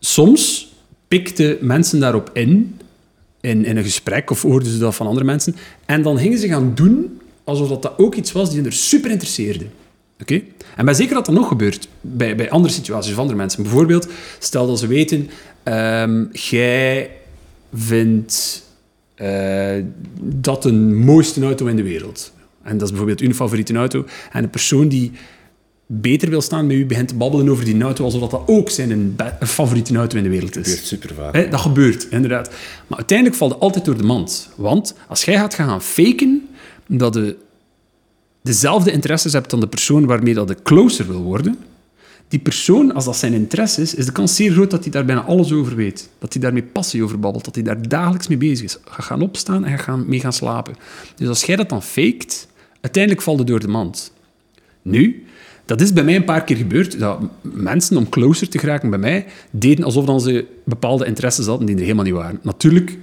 soms 0.00 0.72
pikten 1.08 1.56
mensen 1.60 2.00
daarop 2.00 2.30
in, 2.32 2.78
in, 3.44 3.64
in 3.64 3.76
een 3.76 3.84
gesprek, 3.84 4.30
of 4.30 4.42
hoorden 4.42 4.68
ze 4.68 4.78
dat 4.78 4.94
van 4.94 5.06
andere 5.06 5.26
mensen. 5.26 5.56
En 5.86 6.02
dan 6.02 6.18
gingen 6.18 6.38
ze 6.38 6.48
gaan 6.48 6.74
doen 6.74 7.20
alsof 7.44 7.68
dat, 7.68 7.82
dat 7.82 7.98
ook 7.98 8.14
iets 8.14 8.32
was 8.32 8.48
die 8.48 8.58
hen 8.58 8.66
er 8.66 8.72
super 8.72 9.10
interesseerde. 9.10 9.66
Oké? 10.20 10.42
En 10.76 10.84
bij 10.84 10.94
zeker 10.94 11.14
dat 11.14 11.26
dat 11.26 11.34
nog 11.34 11.48
gebeurt 11.48 11.88
bij, 12.00 12.36
bij 12.36 12.50
andere 12.50 12.74
situaties 12.74 13.12
of 13.12 13.18
andere 13.18 13.36
mensen. 13.36 13.62
Bijvoorbeeld, 13.62 14.08
stel 14.38 14.66
dat 14.66 14.78
ze 14.78 14.86
weten, 14.86 15.30
ehm, 15.62 16.24
jij 16.32 17.10
vindt 17.74 18.62
eh, 19.14 19.76
dat 20.20 20.62
de 20.62 20.72
mooiste 20.72 21.42
auto 21.42 21.66
in 21.66 21.76
de 21.76 21.82
wereld. 21.82 22.32
En 22.62 22.72
dat 22.72 22.82
is 22.82 22.88
bijvoorbeeld 22.88 23.20
uw 23.20 23.32
favoriete 23.32 23.74
auto. 23.74 24.04
En 24.32 24.42
een 24.42 24.50
persoon 24.50 24.88
die 24.88 25.12
beter 26.00 26.30
wil 26.30 26.40
staan 26.40 26.66
met 26.66 26.76
u 26.76 26.86
begint 26.86 27.08
te 27.08 27.14
babbelen 27.14 27.48
over 27.48 27.64
die 27.64 27.82
auto, 27.82 28.04
alsof 28.04 28.20
dat, 28.20 28.30
dat 28.30 28.42
ook 28.46 28.70
zijn 28.70 29.16
favoriete 29.40 29.96
auto 29.96 30.16
in 30.16 30.22
de 30.22 30.28
wereld 30.28 30.56
is. 30.56 30.88
super 30.88 31.14
vaak. 31.14 31.50
Dat 31.50 31.60
gebeurt, 31.60 32.06
inderdaad. 32.10 32.50
Maar 32.86 32.98
uiteindelijk 32.98 33.38
valt 33.38 33.52
het 33.52 33.60
altijd 33.60 33.84
door 33.84 33.96
de 33.96 34.02
mand. 34.02 34.50
Want 34.56 34.94
als 35.08 35.24
jij 35.24 35.36
gaat 35.36 35.54
gaan 35.54 35.82
faken 35.82 36.48
dat 36.86 37.14
je 37.14 37.36
dezelfde 38.42 38.92
interesses 38.92 39.32
hebt 39.32 39.50
dan 39.50 39.60
de 39.60 39.66
persoon 39.66 40.06
waarmee 40.06 40.34
dat 40.34 40.48
je 40.48 40.62
closer 40.62 41.06
wil 41.06 41.22
worden, 41.22 41.58
die 42.28 42.40
persoon, 42.42 42.94
als 42.94 43.04
dat 43.04 43.16
zijn 43.16 43.32
interesse 43.32 43.82
is, 43.82 43.94
is 43.94 44.06
de 44.06 44.12
kans 44.12 44.36
zeer 44.36 44.52
groot 44.52 44.70
dat 44.70 44.82
hij 44.82 44.92
daar 44.92 45.04
bijna 45.04 45.22
alles 45.22 45.52
over 45.52 45.76
weet. 45.76 46.08
Dat 46.18 46.32
hij 46.32 46.42
daar 46.42 46.52
met 46.52 46.72
passie 46.72 47.02
over 47.02 47.18
babbelt, 47.20 47.44
dat 47.44 47.54
hij 47.54 47.64
daar 47.64 47.88
dagelijks 47.88 48.28
mee 48.28 48.38
bezig 48.38 48.64
is. 48.64 48.78
Ga 48.84 49.02
gaan 49.02 49.22
opstaan 49.22 49.64
en 49.64 49.78
ga 49.78 49.96
mee 49.96 50.20
gaan 50.20 50.32
slapen. 50.32 50.74
Dus 51.16 51.28
als 51.28 51.44
jij 51.44 51.56
dat 51.56 51.68
dan 51.68 51.82
faked, 51.82 52.48
uiteindelijk 52.80 53.22
valt 53.22 53.38
het 53.38 53.46
door 53.46 53.60
de 53.60 53.68
mand. 53.68 54.12
Nu, 54.82 55.24
dat 55.64 55.80
is 55.80 55.92
bij 55.92 56.04
mij 56.04 56.16
een 56.16 56.24
paar 56.24 56.44
keer 56.44 56.56
gebeurd, 56.56 56.98
dat 56.98 57.18
mensen, 57.40 57.96
om 57.96 58.08
closer 58.08 58.48
te 58.48 58.58
geraken 58.58 58.90
bij 58.90 58.98
mij, 58.98 59.26
deden 59.50 59.84
alsof 59.84 60.04
dan 60.04 60.20
ze 60.20 60.46
bepaalde 60.64 61.06
interesses 61.06 61.46
hadden 61.46 61.66
die 61.66 61.76
er 61.76 61.82
helemaal 61.82 62.04
niet 62.04 62.14
waren. 62.14 62.40
Natuurlijk, 62.42 62.98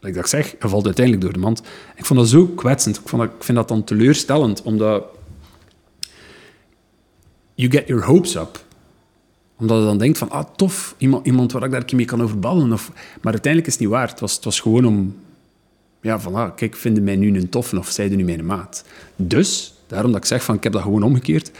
like 0.00 0.14
dat 0.14 0.24
ik 0.24 0.26
zeg, 0.26 0.54
je 0.60 0.68
valt 0.68 0.84
uiteindelijk 0.84 1.24
door 1.24 1.32
de 1.32 1.38
mand. 1.38 1.62
Ik 1.96 2.04
vond 2.04 2.18
dat 2.18 2.28
zo 2.28 2.46
kwetsend. 2.46 2.96
Ik, 2.96 3.08
vond 3.08 3.22
dat, 3.22 3.30
ik 3.30 3.44
vind 3.44 3.58
dat 3.58 3.68
dan 3.68 3.84
teleurstellend, 3.84 4.62
omdat... 4.62 5.04
You 7.54 7.72
get 7.72 7.86
your 7.86 8.04
hopes 8.04 8.34
up. 8.34 8.64
Omdat 9.56 9.78
je 9.78 9.84
dan 9.84 9.98
denkt 9.98 10.18
van, 10.18 10.30
ah, 10.30 10.44
tof, 10.56 10.94
iemand, 10.98 11.26
iemand 11.26 11.52
waar 11.52 11.64
ik 11.64 11.70
daar 11.70 11.84
mee 11.94 12.04
kan 12.04 12.22
over 12.22 12.38
babbelen. 12.38 12.72
Of, 12.72 12.90
maar 13.22 13.32
uiteindelijk 13.32 13.66
is 13.66 13.72
het 13.72 13.82
niet 13.82 13.92
waar. 13.92 14.08
Het 14.08 14.20
was, 14.20 14.34
het 14.34 14.44
was 14.44 14.60
gewoon 14.60 14.84
om... 14.84 15.16
Ja, 16.02 16.20
van, 16.20 16.34
ah, 16.34 16.54
kijk, 16.56 16.76
vinden 16.76 17.04
mij 17.04 17.16
nu 17.16 17.38
een 17.38 17.48
toffe 17.48 17.78
of 17.78 17.88
zijde 17.88 18.16
nu 18.16 18.24
mijn 18.24 18.46
maat. 18.46 18.84
Dus, 19.16 19.74
daarom 19.86 20.12
dat 20.12 20.20
ik 20.20 20.26
zeg 20.26 20.44
van, 20.44 20.54
ik 20.54 20.62
heb 20.62 20.72
dat 20.72 20.82
gewoon 20.82 21.02
omgekeerd. 21.02 21.50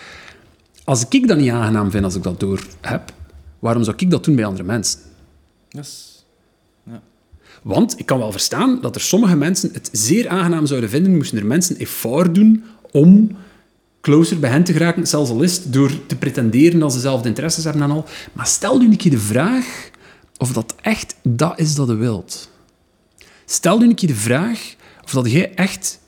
Als 0.84 1.04
ik 1.08 1.28
dat 1.28 1.38
niet 1.38 1.50
aangenaam 1.50 1.90
vind 1.90 2.04
als 2.04 2.14
ik 2.14 2.22
dat 2.22 2.40
door 2.40 2.66
heb, 2.80 3.12
waarom 3.58 3.84
zou 3.84 3.96
ik 3.98 4.10
dat 4.10 4.24
doen 4.24 4.36
bij 4.36 4.44
andere 4.44 4.64
mensen? 4.64 5.00
Yes. 5.68 6.10
Want 7.62 7.98
ik 7.98 8.06
kan 8.06 8.18
wel 8.18 8.32
verstaan 8.32 8.78
dat 8.80 8.94
er 8.94 9.00
sommige 9.00 9.36
mensen 9.36 9.70
het 9.72 9.88
zeer 9.92 10.28
aangenaam 10.28 10.66
zouden 10.66 10.90
vinden, 10.90 11.16
moesten 11.16 11.38
er 11.38 11.46
mensen 11.46 11.78
effort 11.78 12.34
doen 12.34 12.64
om 12.90 13.36
closer 14.00 14.38
bij 14.38 14.50
hen 14.50 14.64
te 14.64 14.72
geraken, 14.72 15.06
zelfs 15.06 15.30
al 15.30 15.42
is 15.42 15.56
het 15.56 15.72
door 15.72 16.06
te 16.06 16.16
pretenderen 16.16 16.80
dat 16.80 16.90
ze 16.90 16.96
dezelfde 16.96 17.28
interesses 17.28 17.64
hebben 17.64 17.82
en 17.82 17.90
al. 17.90 18.04
Maar 18.32 18.46
stel 18.46 18.78
nu 18.78 18.86
een 18.86 18.96
keer 18.96 19.10
de 19.10 19.18
vraag 19.18 19.90
of 20.36 20.52
dat 20.52 20.74
echt 20.80 21.16
dat 21.22 21.58
is 21.58 21.74
dat 21.74 21.88
je 21.88 21.94
wilt. 21.94 22.50
Stel 23.44 23.78
nu 23.78 23.88
een 23.88 23.94
keer 23.94 24.08
de 24.08 24.14
vraag 24.14 24.74
of 25.04 25.10
dat 25.10 25.30
jij 25.30 25.54
echt 25.54 26.00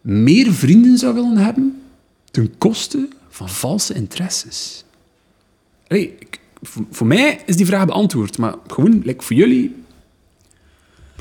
meer 0.00 0.52
vrienden 0.52 0.98
zou 0.98 1.14
willen 1.14 1.36
hebben 1.36 1.82
ten 2.30 2.58
koste 2.58 3.08
van 3.32 3.48
valse 3.48 3.94
interesses. 3.94 4.84
Ik- 5.88 6.40
voor, 6.62 6.84
voor 6.90 7.06
mij 7.06 7.40
is 7.46 7.56
die 7.56 7.66
vraag 7.66 7.86
beantwoord, 7.86 8.38
maar 8.38 8.54
gewoon, 8.66 9.02
like 9.04 9.24
voor 9.24 9.36
jullie, 9.36 9.80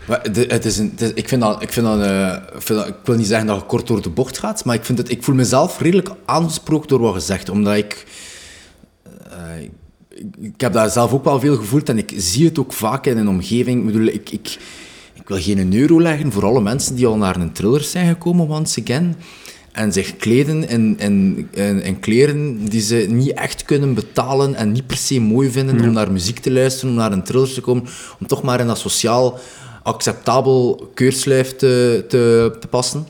Maar 0.08 0.32
de- 0.34 0.46
het 0.48 0.66
is 0.66 0.78
een, 0.78 0.90
het 0.92 1.02
is- 1.02 1.14
ik, 1.14 1.28
vind 1.28 1.42
dat, 1.42 1.62
ik, 1.62 1.72
vind 1.74 1.86
dat, 1.86 2.02
eh, 2.02 2.36
ik 2.56 2.62
vind 2.62 2.80
dat- 2.80 2.88
ik 2.88 2.96
wil 3.04 3.16
niet 3.16 3.28
zeggen 3.28 3.48
dat 3.48 3.60
je 3.60 3.66
kort 3.66 3.88
door 3.88 4.02
de 4.02 4.10
bocht 4.10 4.38
gaat, 4.38 4.66
maar 4.66 4.76
ik, 4.76 4.86
vind 4.86 4.98
het, 4.98 5.10
ik 5.12 5.24
voel 5.24 5.36
mezelf 5.36 5.80
redelijk 5.80 6.10
aangesproken 6.26 6.88
door 6.88 7.00
wat 7.00 7.14
je 7.14 7.20
zegt. 7.20 7.50
Omdat 7.50 7.76
ik, 7.76 8.06
eh, 9.32 9.62
ik... 9.62 9.72
Ik 10.40 10.62
heb 10.62 10.74
dat 10.74 10.92
zelf 10.94 11.12
ook 11.14 11.24
wel 11.24 11.40
veel 11.40 11.56
gevoeld 11.56 11.90
en 11.90 11.98
ik 11.98 12.14
zie 12.16 12.46
het 12.46 12.60
ook 12.60 12.74
vaak 12.74 13.06
in 13.06 13.18
een 13.18 13.28
omgeving. 13.30 13.80
Ik 13.80 13.86
bedoel, 13.86 14.06
ik, 14.08 14.30
ik, 14.32 14.58
ik 15.14 15.28
wil 15.28 15.42
geen 15.42 15.74
euro 15.76 16.02
leggen 16.02 16.32
voor 16.32 16.46
alle 16.46 16.62
mensen 16.62 16.96
die 16.96 17.08
al 17.08 17.18
naar 17.18 17.36
een 17.36 17.52
thriller 17.52 17.82
zijn 17.84 18.08
gekomen, 18.08 18.48
once 18.50 18.82
again. 18.82 19.16
En 19.72 19.94
zich 19.94 20.18
kleden 20.18 20.68
in, 20.68 21.00
in, 21.00 21.48
in, 21.52 21.84
in 21.84 22.00
kleren 22.00 22.66
die 22.66 22.82
ze 22.82 22.96
niet 22.96 23.34
echt 23.34 23.66
kunnen 23.66 23.94
betalen 23.94 24.56
en 24.56 24.72
niet 24.72 24.88
per 24.88 24.98
se 24.98 25.20
mooi 25.20 25.52
vinden 25.52 25.82
om 25.82 25.92
naar 25.92 26.12
muziek 26.12 26.40
te 26.40 26.52
luisteren, 26.52 26.90
om 26.90 26.96
naar 26.96 27.12
een 27.12 27.24
thriller 27.24 27.54
te 27.54 27.62
komen, 27.62 27.84
om 28.20 28.28
toch 28.28 28.44
maar 28.44 28.60
in 28.60 28.68
dat 28.68 28.78
sociaal 28.78 29.40
acceptabel 29.84 30.90
keurslijf 30.94 31.56
te, 31.56 32.06
te, 32.08 32.56
te 32.60 32.68
passen. 32.68 33.08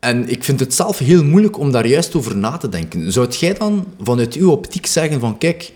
En 0.00 0.28
ik 0.28 0.44
vind 0.44 0.60
het 0.60 0.74
zelf 0.74 0.98
heel 0.98 1.24
moeilijk 1.24 1.58
om 1.58 1.72
daar 1.72 1.86
juist 1.86 2.14
over 2.14 2.36
na 2.36 2.56
te 2.56 2.68
denken. 2.68 3.12
Zou 3.12 3.28
jij 3.30 3.54
dan 3.54 3.86
vanuit 4.00 4.34
uw 4.34 4.50
optiek 4.50 4.86
zeggen 4.86 5.20
van 5.20 5.38
kijk, 5.38 5.72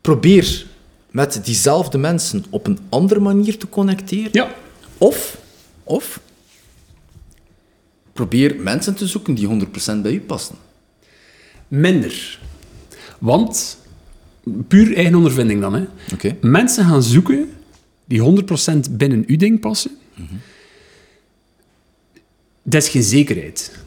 probeer 0.00 0.66
met 1.10 1.40
diezelfde 1.44 1.98
mensen 1.98 2.44
op 2.50 2.66
een 2.66 2.78
andere 2.88 3.20
manier 3.20 3.58
te 3.58 3.68
connecteren? 3.68 4.30
ja, 4.32 4.54
Of, 4.98 5.38
of 5.84 6.20
probeer 8.18 8.56
mensen 8.60 8.94
te 8.94 9.06
zoeken 9.06 9.34
die 9.34 9.48
100% 9.48 10.02
bij 10.02 10.12
u 10.12 10.20
passen. 10.20 10.54
minder. 11.68 12.40
Want, 13.18 13.78
puur 14.68 14.96
eigen 14.96 15.14
ondervinding 15.14 15.60
dan, 15.60 15.74
hè. 15.74 15.84
Mensen 16.40 16.84
gaan 16.84 17.02
zoeken 17.02 17.50
die 18.04 18.44
100% 18.88 18.90
binnen 18.90 19.24
uw 19.26 19.36
ding 19.36 19.60
passen. 19.60 19.90
Dat 22.62 22.82
is 22.82 22.88
geen 22.88 23.02
zekerheid. 23.02 23.78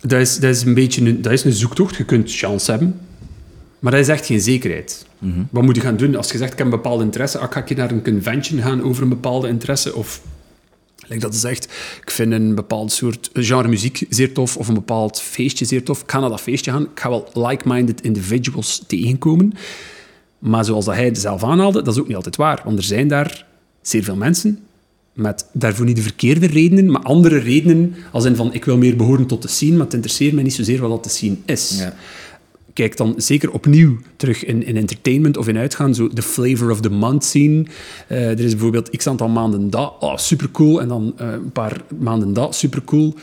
Dat 0.00 0.20
is, 0.20 0.38
dat 0.38 0.54
is 0.54 0.62
een 0.62 0.74
beetje 0.74 1.06
een, 1.06 1.22
dat 1.22 1.32
is 1.32 1.44
een 1.44 1.52
zoektocht. 1.52 1.96
Je 1.96 2.04
kunt 2.04 2.32
chance 2.32 2.70
hebben. 2.70 3.00
Maar 3.78 3.92
dat 3.92 4.00
is 4.00 4.08
echt 4.08 4.26
geen 4.26 4.40
zekerheid. 4.40 5.06
Wat 5.50 5.62
moet 5.62 5.76
je 5.76 5.82
gaan 5.82 5.96
doen? 5.96 6.16
Als 6.16 6.32
je 6.32 6.38
zegt, 6.38 6.52
ik 6.52 6.58
heb 6.58 6.66
een 6.66 6.72
bepaalde 6.72 7.04
interesse, 7.04 7.38
ah, 7.38 7.52
ga 7.52 7.64
ik 7.64 7.76
naar 7.76 7.90
een 7.90 8.02
convention 8.02 8.60
gaan 8.60 8.82
over 8.82 9.02
een 9.02 9.08
bepaalde 9.08 9.48
interesse? 9.48 9.94
Of, 9.94 10.22
dat 11.18 11.32
je 11.32 11.38
zegt, 11.38 11.64
ik 12.02 12.10
vind 12.10 12.32
een 12.32 12.54
bepaald 12.54 12.92
soort 12.92 13.30
genre 13.32 13.68
muziek 13.68 14.06
zeer 14.08 14.32
tof, 14.32 14.56
of 14.56 14.68
een 14.68 14.74
bepaald 14.74 15.20
feestje 15.20 15.64
zeer 15.64 15.84
tof. 15.84 16.02
Ik 16.02 16.10
ga 16.10 16.20
naar 16.20 16.28
dat 16.28 16.40
feestje 16.40 16.70
gaan. 16.70 16.82
Ik 16.82 17.00
ga 17.00 17.08
wel 17.08 17.28
like-minded 17.34 18.00
individuals 18.00 18.84
tegenkomen. 18.86 19.52
Maar 20.38 20.64
zoals 20.64 20.86
hij 20.86 21.14
zelf 21.14 21.44
aanhaalde, 21.44 21.82
dat 21.82 21.94
is 21.94 22.00
ook 22.00 22.06
niet 22.06 22.16
altijd 22.16 22.36
waar. 22.36 22.60
Want 22.64 22.78
er 22.78 22.84
zijn 22.84 23.08
daar 23.08 23.46
zeer 23.82 24.04
veel 24.04 24.16
mensen 24.16 24.58
met 25.12 25.46
daarvoor 25.52 25.86
niet 25.86 25.96
de 25.96 26.02
verkeerde 26.02 26.46
redenen, 26.46 26.90
maar 26.90 27.02
andere 27.02 27.38
redenen, 27.38 27.94
als 28.12 28.24
in 28.24 28.36
van 28.36 28.54
ik 28.54 28.64
wil 28.64 28.76
meer 28.76 28.96
behoren 28.96 29.26
tot 29.26 29.42
de 29.42 29.48
scene, 29.48 29.76
maar 29.76 29.84
het 29.84 29.94
interesseert 29.94 30.32
mij 30.32 30.42
niet 30.42 30.54
zozeer 30.54 30.80
wat 30.80 30.90
dat 30.90 31.04
de 31.04 31.10
scene 31.10 31.36
is. 31.44 31.76
Ja. 31.78 31.94
Kijk 32.72 32.96
dan 32.96 33.14
zeker 33.16 33.50
opnieuw 33.50 33.98
terug 34.16 34.44
in, 34.44 34.64
in 34.64 34.76
entertainment 34.76 35.36
of 35.36 35.48
in 35.48 35.58
uitgaan, 35.58 35.94
zo 35.94 36.08
de 36.08 36.22
flavor 36.22 36.70
of 36.70 36.80
the 36.80 36.90
month 36.90 37.24
scene. 37.24 37.66
Eh, 38.06 38.30
er 38.30 38.40
is 38.40 38.50
bijvoorbeeld 38.50 38.90
x 38.96 39.06
aantal 39.06 39.28
maanden 39.28 39.70
dat, 39.70 39.94
oh, 40.00 40.16
supercool, 40.16 40.80
en 40.80 40.88
dan 40.88 41.12
eh, 41.16 41.32
een 41.32 41.52
paar 41.52 41.80
maanden 41.98 42.32
dat, 42.32 42.54
supercool. 42.54 43.14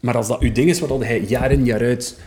Maar 0.00 0.16
als 0.16 0.28
dat 0.28 0.40
uw 0.40 0.52
ding 0.52 0.68
is 0.68 0.80
waar 0.80 0.98
hij 0.98 1.24
jaar 1.28 1.52
in 1.52 1.64
jaar 1.64 1.80
uit 1.80 2.18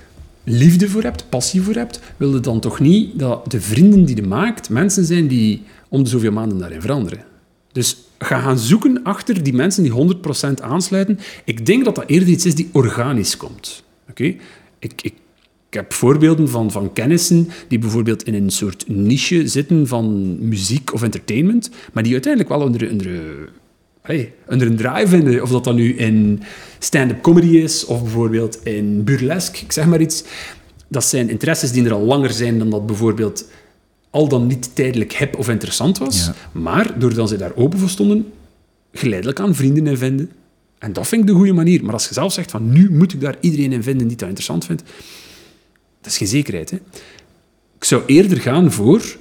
liefde 0.44 0.90
voor 0.90 1.04
hebt, 1.04 1.30
passie 1.30 1.62
voor 1.62 1.74
hebt, 1.74 2.00
wil 2.18 2.34
je 2.34 2.40
dan 2.40 2.60
toch 2.60 2.80
niet 2.80 3.20
dat 3.20 3.52
de 3.52 3.62
vrienden 3.62 4.06
die 4.06 4.16
je 4.16 4.22
maakt 4.22 4.70
mensen 4.70 5.06
zijn 5.06 5.28
die 5.28 5.64
om 5.90 6.04
de 6.04 6.10
zoveel 6.10 6.32
maanden 6.32 6.58
daarin 6.58 6.82
veranderen. 6.82 7.24
Dus 7.72 7.98
ga 8.18 8.40
gaan 8.40 8.60
zoeken 8.60 9.04
achter 9.04 9.44
die 9.44 9.54
mensen 9.54 9.84
die 9.84 10.16
100% 10.50 10.62
aansluiten. 10.62 11.20
Ik 11.46 11.66
denk 11.66 11.86
dat 11.86 11.96
dat 11.96 12.08
eerder 12.08 12.28
iets 12.28 12.46
is 12.46 12.56
die 12.56 12.70
organisch 12.72 13.38
komt. 13.38 13.84
Oké? 14.10 14.36
Ik, 14.80 15.02
ik, 15.02 15.14
ik 15.70 15.76
heb 15.76 15.94
voorbeelden 15.94 16.50
van, 16.50 16.72
van 16.72 16.94
kennissen 16.94 17.50
die 17.68 17.80
bijvoorbeeld 17.80 18.24
in 18.24 18.34
een 18.34 18.50
soort 18.50 18.84
niche 18.88 19.48
zitten 19.48 19.88
van 19.88 20.38
muziek 20.48 20.94
of 20.94 21.04
entertainment, 21.04 21.70
maar 21.94 22.04
die 22.04 22.14
uiteindelijk 22.14 22.54
wel 22.54 22.62
onder, 22.62 22.92
onder, 22.92 23.10
hey, 24.02 24.34
onder 24.48 24.68
een 24.68 24.76
draai 24.76 25.08
vinden. 25.08 25.42
Of 25.42 25.50
dat 25.50 25.64
dan 25.64 25.76
nu 25.76 25.96
in 25.96 26.42
stand-up 26.80 27.22
comedy 27.22 27.58
is, 27.58 27.86
of 27.86 28.02
bijvoorbeeld 28.02 28.60
in 28.64 29.04
burlesque, 29.04 29.64
ik 29.64 29.72
zeg 29.72 29.86
maar 29.86 30.02
iets. 30.02 30.24
Dat 30.88 31.06
zijn 31.06 31.30
interesses 31.30 31.72
die 31.72 31.86
er 31.86 31.94
al 31.94 32.06
langer 32.06 32.32
zijn 32.32 32.58
dan 32.58 32.70
dat 32.70 32.86
bijvoorbeeld 32.86 33.46
al 34.10 34.28
dan 34.28 34.48
niet 34.48 34.76
tijdelijk 34.76 35.14
hip 35.14 35.38
of 35.38 35.50
interessant 35.50 35.98
was. 35.98 36.26
Ja. 36.26 36.36
Maar 36.52 37.00
doordat 37.00 37.30
ze 37.30 37.38
daar 37.38 37.56
open 37.56 37.80
voor 37.80 37.90
stonden, 37.90 38.32
geleidelijk 38.94 39.40
aan 39.40 39.56
vrienden 39.56 39.88
in 39.88 39.98
vinden. 39.98 40.32
En 40.78 40.94
dat 40.94 41.08
vind 41.08 41.22
ik 41.22 41.28
de 41.28 41.34
goede 41.34 41.54
manier. 41.54 41.84
Maar 41.84 41.94
als 41.94 42.08
je 42.08 42.14
zelf 42.14 42.34
zegt 42.34 42.52
van 42.52 42.72
nu 42.72 42.92
moet 42.92 43.14
ik 43.14 43.22
daar 43.22 43.38
iedereen 43.40 43.72
in 43.72 43.84
vinden 43.84 44.08
die 44.08 44.18
dat 44.18 44.28
interessant 44.28 44.66
vindt, 44.66 44.84
dat 46.02 46.12
is 46.12 46.18
geen 46.18 46.28
zekerheid. 46.28 46.70
Hè? 46.70 46.78
Ik 47.76 47.84
zou 47.84 48.04
eerder 48.06 48.40
gaan 48.40 48.72
voor, 48.72 49.18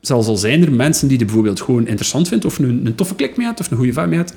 zelfs 0.00 0.28
al 0.28 0.36
zijn 0.36 0.62
er 0.62 0.72
mensen 0.72 1.08
die 1.08 1.16
het 1.16 1.26
bijvoorbeeld 1.26 1.60
gewoon 1.60 1.86
interessant 1.86 2.28
vindt, 2.28 2.44
of 2.44 2.58
een, 2.58 2.86
een 2.86 2.94
toffe 2.94 3.14
klik 3.14 3.36
mee 3.36 3.46
had, 3.46 3.60
of 3.60 3.70
een 3.70 3.76
goede 3.76 3.92
vibe 3.92 4.06
mee 4.06 4.18
had, 4.18 4.34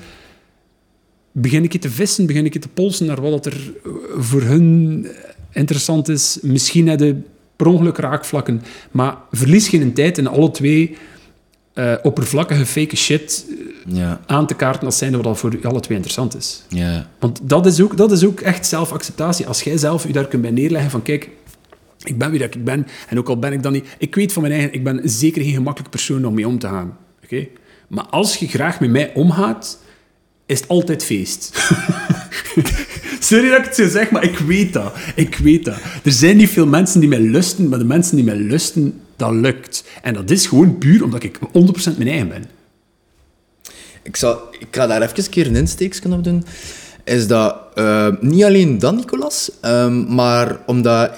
begin 1.32 1.64
ik 1.64 1.80
te 1.80 1.90
vissen, 1.90 2.26
begin 2.26 2.44
ik 2.44 2.60
te 2.60 2.68
polsen 2.68 3.06
naar 3.06 3.20
wat 3.20 3.46
er 3.46 3.72
eh, 3.84 3.90
voor 4.18 4.42
hun 4.42 5.06
interessant 5.52 6.08
is. 6.08 6.38
Misschien 6.42 6.88
hebben 6.88 7.26
per 7.56 7.66
ongeluk 7.66 7.96
raakvlakken, 7.96 8.62
maar 8.90 9.16
verlies 9.30 9.68
geen 9.68 9.92
tijd 9.92 10.18
in 10.18 10.26
alle 10.26 10.50
twee 10.50 10.96
eh, 11.72 11.94
oppervlakkige 12.02 12.66
fake 12.66 12.96
shit 12.96 13.46
eh, 13.48 13.56
Ja, 13.86 14.20
aan 14.26 14.46
te 14.46 14.54
kaarten 14.54 14.86
als 14.86 14.98
zijnde 14.98 15.16
wat 15.16 15.26
al 15.26 15.34
voor 15.34 15.58
alle 15.62 15.80
twee 15.80 15.96
interessant 15.96 16.36
is. 16.36 16.64
ja. 16.68 17.06
Want 17.18 17.40
dat 17.42 17.66
is 17.66 17.80
ook, 17.80 17.96
dat 17.96 18.12
is 18.12 18.24
ook 18.24 18.40
echt 18.40 18.66
zelfacceptatie. 18.66 19.46
Als 19.46 19.62
jij 19.62 19.76
zelf 19.76 20.06
je 20.06 20.12
daar 20.12 20.26
kunt 20.28 20.42
bij 20.42 20.50
neerleggen 20.50 20.90
van 20.90 21.02
kijk, 21.02 21.28
ik 22.02 22.18
ben 22.18 22.30
wie 22.30 22.40
dat 22.40 22.54
ik 22.54 22.64
ben 22.64 22.86
en 23.08 23.18
ook 23.18 23.28
al 23.28 23.38
ben 23.38 23.52
ik 23.52 23.62
dan 23.62 23.72
niet... 23.72 23.86
Ik 23.98 24.14
weet 24.14 24.32
van 24.32 24.42
mijn 24.42 24.54
eigen, 24.54 24.72
ik 24.72 24.84
ben 24.84 25.00
zeker 25.04 25.42
geen 25.42 25.54
gemakkelijk 25.54 25.90
persoon 25.90 26.24
om 26.24 26.34
mee 26.34 26.48
om 26.48 26.58
te 26.58 26.66
gaan. 26.66 26.96
Oké? 27.24 27.46
Maar 27.88 28.04
als 28.04 28.36
je 28.36 28.48
graag 28.48 28.80
met 28.80 28.90
mij 28.90 29.14
omgaat, 29.14 29.78
is 30.46 30.60
het 30.60 30.68
altijd 30.68 31.04
feest. 31.04 31.50
Sorry 33.20 33.48
dat 33.48 33.58
ik 33.58 33.64
het 33.64 33.74
zo 33.74 33.88
zeg, 33.88 34.10
maar 34.10 34.24
ik 34.24 34.38
weet 34.38 34.72
dat. 34.72 34.94
Ik 35.14 35.36
weet 35.36 35.64
dat. 35.64 35.78
Er 36.04 36.12
zijn 36.12 36.36
niet 36.36 36.50
veel 36.50 36.66
mensen 36.66 37.00
die 37.00 37.08
mij 37.08 37.20
lusten, 37.20 37.68
maar 37.68 37.78
de 37.78 37.84
mensen 37.84 38.16
die 38.16 38.24
mij 38.24 38.36
lusten, 38.36 39.00
dat 39.16 39.32
lukt. 39.32 39.84
En 40.02 40.14
dat 40.14 40.30
is 40.30 40.46
gewoon 40.46 40.78
puur 40.78 41.04
omdat 41.04 41.22
ik 41.22 41.38
100% 41.38 41.42
mijn 41.96 42.08
eigen 42.08 42.28
ben. 42.28 42.44
Ik, 44.02 44.16
zal, 44.16 44.40
ik 44.58 44.66
ga 44.70 44.86
daar 44.86 45.02
even 45.02 45.18
een 45.18 45.30
keer 45.30 45.46
een 45.46 45.56
insteekje 45.56 46.12
op 46.12 46.24
doen. 46.24 46.44
Is 47.04 47.26
dat 47.26 47.56
eh, 47.74 48.08
niet 48.20 48.44
alleen 48.44 48.78
dan, 48.78 48.96
Nicolas, 48.96 49.50
ehm, 49.60 50.14
maar 50.14 50.58
omdat 50.66 51.10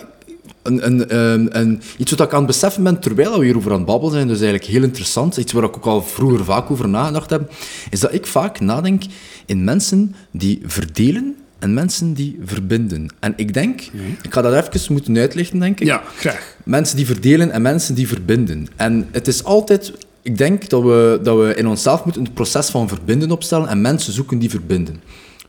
een, 0.62 0.86
een, 0.86 1.08
ehm, 1.08 1.46
een, 1.50 1.82
iets 1.96 2.10
wat 2.10 2.20
ik 2.20 2.32
aan 2.32 2.38
het 2.38 2.46
beseffen 2.46 2.82
ben 2.82 3.00
terwijl 3.00 3.38
we 3.38 3.44
hierover 3.44 3.70
aan 3.70 3.76
het 3.76 3.86
babbelen 3.86 4.14
zijn, 4.14 4.28
dus 4.28 4.40
eigenlijk 4.40 4.70
heel 4.70 4.82
interessant, 4.82 5.36
iets 5.36 5.52
waar 5.52 5.64
ik 5.64 5.76
ook 5.76 5.86
al 5.86 6.02
vroeger 6.02 6.44
vaak 6.44 6.70
over 6.70 6.88
nagedacht 6.88 7.30
heb, 7.30 7.52
is 7.90 8.00
dat 8.00 8.12
ik 8.12 8.26
vaak 8.26 8.60
nadenk 8.60 9.02
in 9.46 9.64
mensen 9.64 10.14
die 10.30 10.62
verdelen 10.64 11.36
en 11.58 11.74
mensen 11.74 12.12
die 12.12 12.38
verbinden. 12.44 13.08
En 13.20 13.32
ik 13.36 13.54
denk, 13.54 13.80
ik 14.22 14.32
ga 14.32 14.42
dat 14.42 14.74
even 14.74 14.92
moeten 14.92 15.16
uitleggen, 15.16 15.58
denk 15.58 15.80
ik. 15.80 15.86
Ja, 15.86 16.02
graag. 16.16 16.56
Mensen 16.64 16.96
die 16.96 17.06
verdelen 17.06 17.50
en 17.50 17.62
mensen 17.62 17.94
die 17.94 18.08
verbinden. 18.08 18.66
En 18.76 19.08
het 19.10 19.28
is 19.28 19.44
altijd... 19.44 19.92
Ik 20.22 20.38
denk 20.38 20.68
dat 20.68 20.82
we, 20.82 21.20
dat 21.22 21.38
we 21.38 21.54
in 21.54 21.66
onszelf 21.68 22.04
moeten 22.04 22.22
het 22.24 22.34
proces 22.34 22.68
van 22.68 22.88
verbinden 22.88 23.30
opstellen 23.30 23.68
en 23.68 23.80
mensen 23.80 24.12
zoeken 24.12 24.38
die 24.38 24.50
verbinden. 24.50 25.00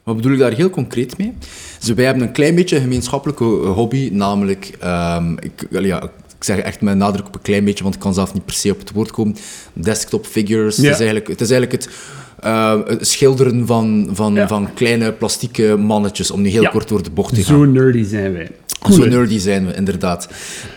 Wat 0.03 0.15
bedoel 0.15 0.31
ik 0.31 0.39
daar 0.39 0.53
heel 0.53 0.69
concreet 0.69 1.17
mee? 1.17 1.33
Dus 1.79 1.89
wij 1.93 2.05
hebben 2.05 2.23
een 2.23 2.31
klein 2.31 2.55
beetje 2.55 2.75
een 2.75 2.81
gemeenschappelijke 2.81 3.43
eh, 3.43 3.71
hobby, 3.73 4.09
namelijk... 4.11 4.71
ehm, 4.79 5.31
ik, 5.39 5.67
wel 5.69 5.83
ja, 5.83 6.03
ik 6.03 6.43
zeg 6.43 6.57
echt 6.57 6.81
met 6.81 6.97
nadruk 6.97 7.27
op 7.27 7.35
een 7.35 7.41
klein 7.41 7.63
beetje, 7.65 7.83
want 7.83 7.95
ik 7.95 8.01
kan 8.01 8.13
zelf 8.13 8.33
niet 8.33 8.45
per 8.45 8.55
se 8.55 8.71
op 8.71 8.79
het 8.79 8.91
woord 8.91 9.11
komen. 9.11 9.35
Desktop 9.73 10.25
figures. 10.25 10.75
Ja. 10.75 10.81
Het, 10.83 10.91
is 10.91 10.97
eigenlijk, 10.99 11.27
het 11.27 11.41
is 11.41 11.51
eigenlijk 11.51 11.83
het 11.83 11.93
eh, 12.39 12.79
schilderen 12.99 13.67
van, 13.67 14.09
van, 14.11 14.33
Ja. 14.33 14.47
van 14.47 14.73
kleine 14.73 15.11
plastieke 15.11 15.75
mannetjes, 15.77 16.31
om 16.31 16.41
nu 16.41 16.49
heel 16.49 16.61
Ja. 16.61 16.69
kort 16.69 16.87
door 16.87 17.03
de 17.03 17.09
bocht 17.11 17.33
te 17.35 17.43
gaan. 17.43 17.55
Zo 17.57 17.65
nerdy 17.65 18.03
zijn 18.03 18.33
wij. 18.33 18.51
Zo 18.87 18.95
Cool, 18.95 19.07
nerdy 19.07 19.39
zijn 19.39 19.65
we, 19.67 19.73
inderdaad. 19.73 20.27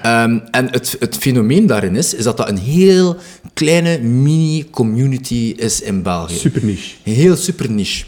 Ehm, 0.02 0.38
en 0.50 0.70
het, 0.70 0.96
het 0.98 1.16
fenomeen 1.16 1.66
daarin 1.66 1.96
is, 1.96 2.14
is 2.14 2.24
dat 2.24 2.36
dat 2.36 2.48
een 2.48 2.59
heel 2.59 3.16
kleine 3.54 3.98
mini-community 3.98 5.54
is 5.57 5.80
in 5.80 6.02
België. 6.02 6.36
Super 6.36 6.64
niche. 6.64 6.94
Heel 7.02 7.36
super 7.36 7.70
niche. 7.70 8.04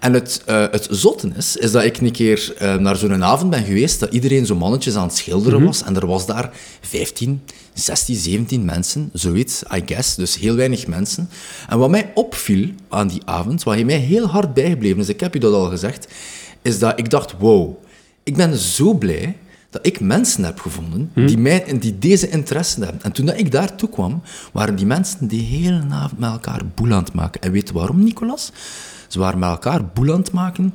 En 0.00 0.12
het, 0.12 0.42
eh 0.46 0.64
het 0.70 0.86
zotte 0.90 1.30
is, 1.36 1.56
is 1.56 1.70
dat 1.72 1.84
ik 1.84 1.98
een 2.00 2.12
keer 2.12 2.52
eh, 2.58 2.74
naar 2.76 2.96
zo'n 2.96 3.24
avond 3.24 3.50
ben 3.50 3.64
geweest 3.64 4.00
dat 4.00 4.12
iedereen 4.12 4.46
zo 4.46 4.54
mannetjes 4.56 4.94
aan 4.94 5.06
het 5.06 5.16
schilderen 5.16 5.58
Mhm. 5.58 5.66
was. 5.66 5.82
En 5.82 5.96
er 5.96 6.06
was 6.06 6.26
daar 6.26 6.50
15, 6.80 7.40
16, 7.74 8.16
17 8.16 8.64
mensen, 8.64 9.10
zoiets, 9.12 9.62
I 9.76 9.82
guess. 9.86 10.14
Dus 10.14 10.38
heel 10.38 10.54
weinig 10.54 10.86
mensen. 10.86 11.28
En 11.68 11.78
wat 11.78 11.90
mij 11.90 12.10
opviel 12.14 12.68
aan 12.88 13.08
die 13.08 13.22
avond, 13.24 13.62
wat 13.62 13.82
mij 13.84 13.96
heel 13.96 14.26
hard 14.26 14.54
bijgebleven 14.54 14.98
is, 15.00 15.08
ik 15.08 15.20
heb 15.20 15.36
u 15.36 15.38
dat 15.38 15.52
al 15.54 15.64
gezegd, 15.70 16.06
is 16.62 16.78
dat 16.78 16.98
ik 16.98 17.10
dacht, 17.10 17.34
wow, 17.38 17.83
ik 18.24 18.36
ben 18.36 18.56
zo 18.56 18.94
blij 18.94 19.36
dat 19.70 19.86
ik 19.86 20.00
mensen 20.00 20.44
heb 20.44 20.60
gevonden 20.60 21.10
die, 21.14 21.38
mij, 21.38 21.76
die 21.80 21.98
deze 21.98 22.28
interesse 22.28 22.80
hebben. 22.84 23.02
En 23.02 23.12
toen 23.12 23.26
dat 23.26 23.38
ik 23.38 23.50
daartoe 23.52 23.88
kwam, 23.88 24.22
waren 24.52 24.76
die 24.76 24.86
mensen 24.86 25.26
die 25.26 25.42
hele 25.42 25.84
avond 25.90 26.18
met 26.18 26.30
elkaar 26.30 26.60
boel 26.74 26.92
aan 26.92 27.04
het 27.04 27.12
maken. 27.12 27.40
En 27.40 27.52
weet 27.52 27.68
je 27.68 27.74
waarom, 27.74 28.04
Nicolas? 28.04 28.52
Ze 29.08 29.18
waren 29.18 29.38
met 29.38 29.48
elkaar 29.48 29.84
boel 29.86 30.12
aan 30.12 30.18
het 30.18 30.32
maken 30.32 30.74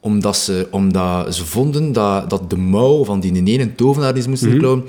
omdat 0.00 0.36
ze, 0.36 0.68
omdat 0.70 1.34
ze 1.34 1.46
vonden 1.46 1.92
dat, 1.92 2.30
dat 2.30 2.50
de 2.50 2.56
mouw 2.56 3.04
van 3.04 3.20
die 3.20 3.44
ene 3.44 3.74
tovenaar 3.74 4.14
die 4.14 4.22
ze 4.22 4.28
moesten 4.28 4.58
klauwen, 4.58 4.84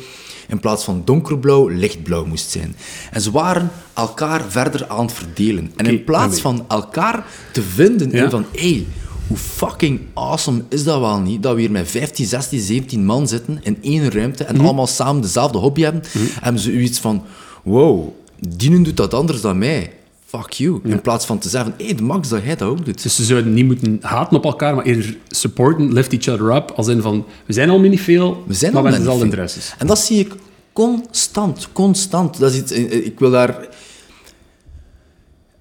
in 0.47 0.59
plaats 0.59 0.83
van 0.83 1.01
donkerblauw, 1.05 1.67
lichtblauw 1.67 2.25
moest 2.25 2.49
zijn. 2.49 2.75
En 3.11 3.21
ze 3.21 3.31
waren 3.31 3.71
elkaar 3.93 4.41
verder 4.47 4.87
aan 4.87 5.05
het 5.05 5.13
verdelen. 5.13 5.71
En 5.75 5.85
in 5.85 6.03
plaats 6.03 6.41
van 6.41 6.65
elkaar 6.67 7.25
te 7.51 7.61
vinden 7.61 8.11
Ja. 8.11 8.23
in 8.23 8.29
van, 8.29 8.45
hey, 8.55 8.85
hoe 9.27 9.37
fucking 9.37 9.99
awesome 10.13 10.63
is 10.69 10.83
dat 10.83 10.99
wel 10.99 11.19
niet, 11.19 11.43
dat 11.43 11.55
we 11.55 11.59
hier 11.59 11.71
met 11.71 11.87
15, 11.89 12.25
16, 12.25 12.59
17 12.59 13.05
man 13.05 13.27
zitten 13.27 13.59
in 13.63 13.77
één 13.81 14.11
ruimte 14.11 14.43
en 14.43 14.59
allemaal 14.59 14.87
samen 14.87 15.21
dezelfde 15.21 15.57
hobby 15.57 15.81
hebben, 15.81 16.03
hebben 16.41 16.61
ze 16.61 16.79
iets 16.79 16.99
van, 16.99 17.23
wow, 17.63 18.07
dienen 18.47 18.83
doet 18.83 18.97
dat 18.97 19.13
anders 19.13 19.41
dan 19.41 19.57
mij. 19.57 19.91
Fuck 20.25 20.51
you. 20.51 20.79
In 20.83 21.01
plaats 21.01 21.25
van 21.25 21.39
te 21.39 21.49
zeggen, 21.49 21.73
hé, 21.77 21.85
hey, 21.85 22.01
max 22.01 22.29
dat 22.29 22.43
jij 22.43 22.55
dat 22.55 22.67
ook 22.67 22.85
doet. 22.85 23.03
Dus 23.03 23.15
ze 23.15 23.23
zouden 23.23 23.53
niet 23.53 23.65
moeten 23.65 23.97
haten 24.01 24.37
op 24.37 24.43
elkaar, 24.43 24.75
maar 24.75 24.85
eerder 24.85 25.17
supporten, 25.27 25.93
lift 25.93 26.13
each 26.13 26.27
other 26.27 26.55
up. 26.55 26.71
Als 26.71 26.87
in 26.87 27.01
van, 27.01 27.25
we 27.45 27.53
zijn 27.53 27.69
al 27.69 27.79
niet 27.79 28.01
veel, 28.01 28.43
We 28.47 28.53
zijn 28.53 28.73
maar 28.73 28.83
al 28.83 28.89
met 28.89 28.97
dezelfde 28.97 29.23
interesses. 29.23 29.73
En 29.77 29.87
dat 29.87 29.99
zie 29.99 30.19
ik 30.19 30.35
constant, 30.73 31.69
constant. 31.71 32.39
Dat 32.39 32.51
is 32.51 32.57
iets, 32.57 32.71
eh, 32.71 33.05
ik 33.05 33.19
wil 33.19 33.31
daar... 33.31 33.67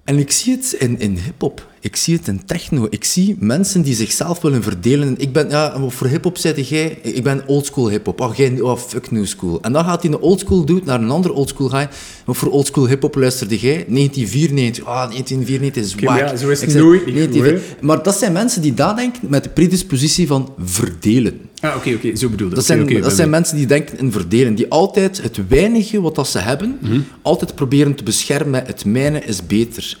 En 0.03 0.17
ik 0.17 0.31
zie 0.31 0.55
het 0.55 0.75
in, 0.79 0.99
in 0.99 1.17
hip-hop. 1.17 1.67
Ik 1.81 1.95
zie 1.95 2.15
het 2.15 2.27
in 2.27 2.45
techno. 2.45 2.87
Ik 2.89 3.03
zie 3.03 3.35
mensen 3.39 3.81
die 3.81 3.95
zichzelf 3.95 4.41
willen 4.41 4.63
verdelen. 4.63 5.15
Ik 5.17 5.31
ben, 5.31 5.49
ja, 5.49 5.79
voor 5.87 6.07
hip-hop 6.07 6.37
zei 6.37 6.61
jij, 6.61 6.99
ik 7.01 7.23
ben 7.23 7.43
oldschool 7.45 7.89
hip-hop. 7.89 8.21
Oh, 8.21 8.35
jij, 8.35 8.59
oh, 8.61 8.77
fuck 8.77 9.11
new 9.11 9.25
school. 9.25 9.61
En 9.61 9.73
dan 9.73 9.83
gaat 9.83 10.01
hij 10.03 10.11
een 10.11 10.19
oldschool 10.19 10.65
dude 10.65 10.81
naar 10.85 11.01
een 11.01 11.09
andere 11.09 11.33
oldschool 11.33 11.69
guy. 11.69 11.87
Voor 12.27 12.51
oldschool 12.51 12.87
hip-hop 12.87 13.15
luisterde 13.15 13.57
jij? 13.59 13.85
1994. 13.87 14.83
Ah, 14.85 15.09
1994 15.09 15.83
is 15.83 15.93
wack. 15.93 16.03
maar 16.03 16.17
ja, 16.19 16.35
zo 16.37 16.49
is 16.49 16.61
het 16.61 16.69
Ik 16.69 16.75
nooit 16.75 17.05
niet 17.05 17.15
1994. 17.15 17.81
Maar 17.81 18.03
dat 18.03 18.17
zijn 18.17 18.31
mensen 18.31 18.61
die 18.61 18.73
daar 18.73 18.95
denken 18.95 19.21
met 19.29 19.43
de 19.43 19.49
predispositie 19.49 20.27
van 20.27 20.53
verdelen. 20.59 21.39
Ah, 21.59 21.75
oké, 21.75 21.93
oké, 21.93 22.15
zo 22.15 22.29
bedoelde 22.29 22.55
Dat 22.55 22.69
Oké, 22.69 22.87
zijn, 22.87 23.01
dat 23.01 23.13
zijn 23.13 23.29
mensen 23.29 23.57
die 23.57 23.65
denken 23.65 23.97
in 23.99 24.11
verdelen, 24.11 24.55
die 24.55 24.69
altijd 24.69 25.21
het 25.21 25.39
weinige 25.47 26.01
wat 26.01 26.15
dat 26.15 26.27
ze 26.27 26.39
hebben, 26.39 26.77
Mhm. 26.81 26.99
altijd 27.21 27.55
proberen 27.55 27.95
te 27.95 28.03
beschermen 28.03 28.51
met 28.51 28.67
het 28.67 28.85
mijne 28.85 29.19
is 29.23 29.45
beter. 29.47 29.97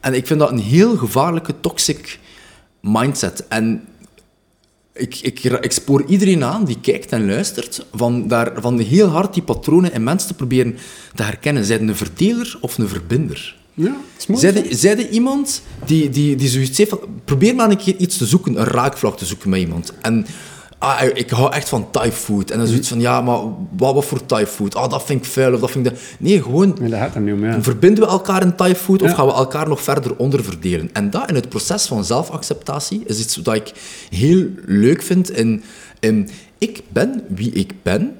En 0.00 0.14
ik 0.14 0.26
vind 0.26 0.40
dat 0.40 0.50
een 0.50 0.58
heel 0.58 0.96
gevaarlijke, 0.96 1.54
toxic 1.60 2.18
mindset. 2.80 3.46
En 3.48 3.84
ik, 4.92 5.18
ik, 5.22 5.42
ik 5.42 5.72
spoor 5.72 6.04
iedereen 6.06 6.44
aan 6.44 6.64
die 6.64 6.80
kijkt 6.80 7.12
en 7.12 7.26
luistert, 7.26 7.86
van, 7.92 8.28
daar, 8.28 8.52
van 8.56 8.78
heel 8.78 9.08
hard 9.08 9.34
die 9.34 9.42
patronen 9.42 9.92
in 9.92 10.02
mensen 10.02 10.28
te 10.28 10.34
proberen 10.34 10.76
te 11.14 11.22
herkennen. 11.22 11.64
Zijn 11.64 11.88
een 11.88 11.96
verdeler 11.96 12.58
of 12.60 12.78
een 12.78 12.88
verbinder? 12.88 13.58
Ja, 13.74 13.96
zijde 14.70 15.08
iemand 15.08 15.62
die, 15.86 16.08
die, 16.08 16.36
die 16.36 16.48
zoiets 16.48 16.78
heeft 16.78 16.90
van... 16.90 17.00
Probeer 17.24 17.54
maar 17.54 17.70
een 17.70 17.76
keer 17.76 17.96
iets 17.96 18.16
te 18.16 18.26
zoeken, 18.26 18.60
een 18.60 18.64
raakvlak 18.64 19.18
te 19.18 19.24
zoeken 19.24 19.50
met 19.50 19.60
iemand. 19.60 19.92
En 20.00 20.26
ah, 20.80 21.02
ik 21.14 21.30
hou 21.30 21.52
echt 21.52 21.68
van 21.68 21.90
Thai 21.90 22.12
food. 22.12 22.50
En 22.50 22.58
dan 22.58 22.66
zoiets 22.66 22.88
van, 22.88 23.00
ja, 23.00 23.20
maar 23.20 23.38
wat, 23.76 23.94
wat 23.94 24.04
voor 24.04 24.26
Thai 24.26 24.46
food? 24.46 24.74
Ah, 24.74 24.90
dat 24.90 25.02
vind 25.02 25.24
ik 25.24 25.30
vuil, 25.30 25.54
of 25.54 25.60
dat 25.60 25.70
vind 25.70 25.86
ik... 25.86 25.92
Dat... 25.92 26.02
Nee, 26.18 26.42
gewoon... 26.42 26.76
Ja, 26.80 26.88
dat 26.88 26.98
gaat 26.98 27.14
er 27.14 27.20
niet 27.20 27.34
om, 27.34 27.44
ja. 27.44 27.62
Verbinden 27.62 28.04
we 28.04 28.10
elkaar 28.10 28.42
in 28.42 28.56
Thai 28.56 28.74
food 28.74 29.02
of 29.02 29.12
gaan 29.12 29.26
we 29.26 29.32
elkaar 29.32 29.68
nog 29.68 29.82
verder 29.82 30.16
onderverdelen? 30.16 30.90
En 30.92 31.10
dat 31.10 31.28
in 31.28 31.34
het 31.34 31.48
proces 31.48 31.86
van 31.86 32.04
zelfacceptatie 32.04 33.02
is 33.04 33.20
iets 33.20 33.36
wat 33.36 33.54
ik 33.54 33.72
heel 34.10 34.46
leuk 34.64 35.02
vind. 35.02 35.30
In, 35.30 35.62
in 36.00 36.28
ik 36.58 36.82
ben 36.88 37.24
wie 37.28 37.52
ik 37.52 37.72
ben 37.82 38.16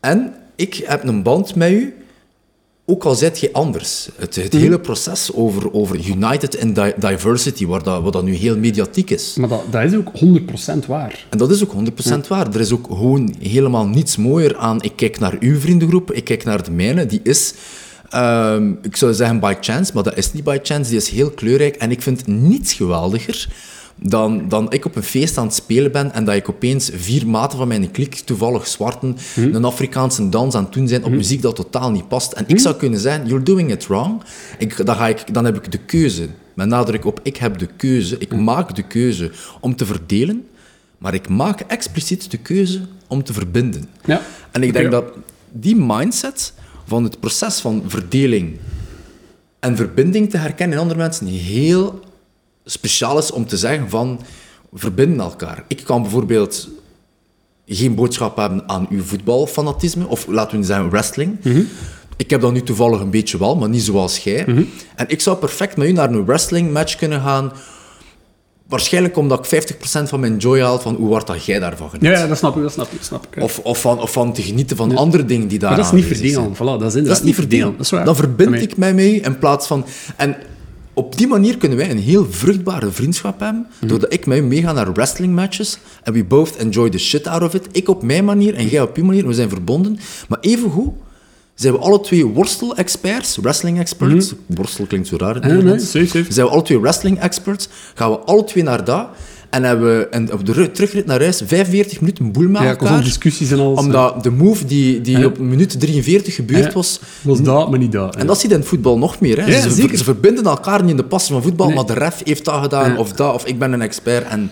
en 0.00 0.34
ik 0.56 0.74
heb 0.74 1.04
een 1.04 1.22
band 1.22 1.54
met 1.54 1.70
u 1.70 1.94
ook 2.86 3.04
al 3.04 3.14
zijt 3.14 3.40
je 3.40 3.52
anders. 3.52 4.08
Het, 4.16 4.34
het 4.34 4.52
hele 4.52 4.80
proces 4.80 5.32
over, 5.34 5.72
over 5.72 6.06
United 6.06 6.54
in 6.54 6.72
di- 6.72 6.92
Diversity, 6.98 7.66
waar 7.66 7.82
dat, 7.82 8.02
wat 8.02 8.12
dat 8.12 8.24
nu 8.24 8.34
heel 8.34 8.58
mediatiek 8.58 9.10
is. 9.10 9.34
Maar 9.36 9.48
dat, 9.48 9.62
dat 9.70 9.82
is 9.84 9.94
ook 9.94 10.10
100% 10.82 10.86
waar. 10.86 11.26
En 11.30 11.38
dat 11.38 11.50
is 11.50 11.62
ook 11.62 11.72
100% 12.22 12.28
waar. 12.28 12.54
Er 12.54 12.60
is 12.60 12.72
ook 12.72 12.86
gewoon 12.86 13.34
helemaal 13.40 13.86
niets 13.86 14.16
mooier 14.16 14.56
aan. 14.56 14.82
Ik 14.82 14.92
kijk 14.96 15.18
naar 15.18 15.36
uw 15.40 15.58
vriendengroep, 15.60 16.12
ik 16.12 16.24
kijk 16.24 16.44
naar 16.44 16.62
de 16.64 16.70
mijne. 16.70 17.06
Die 17.06 17.20
is, 17.22 17.54
ehm, 18.10 18.70
ik 18.82 18.96
zou 18.96 19.14
zeggen 19.14 19.40
by 19.40 19.54
chance, 19.60 19.90
maar 19.94 20.02
dat 20.02 20.16
is 20.16 20.32
niet 20.32 20.44
by 20.44 20.58
chance. 20.62 20.90
Die 20.90 20.98
is 20.98 21.08
heel 21.08 21.30
kleurrijk. 21.30 21.76
En 21.76 21.90
ik 21.90 22.02
vind 22.02 22.26
niets 22.26 22.72
geweldiger 22.72 23.48
dan, 24.02 24.48
dan 24.48 24.72
ik 24.72 24.84
op 24.84 24.96
een 24.96 25.02
feest 25.02 25.38
aan 25.38 25.46
het 25.46 25.54
spelen 25.54 25.92
ben 25.92 26.12
en 26.12 26.24
dat 26.24 26.34
ik 26.34 26.48
opeens 26.48 26.90
vier 26.94 27.26
maten 27.26 27.58
van 27.58 27.68
mijn 27.68 27.90
klik, 27.90 28.14
toevallig 28.14 28.66
zwarten, 28.66 29.16
een 29.36 29.64
Afrikaanse 29.64 30.28
dans 30.28 30.54
aan 30.54 30.64
het 30.64 30.72
doen 30.72 30.88
zijn 30.88 31.04
op 31.04 31.10
muziek 31.10 31.42
dat 31.42 31.56
totaal 31.56 31.90
niet 31.90 32.08
past. 32.08 32.32
En 32.32 32.44
ik 32.46 32.58
zou 32.58 32.74
kunnen 32.76 33.00
zeggen, 33.00 33.26
you're 33.26 33.42
doing 33.44 33.70
it 33.70 33.86
wrong. 33.86 34.22
Ik, 34.58 34.86
dan, 34.86 34.96
ga 34.96 35.08
ik, 35.08 35.34
dan 35.34 35.44
heb 35.44 35.56
ik 35.56 35.72
de 35.72 35.78
keuze. 35.78 36.28
Met 36.54 36.68
nadruk 36.68 37.04
op, 37.04 37.20
ik 37.22 37.36
heb 37.36 37.58
de 37.58 37.68
keuze. 37.76 38.18
Ik 38.18 38.34
maak 38.36 38.74
de 38.74 38.82
keuze 38.82 39.30
om 39.60 39.76
te 39.76 39.86
verdelen, 39.86 40.46
maar 40.98 41.14
ik 41.14 41.28
maak 41.28 41.60
expliciet 41.60 42.30
de 42.30 42.36
keuze 42.38 42.80
om 43.08 43.22
te 43.22 43.32
verbinden. 43.32 43.88
Ja. 44.04 44.20
En 44.50 44.62
ik 44.62 44.72
denk 44.72 44.84
Ja. 44.84 44.90
dat 44.90 45.04
die 45.52 45.76
mindset 45.76 46.52
van 46.86 47.04
het 47.04 47.20
proces 47.20 47.58
van 47.60 47.82
verdeling 47.86 48.58
en 49.60 49.76
verbinding 49.76 50.30
te 50.30 50.36
herkennen 50.36 50.76
in 50.76 50.82
andere 50.82 51.00
mensen 51.00 51.26
heel 51.26 52.00
speciaal 52.64 53.18
is 53.18 53.30
om 53.30 53.46
te 53.46 53.56
zeggen 53.56 53.90
van 53.90 54.20
verbinden 54.72 55.20
elkaar. 55.20 55.64
Ik 55.68 55.84
kan 55.84 56.02
bijvoorbeeld 56.02 56.68
geen 57.66 57.94
boodschap 57.94 58.36
hebben 58.36 58.68
aan 58.68 58.86
uw 58.90 59.02
voetbalfanatisme, 59.02 60.06
of 60.06 60.26
laten 60.26 60.58
we 60.58 60.64
zeggen 60.64 60.90
wrestling. 60.90 61.38
Ik 62.16 62.30
heb 62.30 62.40
dat 62.40 62.52
nu 62.52 62.62
toevallig 62.62 63.00
een 63.00 63.10
beetje 63.10 63.38
wel, 63.38 63.56
maar 63.56 63.68
niet 63.68 63.82
zoals 63.82 64.18
jij. 64.18 64.44
En 64.94 65.04
ik 65.06 65.20
zou 65.20 65.36
perfect 65.36 65.76
met 65.76 65.88
u 65.88 65.92
naar 65.92 66.10
een 66.10 66.24
wrestling 66.24 66.72
match 66.72 66.96
kunnen 66.96 67.20
gaan. 67.20 67.52
Waarschijnlijk 68.68 69.16
omdat 69.16 69.52
ik 69.52 69.74
50% 69.74 70.02
van 70.02 70.20
mijn 70.20 70.36
joy 70.36 70.60
haal 70.60 70.78
van 70.78 70.94
hoe 70.94 71.12
hard 71.12 71.26
dat 71.26 71.44
jij 71.44 71.58
daarvan 71.58 71.90
geniet. 71.90 72.04
Ja, 72.04 72.18
ja, 72.18 72.26
dat 72.26 72.38
snap 72.38 72.56
ik, 72.56 72.62
dat 72.62 72.72
snap 72.72 72.86
ik. 72.86 72.96
Dat 72.96 73.06
snap 73.06 73.26
ik. 73.30 73.42
Of, 73.42 73.58
of, 73.58 73.80
van, 73.80 74.00
of 74.00 74.12
van 74.12 74.32
te 74.32 74.42
genieten 74.42 74.76
van 74.76 74.96
andere 74.96 75.24
dingen 75.24 75.48
die 75.48 75.58
daar 75.58 75.70
maar 75.70 75.78
dat 75.78 75.86
is 75.86 75.92
niet 75.92 76.04
verdelen. 76.04 76.54
Voilà, 76.54 76.58
dat 76.58 76.94
is 76.94 77.04
Dat 77.04 77.16
is 77.16 77.22
niet 77.22 77.34
verdelen. 77.34 77.72
Dat 77.72 77.80
is 77.80 77.90
waar. 77.90 78.04
Dan 78.04 78.16
verbind 78.16 78.62
ik 78.62 78.76
mij 78.76 78.94
mee 78.94 79.20
in 79.20 79.38
plaats 79.38 79.66
van... 79.66 79.84
En 80.16 80.36
op 80.94 81.16
die 81.16 81.26
manier 81.26 81.56
kunnen 81.58 81.78
wij 81.78 81.90
een 81.90 81.98
heel 81.98 82.26
vruchtbare 82.30 82.90
vriendschap 82.90 83.40
hebben, 83.40 83.66
Mhm. 83.78 83.86
doordat 83.86 84.12
ik 84.12 84.26
met 84.26 84.38
u 84.38 84.42
meega 84.42 84.72
naar 84.72 84.92
wrestling 84.92 85.34
matches 85.34 85.78
en 86.02 86.12
we 86.12 86.24
both 86.24 86.56
enjoy 86.56 86.90
the 86.90 86.98
shit 86.98 87.26
out 87.26 87.42
of 87.42 87.54
it. 87.54 87.66
Ik 87.72 87.88
op 87.88 88.02
mijn 88.02 88.24
manier 88.24 88.54
en 88.54 88.66
jij 88.68 88.82
op 88.82 88.96
je 88.96 89.02
manier. 89.04 89.26
We 89.26 89.34
zijn 89.34 89.48
verbonden. 89.48 89.98
Maar 90.28 90.38
evengoed 90.40 90.92
zijn 91.54 91.72
we 91.72 91.78
alle 91.78 92.00
twee 92.00 92.24
worstel-experts, 92.26 93.36
wrestling-experts. 93.36 94.32
Worstel 94.46 94.84
klinkt 94.86 95.08
zo 95.08 95.16
raar 95.16 95.44
in 95.48 95.56
Mhm. 95.56 95.64
nee, 95.66 95.78
safe, 95.78 96.06
safe. 96.06 96.32
Zijn 96.32 96.46
we 96.46 96.52
alle 96.52 96.62
twee 96.62 96.80
wrestling-experts, 96.80 97.68
gaan 97.94 98.10
we 98.10 98.18
alle 98.18 98.44
twee 98.44 98.62
naar 98.64 98.84
dat 98.84 99.08
en 99.52 99.62
hebben 99.62 99.98
we 99.98 100.06
en 100.08 100.32
op 100.32 100.46
de 100.46 100.52
ru- 100.52 100.70
terugrit 100.70 101.06
naar 101.06 101.20
huis 101.20 101.42
45 101.46 102.00
minuten 102.00 102.32
boel 102.32 102.48
met 102.48 102.62
Ja, 102.62 102.68
elkaar. 102.68 103.02
discussies 103.04 103.50
en 103.50 103.58
alles. 103.58 103.78
Omdat 103.78 104.22
de 104.22 104.30
move 104.30 104.64
die, 104.64 105.00
die 105.00 105.26
op 105.26 105.38
minuut 105.38 105.80
43 105.80 106.34
gebeurd 106.34 106.72
was, 106.72 107.00
was 107.22 107.42
dat, 107.42 107.70
maar 107.70 107.78
niet 107.78 107.92
dat. 107.92 108.16
en 108.16 108.26
dat 108.26 108.40
zie 108.40 108.48
je 108.48 108.54
in 108.54 108.60
het 108.60 108.68
voetbal 108.68 108.98
nog 108.98 109.20
meer. 109.20 109.40
Hè. 109.40 109.46
Ja, 109.46 109.60
ze, 109.60 109.70
zeker. 109.70 109.98
ze 109.98 110.04
verbinden 110.04 110.44
elkaar 110.44 110.80
niet 110.80 110.90
in 110.90 110.96
de 110.96 111.04
passie 111.04 111.32
van 111.34 111.42
voetbal, 111.42 111.66
Nee. 111.66 111.76
maar 111.76 111.86
de 111.86 111.92
ref 111.92 112.20
heeft 112.24 112.44
dat 112.44 112.62
gedaan, 112.62 112.96
of 112.98 113.12
dat, 113.12 113.34
of 113.34 113.44
ik 113.46 113.58
ben 113.58 113.72
een 113.72 113.82
expert. 113.82 114.28
En 114.28 114.50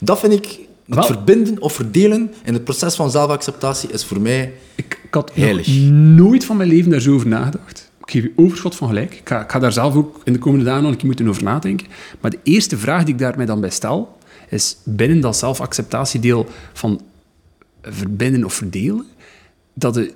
dat 0.00 0.18
vind 0.18 0.32
ik, 0.32 0.44
het 0.86 0.94
Wel. 0.94 1.04
verbinden 1.04 1.62
of 1.62 1.72
verdelen 1.72 2.30
in 2.44 2.52
het 2.52 2.64
proces 2.64 2.94
van 2.94 3.10
zelfacceptatie 3.10 3.88
is 3.92 4.04
voor 4.04 4.20
mij... 4.20 4.52
Ik, 4.74 5.00
ik 5.04 5.14
had 5.14 5.30
Heilig. 5.34 5.68
nooit 5.90 6.44
van 6.44 6.56
mijn 6.56 6.68
leven 6.68 6.90
daar 6.90 7.00
zo 7.00 7.14
over 7.14 7.26
nagedacht. 7.28 7.90
Ik 8.04 8.10
geef 8.14 8.22
je 8.22 8.32
overschot 8.36 8.74
van 8.76 8.88
gelijk. 8.88 9.14
Ik 9.14 9.28
ga, 9.28 9.42
ik 9.42 9.50
ga 9.50 9.58
daar 9.58 9.72
zelf 9.72 9.94
ook 9.94 10.20
in 10.24 10.32
de 10.32 10.38
komende 10.38 10.64
dagen 10.64 10.82
nog 10.82 10.90
een 10.90 10.96
keer 10.96 11.06
moeten 11.06 11.28
over 11.28 11.42
nadenken. 11.42 11.86
Maar 12.20 12.30
de 12.30 12.38
eerste 12.42 12.76
vraag 12.78 13.04
die 13.04 13.14
ik 13.14 13.20
daar 13.20 13.36
mij 13.36 13.46
dan 13.46 13.60
bij 13.60 13.70
stel, 13.70 14.16
is 14.48 14.76
binnen 14.84 15.20
dat 15.20 15.36
zelfacceptatiedeel 15.36 16.46
van 16.72 17.00
verbinden 17.82 18.44
of 18.44 18.54
verdelen, 18.54 19.06
dat 19.74 19.94
de, 19.94 20.14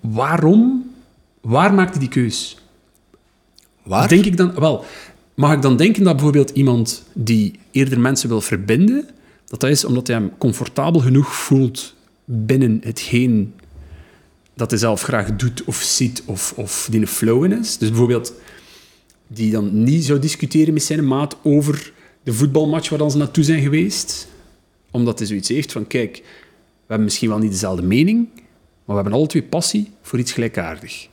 waarom, 0.00 0.90
waar 1.40 1.74
maakte 1.74 1.98
die 1.98 2.08
keus? 2.08 2.58
Waar? 3.82 4.08
Denk 4.08 4.24
ik 4.24 4.36
dan, 4.36 4.54
wel, 4.54 4.84
mag 5.34 5.52
ik 5.52 5.62
dan 5.62 5.76
denken 5.76 6.04
dat 6.04 6.14
bijvoorbeeld 6.14 6.50
iemand 6.50 7.04
die 7.12 7.58
eerder 7.70 8.00
mensen 8.00 8.28
wil 8.28 8.40
verbinden, 8.40 9.08
dat 9.46 9.60
dat 9.60 9.70
is 9.70 9.84
omdat 9.84 10.06
hij 10.06 10.16
hem 10.16 10.32
comfortabel 10.38 11.00
genoeg 11.00 11.34
voelt 11.34 11.94
binnen 12.24 12.80
hetgeen 12.84 13.54
dat 14.54 14.70
hij 14.70 14.78
zelf 14.78 15.02
graag 15.02 15.36
doet 15.36 15.64
of 15.64 15.76
ziet 15.76 16.22
of, 16.24 16.52
of 16.56 16.88
die 16.90 17.00
een 17.00 17.06
flow 17.06 17.44
in 17.44 17.52
is. 17.52 17.78
Dus 17.78 17.88
bijvoorbeeld 17.88 18.32
die 19.26 19.50
dan 19.50 19.82
niet 19.82 20.04
zou 20.04 20.18
discussiëren 20.18 20.72
met 20.72 20.82
zijn 20.82 21.06
maat 21.06 21.36
over 21.42 21.92
de 22.28 22.34
voetbalmatch 22.34 22.88
waar 22.88 22.98
dan 22.98 23.10
ze 23.10 23.16
naartoe 23.16 23.44
zijn 23.44 23.62
geweest. 23.62 24.28
Omdat 24.90 25.18
hij 25.18 25.28
zoiets 25.28 25.48
heeft 25.48 25.72
van, 25.72 25.86
kijk, 25.86 26.16
we 26.16 26.86
hebben 26.86 27.04
misschien 27.04 27.28
wel 27.28 27.38
niet 27.38 27.50
dezelfde 27.50 27.82
mening, 27.82 28.28
maar 28.84 28.96
we 28.96 29.02
hebben 29.02 29.12
alle 29.12 29.26
twee 29.26 29.42
passie 29.42 29.90
voor 30.02 30.18
iets 30.18 30.32
gelijkaardig. 30.32 31.08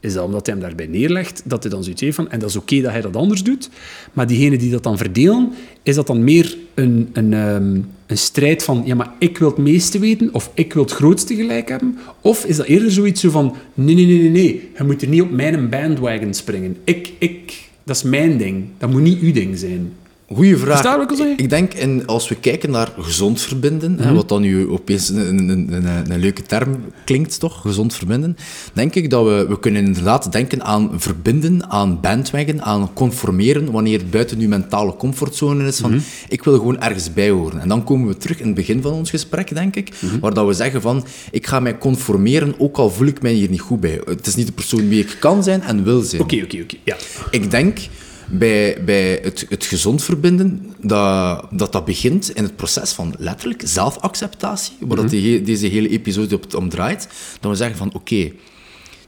Is 0.00 0.12
dat 0.12 0.24
omdat 0.24 0.46
hij 0.46 0.54
hem 0.54 0.64
daarbij 0.64 0.86
neerlegt, 0.86 1.42
dat 1.44 1.62
hij 1.62 1.72
dan 1.72 1.82
zoiets 1.82 2.00
heeft 2.00 2.16
van, 2.16 2.30
en 2.30 2.38
dat 2.38 2.48
is 2.48 2.56
oké 2.56 2.80
dat 2.80 2.92
hij 2.92 3.00
dat 3.00 3.16
anders 3.16 3.42
doet, 3.42 3.70
maar 4.12 4.26
diegenen 4.26 4.58
die 4.58 4.70
dat 4.70 4.82
dan 4.82 4.96
verdelen, 4.96 5.52
is 5.82 5.94
dat 5.94 6.06
dan 6.06 6.24
meer 6.24 6.56
een, 6.74 7.08
een, 7.12 7.32
ehm, 7.32 7.80
een 8.06 8.18
strijd 8.18 8.64
van, 8.64 8.82
ja, 8.84 8.94
maar 8.94 9.12
ik 9.18 9.38
wil 9.38 9.48
het 9.48 9.58
meeste 9.58 9.98
weten, 9.98 10.34
of 10.34 10.50
ik 10.54 10.72
wil 10.72 10.82
het 10.82 10.92
grootste 10.92 11.34
gelijk 11.34 11.68
hebben, 11.68 11.98
of 12.20 12.44
is 12.44 12.56
dat 12.56 12.66
eerder 12.66 12.92
zoiets 12.92 13.20
zo 13.20 13.30
van, 13.30 13.56
nee, 13.74 13.94
nee, 13.94 14.06
nee, 14.06 14.18
nee, 14.18 14.30
nee, 14.30 14.70
je 14.76 14.84
moet 14.84 15.02
er 15.02 15.08
niet 15.08 15.22
op 15.22 15.30
mijn 15.30 15.68
bandwagon 15.68 16.34
springen. 16.34 16.76
Ik, 16.84 17.12
ik, 17.18 17.68
dat 17.84 17.96
is 17.96 18.02
mijn 18.02 18.38
ding. 18.38 18.64
Dat 18.78 18.90
moet 18.90 19.02
niet 19.02 19.20
uw 19.20 19.32
ding 19.32 19.58
zijn. 19.58 19.92
Goeie 20.34 20.56
vraag. 20.56 21.06
Ik 21.36 21.48
denk, 21.50 21.74
in, 21.74 22.06
als 22.06 22.28
we 22.28 22.34
kijken 22.34 22.70
naar 22.70 22.92
gezond 22.98 23.40
verbinden, 23.40 23.92
Mhm. 23.92 24.02
hè, 24.02 24.14
wat 24.14 24.28
dan 24.28 24.40
nu 24.42 24.68
opeens 24.68 25.08
een, 25.08 25.16
een, 25.28 25.48
een, 25.48 25.72
een, 25.72 26.10
een 26.12 26.18
leuke 26.20 26.42
term 26.42 26.76
klinkt, 27.04 27.40
toch? 27.40 27.60
Gezond 27.60 27.94
verbinden. 27.94 28.36
Denk 28.72 28.94
ik 28.94 29.10
dat 29.10 29.24
we, 29.24 29.46
we 29.48 29.58
kunnen 29.58 29.84
inderdaad 29.84 30.32
denken 30.32 30.64
aan 30.64 30.90
verbinden, 30.96 31.70
aan 31.70 32.00
bandwagon, 32.00 32.62
aan 32.62 32.92
conformeren, 32.92 33.70
wanneer 33.70 33.98
het 33.98 34.10
buiten 34.10 34.38
uw 34.40 34.48
mentale 34.48 34.96
comfortzone 34.96 35.66
is, 35.66 35.78
van 35.78 35.90
Mhm. 35.90 36.00
ik 36.28 36.44
wil 36.44 36.54
gewoon 36.56 36.80
ergens 36.80 37.12
bij 37.12 37.30
horen. 37.30 37.60
En 37.60 37.68
dan 37.68 37.84
komen 37.84 38.08
we 38.08 38.16
terug 38.16 38.38
in 38.40 38.46
het 38.46 38.54
begin 38.54 38.82
van 38.82 38.92
ons 38.92 39.10
gesprek, 39.10 39.54
denk 39.54 39.76
ik, 39.76 39.90
Mhm. 40.00 40.18
waar 40.18 40.34
dat 40.34 40.46
we 40.46 40.52
zeggen 40.52 40.80
van, 40.82 41.04
ik 41.30 41.46
ga 41.46 41.60
mij 41.60 41.78
conformeren, 41.78 42.54
ook 42.58 42.76
al 42.76 42.90
voel 42.90 43.06
ik 43.06 43.22
mij 43.22 43.32
hier 43.32 43.50
niet 43.50 43.60
goed 43.60 43.80
bij. 43.80 44.00
Het 44.04 44.26
is 44.26 44.34
niet 44.34 44.46
de 44.46 44.52
persoon 44.52 44.88
wie 44.88 45.00
ik 45.00 45.16
kan 45.20 45.42
zijn 45.42 45.62
en 45.62 45.84
wil 45.84 46.00
zijn. 46.00 46.22
Oké, 46.22 46.40
oké, 46.44 46.60
oké. 46.62 46.76
Ja. 46.84 46.96
Ik 47.30 47.50
denk 47.50 47.78
bij, 48.26 48.84
bij 48.84 49.20
het, 49.22 49.46
het 49.48 49.64
gezond 49.64 50.02
verbinden 50.02 50.74
dat, 50.80 51.46
dat 51.50 51.72
dat 51.72 51.84
begint 51.84 52.30
in 52.34 52.42
het 52.42 52.56
proces 52.56 52.92
van 52.92 53.14
letterlijk 53.18 53.62
zelfacceptatie, 53.64 54.76
waar 54.80 54.96
dat 54.96 55.10
die 55.10 55.42
deze 55.42 55.66
hele 55.66 55.88
episode 55.88 56.34
op, 56.34 56.54
om 56.54 56.68
draait. 56.68 57.08
Dat 57.40 57.50
we 57.50 57.56
zeggen 57.56 57.76
van 57.76 57.94
oké, 57.94 58.32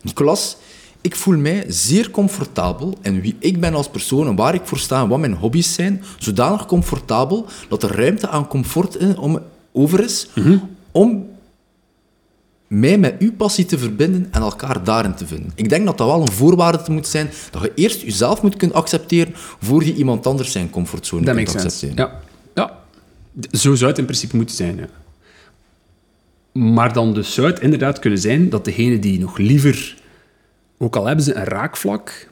Nicolas, 0.03 0.57
ik 1.01 1.17
voel 1.17 1.39
mij 1.39 1.65
zeer 1.69 2.11
comfortabel 2.11 2.99
in 3.03 3.21
wie 3.21 3.37
ik 3.39 3.61
ben 3.61 3.75
als 3.75 3.89
persoon 3.89 4.27
en 4.27 4.37
waar 4.37 4.55
ik 4.55 4.63
voor 4.65 4.79
sta 4.79 5.03
en 5.03 5.09
wat 5.09 5.19
mijn 5.19 5.35
hobby's 5.35 5.75
zijn, 5.75 6.03
zodanig 6.19 6.67
comfortabel 6.67 7.47
dat 7.69 7.83
er 7.83 7.97
ruimte 7.97 8.29
aan 8.29 8.49
comfort 8.49 8.95
in, 8.95 9.19
om, 9.19 9.41
over 9.73 10.05
is 10.05 10.29
om 10.93 11.27
mij 12.69 12.99
met 12.99 13.15
uw 13.19 13.33
passie 13.33 13.65
te 13.65 13.79
verbinden 13.79 14.29
en 14.31 14.41
elkaar 14.41 14.85
daarin 14.85 15.15
te 15.15 15.27
vinden. 15.27 15.53
Ik 15.55 15.69
denk 15.69 15.87
dat 15.87 15.99
dat 15.99 16.07
wel 16.07 16.21
een 16.21 16.33
voorwaarde 16.33 16.93
moet 16.93 17.07
zijn, 17.07 17.31
dat 17.51 17.63
je 17.63 17.73
eerst 17.75 18.01
jezelf 18.01 18.43
moet 18.43 18.57
kunnen 18.57 18.77
accepteren, 18.77 19.33
voor 19.61 19.85
je 19.85 19.95
iemand 19.95 20.27
anders 20.27 20.53
zijn 20.53 20.71
comfortzone 20.71 21.25
Dat 21.25 21.35
kunt 21.35 21.51
sense. 21.51 21.67
accepteren. 21.67 21.97
Ja. 21.97 22.21
ja. 22.55 22.79
Zo 23.59 23.75
zou 23.75 23.91
het 23.91 23.99
in 23.99 24.05
principe 24.05 24.37
moeten 24.37 24.57
zijn, 24.57 24.77
ja. 24.77 24.89
Maar 26.53 26.93
dan 26.93 27.15
dus 27.15 27.35
zou 27.35 27.47
het 27.47 27.61
inderdaad 27.61 27.99
kunnen 27.99 28.19
zijn 28.19 28.49
dat 28.49 28.65
degene 28.65 28.99
die 28.99 29.19
nog 29.19 29.39
liever, 29.39 29.97
ook 30.79 30.97
al 30.97 31.07
hebben 31.07 31.25
ze 31.25 31.35
een 31.35 31.45
raakvlak, 31.45 32.29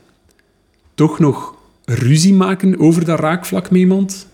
toch 0.94 1.18
nog 1.18 1.54
ruzie 1.84 2.34
maken 2.34 2.78
over 2.78 3.04
dat 3.04 3.18
raakvlak 3.18 3.70
met 3.70 3.80
iemand. 3.80 4.26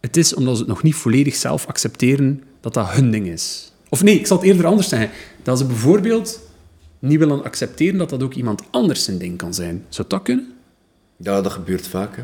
Het 0.00 0.16
is 0.16 0.34
omdat 0.34 0.54
ze 0.54 0.60
het 0.60 0.68
nog 0.68 0.82
niet 0.82 0.94
volledig 0.94 1.34
zelf 1.34 1.66
accepteren 1.66 2.42
dat 2.60 2.74
dat 2.74 2.90
hun 2.90 3.10
ding 3.10 3.26
is. 3.26 3.72
Of 3.88 4.02
nee, 4.02 4.18
ik 4.18 4.26
zal 4.26 4.36
het 4.36 4.46
eerder 4.46 4.66
anders 4.66 4.88
zeggen. 4.88 5.10
Dat 5.42 5.58
ze 5.58 5.64
bijvoorbeeld 5.64 6.40
niet 6.98 7.18
willen 7.18 7.44
accepteren 7.44 7.98
dat 7.98 8.10
dat 8.10 8.22
ook 8.22 8.34
iemand 8.34 8.62
anders 8.70 9.04
zijn 9.04 9.18
ding 9.18 9.38
kan 9.38 9.54
zijn. 9.54 9.84
Zou 9.88 10.08
dat 10.08 10.22
kunnen? 10.22 10.52
Ja, 11.16 11.40
dat 11.42 11.52
gebeurt 11.52 11.88
vaak. 11.88 12.16
Hè. 12.16 12.22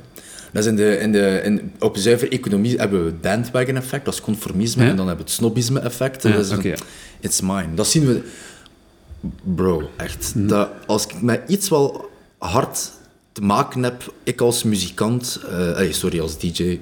Dat 0.53 0.63
is 0.65 0.69
in 0.71 0.77
de, 0.77 0.97
in 0.99 1.13
de, 1.13 1.41
in, 1.45 1.73
op 1.79 1.97
zuiver 1.97 2.33
economie 2.33 2.77
hebben 2.79 3.01
we 3.05 3.07
het 3.07 3.21
bandwagon-effect, 3.21 4.05
dat 4.05 4.15
is 4.15 4.21
conformisme, 4.21 4.83
Ja. 4.85 4.91
en 4.91 4.97
dan 4.97 5.07
hebben 5.07 5.25
we 5.25 5.31
het 5.31 5.41
snobisme-effect. 5.41 6.23
Ja, 6.23 6.31
dat 6.33 6.45
is 6.45 6.51
oké. 6.53 6.75
It's 7.21 7.41
mine. 7.41 7.75
Dat 7.75 7.87
zien 7.87 8.07
we... 8.07 8.23
Bro, 9.43 9.91
echt. 9.97 10.33
Dat, 10.49 10.69
als 10.87 11.07
ik 11.07 11.23
met 11.23 11.41
iets 11.47 11.69
wel 11.69 12.11
hard 12.39 12.91
te 13.33 13.41
maken 13.43 13.83
heb, 13.83 14.15
ik 14.23 14.41
als 14.41 14.63
muzikant... 14.63 15.41
eh, 15.77 15.93
sorry, 15.93 16.21
als 16.21 16.39
DJ. 16.39 16.79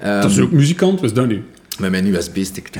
Ehm, 0.00 0.20
Dat 0.22 0.30
is 0.30 0.38
ook 0.40 0.50
muzikant, 0.52 1.00
wat 1.00 1.10
is 1.10 1.16
dat 1.16 1.26
nu? 1.26 1.44
Met 1.80 1.90
mijn 1.90 2.06
USB-stick. 2.06 2.70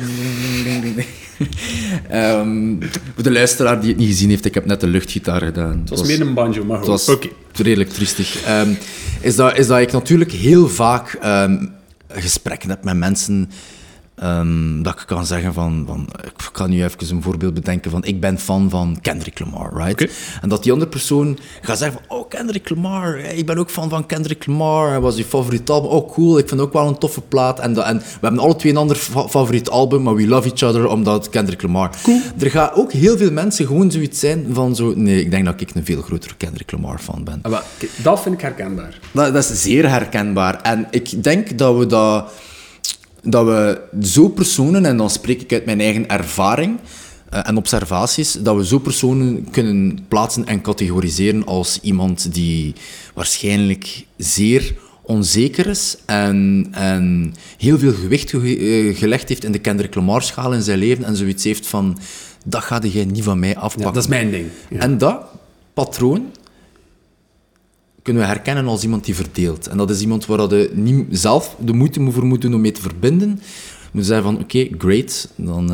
Ehm, 2.08 2.74
voor 3.14 3.22
de 3.22 3.30
luisteraar 3.32 3.80
die 3.80 3.88
het 3.88 3.98
niet 3.98 4.08
gezien 4.08 4.28
heeft, 4.28 4.44
ik 4.44 4.54
heb 4.54 4.66
net 4.66 4.80
de 4.80 4.86
luchtgitaar 4.86 5.42
gedaan. 5.42 5.78
Het 5.78 5.88
was 5.88 6.02
meer 6.02 6.20
een 6.20 6.34
banjo, 6.34 6.64
maar 6.64 6.78
het 6.78 6.88
goed. 6.88 7.04
was 7.06 7.08
Oké. 7.08 7.28
redelijk 7.52 7.90
triestig. 7.90 8.42
Ehm, 8.42 8.72
is, 9.20 9.36
dat, 9.36 9.58
is 9.58 9.66
dat 9.66 9.78
ik 9.78 9.92
natuurlijk 9.92 10.32
heel 10.32 10.68
vaak 10.68 11.12
ehm, 11.20 11.66
gesprekken 12.08 12.68
heb 12.70 12.84
met 12.84 12.96
mensen 12.96 13.50
ehm, 14.20 14.82
dat 14.82 15.00
ik 15.00 15.06
kan 15.06 15.26
zeggen 15.26 15.52
van, 15.54 15.84
van... 15.86 16.08
Ik 16.24 16.48
kan 16.52 16.70
nu 16.70 16.84
even 16.84 17.16
een 17.16 17.22
voorbeeld 17.22 17.54
bedenken 17.54 17.90
van... 17.90 18.04
Ik 18.04 18.20
ben 18.20 18.38
fan 18.38 18.70
van 18.70 18.98
Kendrick 19.02 19.38
Lamar, 19.38 19.72
right? 19.76 20.10
En 20.42 20.48
dat 20.48 20.62
die 20.62 20.72
andere 20.72 20.90
persoon 20.90 21.38
gaat 21.62 21.78
zeggen 21.78 22.00
van... 22.06 22.18
Oh, 22.18 22.28
Kendrick 22.28 22.70
Lamar. 22.70 23.18
Ik 23.18 23.46
ben 23.46 23.58
ook 23.58 23.70
fan 23.70 23.88
van 23.88 24.06
Kendrick 24.06 24.46
Lamar. 24.46 24.88
Hij 24.88 25.00
was 25.00 25.16
je 25.16 25.24
favoriet 25.24 25.70
album. 25.70 25.90
Oh, 25.90 26.12
cool. 26.12 26.38
Ik 26.38 26.48
vind 26.48 26.60
het 26.60 26.68
ook 26.68 26.72
wel 26.74 26.88
een 26.88 26.98
toffe 26.98 27.20
plaat. 27.20 27.58
En, 27.60 27.72
dat, 27.72 27.84
en 27.84 27.96
we 27.98 28.04
hebben 28.20 28.40
alle 28.40 28.56
twee 28.56 28.72
een 28.72 28.78
ander 28.78 28.96
fa- 28.96 29.28
favoriet 29.28 29.70
album, 29.70 30.02
maar 30.02 30.14
we 30.14 30.26
love 30.26 30.50
each 30.50 30.62
other 30.62 30.86
omdat 30.88 31.28
Kendrick 31.30 31.62
Lamar. 31.62 31.90
Cool. 32.02 32.20
Er 32.38 32.50
gaan 32.50 32.70
ook 32.72 32.92
heel 32.92 33.16
veel 33.16 33.30
mensen 33.32 33.66
gewoon 33.66 33.90
zoiets 33.90 34.18
zijn 34.20 34.46
van 34.52 34.74
zo... 34.76 34.92
Nee, 34.96 35.20
ik 35.20 35.30
denk 35.30 35.44
dat 35.44 35.60
ik 35.60 35.70
een 35.74 35.84
veel 35.84 36.02
grotere 36.02 36.34
Kendrick 36.36 36.72
Lamar 36.72 36.98
fan 36.98 37.24
ben. 37.24 37.38
Ah, 37.42 37.58
dat 38.02 38.20
vind 38.22 38.34
ik 38.34 38.40
herkenbaar. 38.40 38.98
Dat, 39.12 39.32
dat 39.32 39.50
is 39.50 39.62
zeer 39.62 39.90
herkenbaar. 39.90 40.60
En 40.62 40.86
ik 40.90 41.22
denk 41.22 41.58
dat 41.58 41.76
we 41.76 41.86
dat, 41.86 42.32
dat 43.22 43.44
we 43.46 43.80
zo 44.02 44.28
personen, 44.28 44.84
en 44.84 44.96
dan 44.96 45.10
spreek 45.10 45.42
ik 45.42 45.52
uit 45.52 45.64
mijn 45.64 45.80
eigen 45.80 46.08
ervaring 46.08 46.78
eh, 47.30 47.40
en 47.48 47.56
observaties, 47.56 48.32
dat 48.32 48.56
we 48.56 48.66
zo 48.66 48.78
personen 48.78 49.50
kunnen 49.50 49.98
plaatsen 50.08 50.46
en 50.46 50.60
categoriseren 50.62 51.46
als 51.46 51.78
iemand 51.82 52.34
die 52.34 52.74
waarschijnlijk 53.14 54.04
zeer 54.16 54.74
onzeker 55.02 55.66
is 55.66 55.96
en, 56.06 56.66
en 56.70 57.34
heel 57.58 57.78
veel 57.78 57.92
gewicht 57.92 58.30
ge- 58.30 58.56
eh, 58.90 58.96
gelegd 58.98 59.28
heeft 59.28 59.44
in 59.44 59.52
de 59.52 59.58
Kendrick 59.58 59.94
Lamar-schaal 59.94 60.52
in 60.52 60.62
zijn 60.62 60.78
leven 60.78 61.04
en 61.04 61.16
zoiets 61.16 61.44
heeft 61.44 61.66
van, 61.66 61.98
dat 62.44 62.62
ga 62.62 62.80
jij 62.82 63.04
niet 63.04 63.22
van 63.24 63.38
mij 63.38 63.56
afpakken. 63.56 63.80
Ja, 63.80 63.90
dat 63.92 64.02
is 64.02 64.08
mijn 64.08 64.30
ding. 64.30 64.46
Ja. 64.70 64.78
En 64.78 64.98
dat 64.98 65.20
patroon 65.74 66.30
kunnen 68.02 68.22
we 68.22 68.28
herkennen 68.28 68.66
als 68.66 68.82
iemand 68.82 69.04
die 69.04 69.14
verdeelt. 69.14 69.66
En 69.66 69.76
dat 69.76 69.90
is 69.90 70.00
iemand 70.00 70.26
waar 70.26 70.54
je 70.54 70.70
niet 70.74 71.06
zelf 71.10 71.56
de 71.58 71.72
moeite 71.72 72.10
voor 72.10 72.24
moet 72.24 72.42
doen 72.42 72.54
om 72.54 72.60
mee 72.60 72.72
te 72.72 72.80
verbinden. 72.80 73.40
We 73.92 74.02
zeggen 74.02 74.24
van, 74.24 74.38
oké, 74.38 74.68
great, 74.78 75.28
dan... 75.36 75.68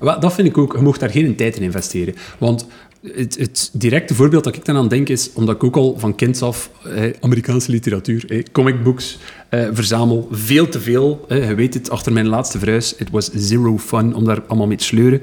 Wel, 0.00 0.20
dat 0.20 0.34
vind 0.34 0.48
ik 0.48 0.58
ook. 0.58 0.72
Je 0.72 0.82
mocht 0.82 1.00
daar 1.00 1.10
geen 1.10 1.36
tijd 1.36 1.56
in 1.56 1.62
investeren. 1.62 2.14
Want 2.38 2.66
het, 3.12 3.38
het 3.38 3.70
directe 3.72 4.14
voorbeeld 4.14 4.44
dat 4.44 4.56
ik 4.56 4.64
dan 4.64 4.76
aan 4.76 4.88
denk 4.88 5.08
is, 5.08 5.32
omdat 5.32 5.54
ik 5.54 5.64
ook 5.64 5.76
al 5.76 5.98
van 5.98 6.14
kinds 6.14 6.42
af 6.42 6.70
eh, 6.84 7.10
Amerikaanse 7.20 7.70
literatuur, 7.70 8.30
eh, 8.30 8.42
comicbooks, 8.52 9.18
eh, 9.48 9.68
verzamel 9.72 10.28
veel 10.30 10.68
te 10.68 10.80
veel. 10.80 11.24
Eh, 11.28 11.48
je 11.48 11.54
weet 11.54 11.74
het, 11.74 11.90
achter 11.90 12.12
mijn 12.12 12.26
laatste 12.26 12.58
verhuis, 12.58 12.94
het 12.98 13.10
was 13.10 13.30
zero 13.34 13.78
fun 13.78 14.14
om 14.14 14.24
daar 14.24 14.42
allemaal 14.46 14.66
mee 14.66 14.76
te 14.76 14.84
sleuren. 14.84 15.20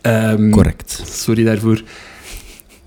Ehm, 0.00 0.50
Correct. 0.50 1.02
Sorry 1.10 1.44
daarvoor. 1.44 1.82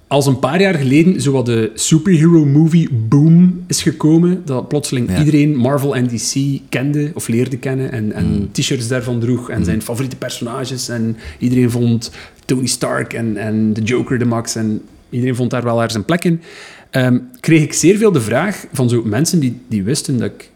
Als 0.10 0.26
een 0.26 0.40
paar 0.40 0.62
jaar 0.62 0.74
geleden 0.74 1.22
zo 1.22 1.32
wat 1.32 1.46
de 1.46 1.72
superhero 1.74 2.46
movie 2.46 2.90
boom 2.92 3.64
is 3.68 3.82
gekomen, 3.82 4.42
dat 4.46 4.68
plotseling 4.68 5.10
Ja. 5.10 5.18
iedereen 5.18 5.56
Marvel 5.56 5.96
en 5.96 6.08
DC 6.08 6.60
kende 6.70 7.12
of 7.14 7.28
leerde 7.28 7.58
kennen 7.58 7.92
en, 7.92 8.12
en 8.12 8.50
t-shirts 8.52 8.88
daarvan 8.88 9.20
droeg 9.20 9.50
en 9.50 9.66
zijn 9.66 9.82
favoriete 9.82 10.16
personages 10.16 10.90
en 10.90 11.18
iedereen 11.40 11.72
vond 11.72 12.12
Tony 12.46 12.68
Stark 12.68 13.14
en, 13.14 13.38
en 13.38 13.74
de 13.74 13.82
Joker 13.82 14.20
de 14.20 14.26
max 14.26 14.56
en 14.56 14.82
iedereen 15.10 15.36
vond 15.36 15.50
daar 15.50 15.64
wel 15.64 15.78
ergens 15.78 15.96
een 15.96 16.06
plek 16.06 16.24
in, 16.24 16.42
Ehm, 16.90 17.20
kreeg 17.40 17.62
ik 17.64 17.74
zeer 17.74 17.98
veel 17.98 18.12
de 18.12 18.22
vraag 18.22 18.66
van 18.72 18.90
zo 18.90 19.04
mensen 19.04 19.40
die, 19.40 19.62
die 19.68 19.84
wisten 19.84 20.18
dat 20.18 20.32
ik 20.32 20.52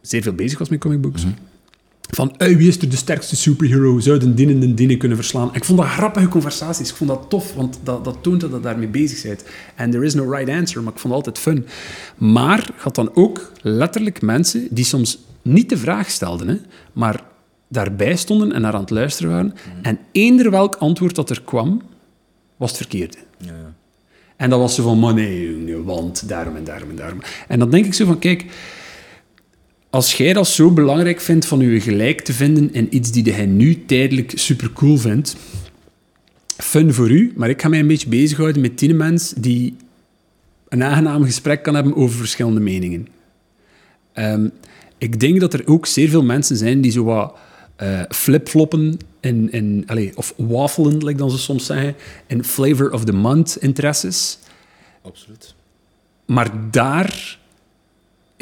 zeer 0.00 0.22
veel 0.22 0.32
bezig 0.32 0.58
was 0.58 0.68
met 0.68 0.80
comicbooks. 0.80 1.24
Van, 2.14 2.34
"Ui, 2.36 2.56
wie 2.56 2.68
is 2.68 2.78
er 2.78 2.88
de 2.88 2.96
sterkste 2.96 3.36
superhero? 3.36 3.98
Zou 3.98 4.18
de 4.18 4.34
dinnen 4.34 4.60
de 4.60 4.74
dinnen 4.74 4.98
kunnen 4.98 5.16
verslaan? 5.16 5.50
Ik 5.52 5.64
vond 5.64 5.78
dat 5.78 5.88
grappige 5.88 6.28
conversaties. 6.28 6.88
Ik 6.88 6.94
vond 6.94 7.10
dat 7.10 7.24
tof, 7.28 7.54
want 7.54 7.78
dat, 7.82 8.04
dat 8.04 8.16
toont 8.20 8.40
dat 8.40 8.50
je 8.50 8.60
daarmee 8.60 8.88
bezig 8.88 9.22
bent. 9.22 9.44
En 9.74 9.90
there 9.90 10.04
is 10.04 10.14
no 10.14 10.30
right 10.30 10.50
answer, 10.50 10.82
maar 10.82 10.92
ik 10.92 10.98
vond 10.98 11.14
het 11.14 11.26
altijd 11.26 11.38
fun. 11.38 11.66
Maar 12.16 12.70
had 12.76 12.94
dan 12.94 13.10
ook 13.14 13.52
letterlijk 13.62 14.22
mensen 14.22 14.66
die 14.70 14.84
soms 14.84 15.18
niet 15.42 15.68
de 15.68 15.76
vraag 15.76 16.10
stelden, 16.10 16.48
hè, 16.48 16.56
maar 16.92 17.22
daarbij 17.68 18.16
stonden 18.16 18.52
en 18.52 18.60
naar 18.60 18.74
aan 18.74 18.80
het 18.80 18.90
luisteren 18.90 19.30
waren. 19.30 19.54
En 19.82 19.98
eender 20.12 20.50
welk 20.50 20.74
antwoord 20.74 21.14
dat 21.14 21.30
er 21.30 21.42
kwam, 21.42 21.82
was 22.56 22.68
het 22.68 22.78
verkeerde. 22.78 23.16
En 24.36 24.50
dat 24.50 24.58
was 24.58 24.74
zo 24.74 24.82
van, 24.82 24.98
maar 24.98 25.14
nee, 25.14 25.76
want 25.76 26.28
daarom 26.28 26.56
en 26.56 26.64
daarom 26.64 26.90
en 26.90 26.96
daarom. 26.96 27.20
En 27.48 27.58
dan 27.58 27.70
denk 27.70 27.84
ik 27.84 27.94
zo 27.94 28.06
van, 28.06 28.18
kijk, 28.18 28.44
als 29.94 30.14
jij 30.14 30.32
dat 30.32 30.46
zo 30.46 30.70
belangrijk 30.70 31.20
vindt 31.20 31.46
van 31.46 31.60
je 31.60 31.80
gelijk 31.80 32.20
te 32.20 32.32
vinden 32.32 32.72
in 32.72 32.94
iets 32.94 33.10
die 33.10 33.32
hij 33.32 33.46
nu 33.46 33.84
tijdelijk 33.84 34.32
super 34.34 34.72
cool 34.72 34.96
vindt, 34.96 35.36
fun 36.56 36.94
voor 36.94 37.10
u, 37.10 37.32
maar 37.36 37.48
ik 37.48 37.62
ga 37.62 37.68
mij 37.68 37.78
een 37.78 37.86
beetje 37.86 38.08
bezighouden 38.08 38.62
met 38.62 38.76
tien 38.76 38.96
mensen 38.96 39.42
die 39.42 39.76
een 40.68 40.82
aangenaam 40.82 41.24
gesprek 41.24 41.62
kan 41.62 41.74
hebben 41.74 41.96
over 41.96 42.16
verschillende 42.16 42.60
meningen. 42.60 43.08
Ehm, 44.12 44.48
ik 44.98 45.20
denk 45.20 45.40
dat 45.40 45.54
er 45.54 45.66
ook 45.66 45.86
zeer 45.86 46.08
veel 46.08 46.24
mensen 46.24 46.56
zijn 46.56 46.80
die 46.80 46.92
zo 46.92 47.04
wat 47.04 47.36
uh, 47.82 48.02
flipfloppen 48.08 48.98
in, 49.20 49.52
in, 49.52 49.84
allez, 49.86 50.14
of 50.14 50.34
wafelen, 50.36 51.04
like 51.04 51.18
dan 51.18 51.30
ze 51.30 51.38
soms 51.38 51.66
zeggen, 51.66 51.94
in 52.26 52.44
flavor 52.44 52.92
of 52.92 53.04
the 53.04 53.12
month 53.12 53.56
interesses. 53.60 54.38
Absoluut. 55.02 55.54
Maar 56.26 56.70
daar 56.70 57.42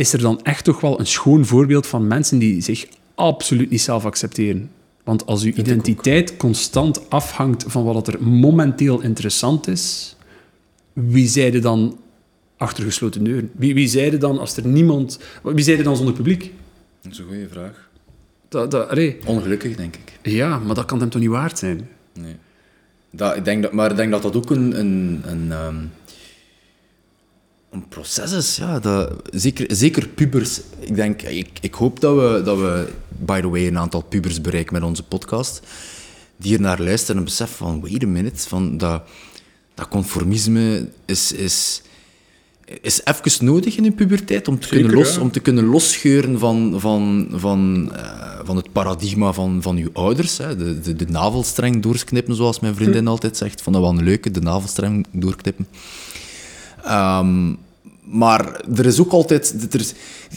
is 0.02 0.12
er 0.12 0.18
dan 0.18 0.42
echt 0.42 0.64
toch 0.64 0.80
wel 0.80 1.00
een 1.00 1.06
schoon 1.06 1.44
voorbeeld 1.44 1.86
van 1.86 2.06
mensen 2.06 2.38
die 2.38 2.60
zich 2.60 2.86
absoluut 3.14 3.70
niet 3.70 3.80
zelf 3.80 4.04
accepteren. 4.04 4.70
Want 5.04 5.26
als 5.26 5.42
uw 5.42 5.52
identiteit 5.52 6.36
constant 6.36 7.10
afhangt 7.10 7.64
van 7.66 7.84
wat 7.84 8.08
er 8.08 8.22
momenteel 8.22 9.00
interessant 9.00 9.68
is, 9.68 10.16
wie 10.92 11.28
zeide 11.28 11.58
dan 11.58 11.98
achter 12.56 12.84
gesloten 12.84 13.24
deuren? 13.24 13.50
Wie, 13.54 13.74
wie 13.74 13.88
zeide 13.88 14.18
dan 14.18 14.38
als 14.38 14.56
er 14.56 14.66
niemand... 14.66 15.18
Wie 15.42 15.64
zeide 15.64 15.82
dan 15.82 15.96
zonder 15.96 16.14
publiek? 16.14 16.52
Dat 17.02 17.12
is 17.12 17.18
een 17.18 17.26
goede 17.26 17.48
vraag. 17.48 17.90
Dat, 18.48 18.70
dat, 18.70 18.88
allee. 18.88 19.18
Ongelukkig, 19.24 19.76
denk 19.76 19.96
ik. 19.96 20.32
Ja, 20.32 20.58
maar 20.58 20.74
dat 20.74 20.84
kan 20.84 21.00
hem 21.00 21.10
toch 21.10 21.20
niet 21.20 21.30
waard 21.30 21.58
zijn? 21.58 21.88
Nee. 22.12 22.36
Dat, 23.10 23.36
ik 23.36 23.44
denk 23.44 23.62
dat, 23.62 23.72
maar 23.72 23.90
ik 23.90 23.96
denk 23.96 24.10
dat 24.10 24.22
dat 24.22 24.36
ook 24.36 24.50
een, 24.50 24.78
een, 24.78 25.22
een, 25.26 25.52
um, 25.52 25.90
een 27.72 27.88
proces 27.88 28.32
is. 28.32 28.56
Ja, 28.56 28.78
dat, 28.78 29.12
zeker, 29.30 29.76
zeker 29.76 30.08
pubers. 30.08 30.60
Ik, 30.78 30.94
denk, 30.94 31.22
ik, 31.22 31.48
ik 31.60 31.74
hoop 31.74 32.00
dat 32.00 32.14
we, 32.14 32.42
dat 32.44 32.58
we, 32.58 32.88
by 33.08 33.40
the 33.40 33.48
way, 33.48 33.66
een 33.66 33.78
aantal 33.78 34.02
pubers 34.02 34.40
bereiken 34.40 34.74
met 34.74 34.82
onze 34.82 35.02
podcast. 35.02 35.60
Die 36.36 36.54
er 36.54 36.60
naar 36.60 36.80
luisteren 36.80 37.16
en 37.16 37.24
beseffen 37.24 37.56
van, 37.56 37.80
wait 37.80 38.04
a 38.04 38.06
minute, 38.06 38.48
van 38.48 38.76
dat, 38.76 39.02
dat 39.74 39.88
conformisme 39.88 40.88
is... 41.04 41.32
is 41.32 41.82
is 42.80 43.00
even 43.04 43.44
nodig 43.44 43.76
in 43.76 43.84
een 43.84 43.94
puberteit 43.94 44.48
om 44.48 44.58
te, 44.60 44.68
kunnen, 44.68 44.92
los, 44.92 45.18
om 45.18 45.30
te 45.30 45.40
kunnen 45.40 45.64
losscheuren 45.64 46.38
van, 46.38 46.74
van, 46.80 47.28
van, 47.30 47.90
uh, 47.92 48.38
van 48.44 48.56
het 48.56 48.72
paradigma 48.72 49.32
van, 49.32 49.62
van 49.62 49.76
uw 49.76 49.88
ouders. 49.92 50.38
Hè. 50.38 50.56
De, 50.56 50.80
de, 50.80 50.96
de 50.96 51.06
navelstreng 51.08 51.82
doorknippen, 51.82 52.34
zoals 52.34 52.60
mijn 52.60 52.74
vriendin 52.74 53.06
altijd 53.06 53.36
zegt. 53.36 53.62
Van 53.62 53.72
dat 53.72 53.82
wel 53.82 53.90
een 53.90 54.02
leuke, 54.02 54.30
de 54.30 54.40
navelstreng 54.40 55.06
doorknippen. 55.12 55.66
Um, 56.86 57.58
maar 58.12 58.60
er 58.76 58.86
is 58.86 59.00
ook 59.00 59.12
altijd... 59.12 59.54
Er 59.70 59.80
is, 59.80 59.94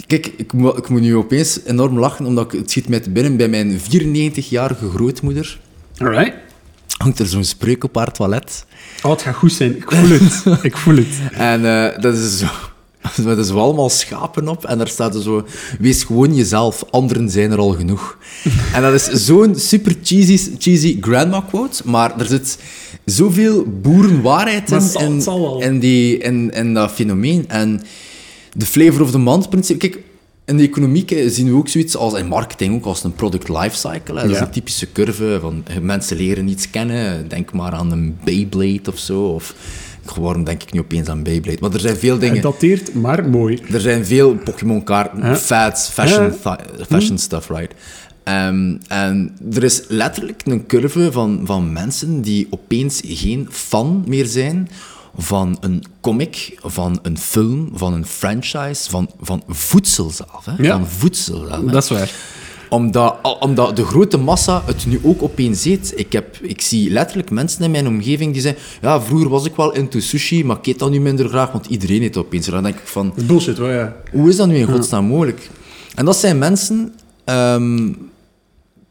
kijk, 0.07 0.25
ik, 0.25 0.53
ik 0.53 0.89
moet 0.89 1.01
nu 1.01 1.15
opeens 1.15 1.59
enorm 1.65 1.99
lachen, 1.99 2.25
omdat 2.25 2.53
ik, 2.53 2.59
het 2.59 2.71
schiet 2.71 2.89
mij 2.89 2.99
te 2.99 3.09
binnen 3.09 3.37
bij 3.37 3.47
mijn 3.47 3.79
94-jarige 3.79 4.89
grootmoeder. 4.89 5.59
Alright. 5.97 6.33
Hangt 6.97 7.19
er 7.19 7.27
zo'n 7.27 7.43
spreuk 7.43 7.83
op 7.83 7.95
haar 7.95 8.11
toilet. 8.11 8.65
Oh, 9.03 9.11
het 9.11 9.21
gaat 9.21 9.35
goed 9.35 9.53
zijn. 9.53 9.75
Ik 9.75 9.91
voel 9.91 10.09
het. 10.09 10.45
ik 10.69 10.77
voel 10.77 10.95
het. 10.95 11.19
En 11.31 11.61
uh, 11.61 12.01
dat 12.01 12.15
is 12.15 12.37
zo... 12.37 12.47
Met 13.23 13.37
dus 13.37 13.51
wel 13.51 13.61
allemaal 13.61 13.89
schapen 13.89 14.47
op 14.47 14.65
en 14.65 14.77
daar 14.77 14.87
staat 14.87 15.15
er 15.15 15.21
zo... 15.21 15.45
Wees 15.79 16.03
gewoon 16.03 16.35
jezelf, 16.35 16.83
anderen 16.89 17.29
zijn 17.29 17.51
er 17.51 17.57
al 17.57 17.73
genoeg. 17.73 18.17
en 18.75 18.81
dat 18.81 18.93
is 18.93 19.25
zo'n 19.25 19.55
super 19.55 19.95
cheesy, 20.03 20.51
cheesy 20.57 20.97
grandma 21.01 21.41
quote, 21.49 21.81
maar 21.85 22.19
er 22.19 22.25
zit 22.25 22.57
zoveel 23.05 23.65
boerenwaarheid 23.81 24.71
in, 24.71 24.81
zal, 24.81 25.21
zal 25.21 25.61
in, 25.61 25.79
die, 25.79 26.17
in, 26.17 26.51
in 26.51 26.73
dat 26.73 26.91
fenomeen. 26.91 27.45
En 27.47 27.81
de 28.53 28.65
flavor 28.65 29.01
of 29.01 29.11
the 29.11 29.17
month 29.17 29.49
principe... 29.49 29.79
Kijk, 29.79 30.03
in 30.45 30.57
de 30.57 30.63
economie 30.63 31.05
zien 31.29 31.47
we 31.47 31.55
ook 31.55 31.67
zoiets 31.67 31.97
als 31.97 32.13
in 32.13 32.27
marketing, 32.27 32.75
ook 32.75 32.85
als 32.85 33.03
een 33.03 33.13
product 33.13 33.49
lifecycle. 33.49 34.13
Dat 34.13 34.29
is 34.29 34.39
een 34.39 34.49
typische 34.49 34.91
curve 34.91 35.37
van 35.41 35.63
mensen 35.81 36.17
leren 36.17 36.47
iets 36.47 36.69
kennen. 36.69 37.27
Denk 37.27 37.51
maar 37.53 37.71
aan 37.71 37.91
een 37.91 38.17
Beyblade 38.23 38.91
of 38.91 38.97
zo. 38.97 39.21
Of 39.21 39.55
waarom 40.19 40.43
denk 40.43 40.63
ik 40.63 40.73
nu 40.73 40.79
opeens 40.79 41.07
aan 41.07 41.23
Beyblade? 41.23 41.57
Maar 41.61 41.73
er 41.73 41.79
zijn 41.79 41.95
veel 41.97 42.17
dingen... 42.17 42.33
Het 42.33 42.43
dateert, 42.43 42.93
maar 42.93 43.29
mooi. 43.29 43.59
Er 43.71 43.81
zijn 43.81 44.05
veel 44.05 44.35
Pokémon-kaarten, 44.35 45.37
fads, 45.37 45.89
fashion, 45.89 46.33
fashion 46.87 47.17
stuff, 47.17 47.49
right? 47.49 47.73
Um, 48.29 48.79
en 48.87 49.37
er 49.53 49.63
is 49.63 49.83
letterlijk 49.87 50.41
een 50.45 50.65
curve 50.65 51.11
van, 51.11 51.41
van 51.43 51.73
mensen 51.73 52.21
die 52.21 52.47
opeens 52.49 53.01
geen 53.03 53.47
fan 53.51 54.03
meer 54.07 54.25
zijn 54.25 54.69
van 55.17 55.57
een 55.59 55.83
comic, 56.01 56.59
van 56.63 56.99
een 57.01 57.17
film, 57.17 57.69
van 57.73 57.93
een 57.93 58.05
franchise, 58.05 58.89
van, 58.89 59.09
van 59.21 59.43
voedsel 59.47 60.09
zelf. 60.09 60.45
Hè? 60.45 60.63
Ja. 60.63 60.71
Van 60.71 60.87
voedsel 60.87 61.45
zelf, 61.47 61.65
hè? 61.65 61.71
Dat 61.71 61.83
is 61.83 61.89
waar. 61.89 62.11
Omdat, 62.69 63.37
omdat 63.39 63.75
de 63.75 63.85
grote 63.85 64.17
massa 64.17 64.63
het 64.65 64.85
nu 64.85 64.99
ook 65.03 65.23
opeens 65.23 65.61
ziet. 65.61 65.93
Ik, 65.95 66.11
heb, 66.11 66.37
ik 66.41 66.61
zie 66.61 66.89
letterlijk 66.89 67.31
mensen 67.31 67.63
in 67.63 67.71
mijn 67.71 67.87
omgeving 67.87 68.33
die 68.33 68.41
zeggen 68.41 68.61
ja, 68.81 69.01
vroeger 69.01 69.29
was 69.29 69.45
ik 69.45 69.55
wel 69.55 69.73
into 69.73 69.99
sushi, 69.99 70.45
maar 70.45 70.57
ik 70.57 70.65
eet 70.65 70.79
dat 70.79 70.89
nu 70.89 70.99
minder 70.99 71.27
graag, 71.27 71.51
want 71.51 71.65
iedereen 71.65 72.03
eet 72.03 72.17
opeens. 72.17 72.45
Dan 72.45 72.63
denk 72.63 72.75
ik 72.75 72.87
van... 72.87 73.13
Bullshit, 73.25 73.57
hoor, 73.57 73.71
ja. 73.71 73.95
Hoe 74.11 74.29
is 74.29 74.35
dat 74.35 74.47
nu 74.47 74.55
in 74.55 74.67
godsnaam 74.67 75.05
mogelijk? 75.05 75.49
En 75.95 76.05
dat 76.05 76.17
zijn 76.17 76.37
mensen... 76.37 76.93
Um, 77.25 78.13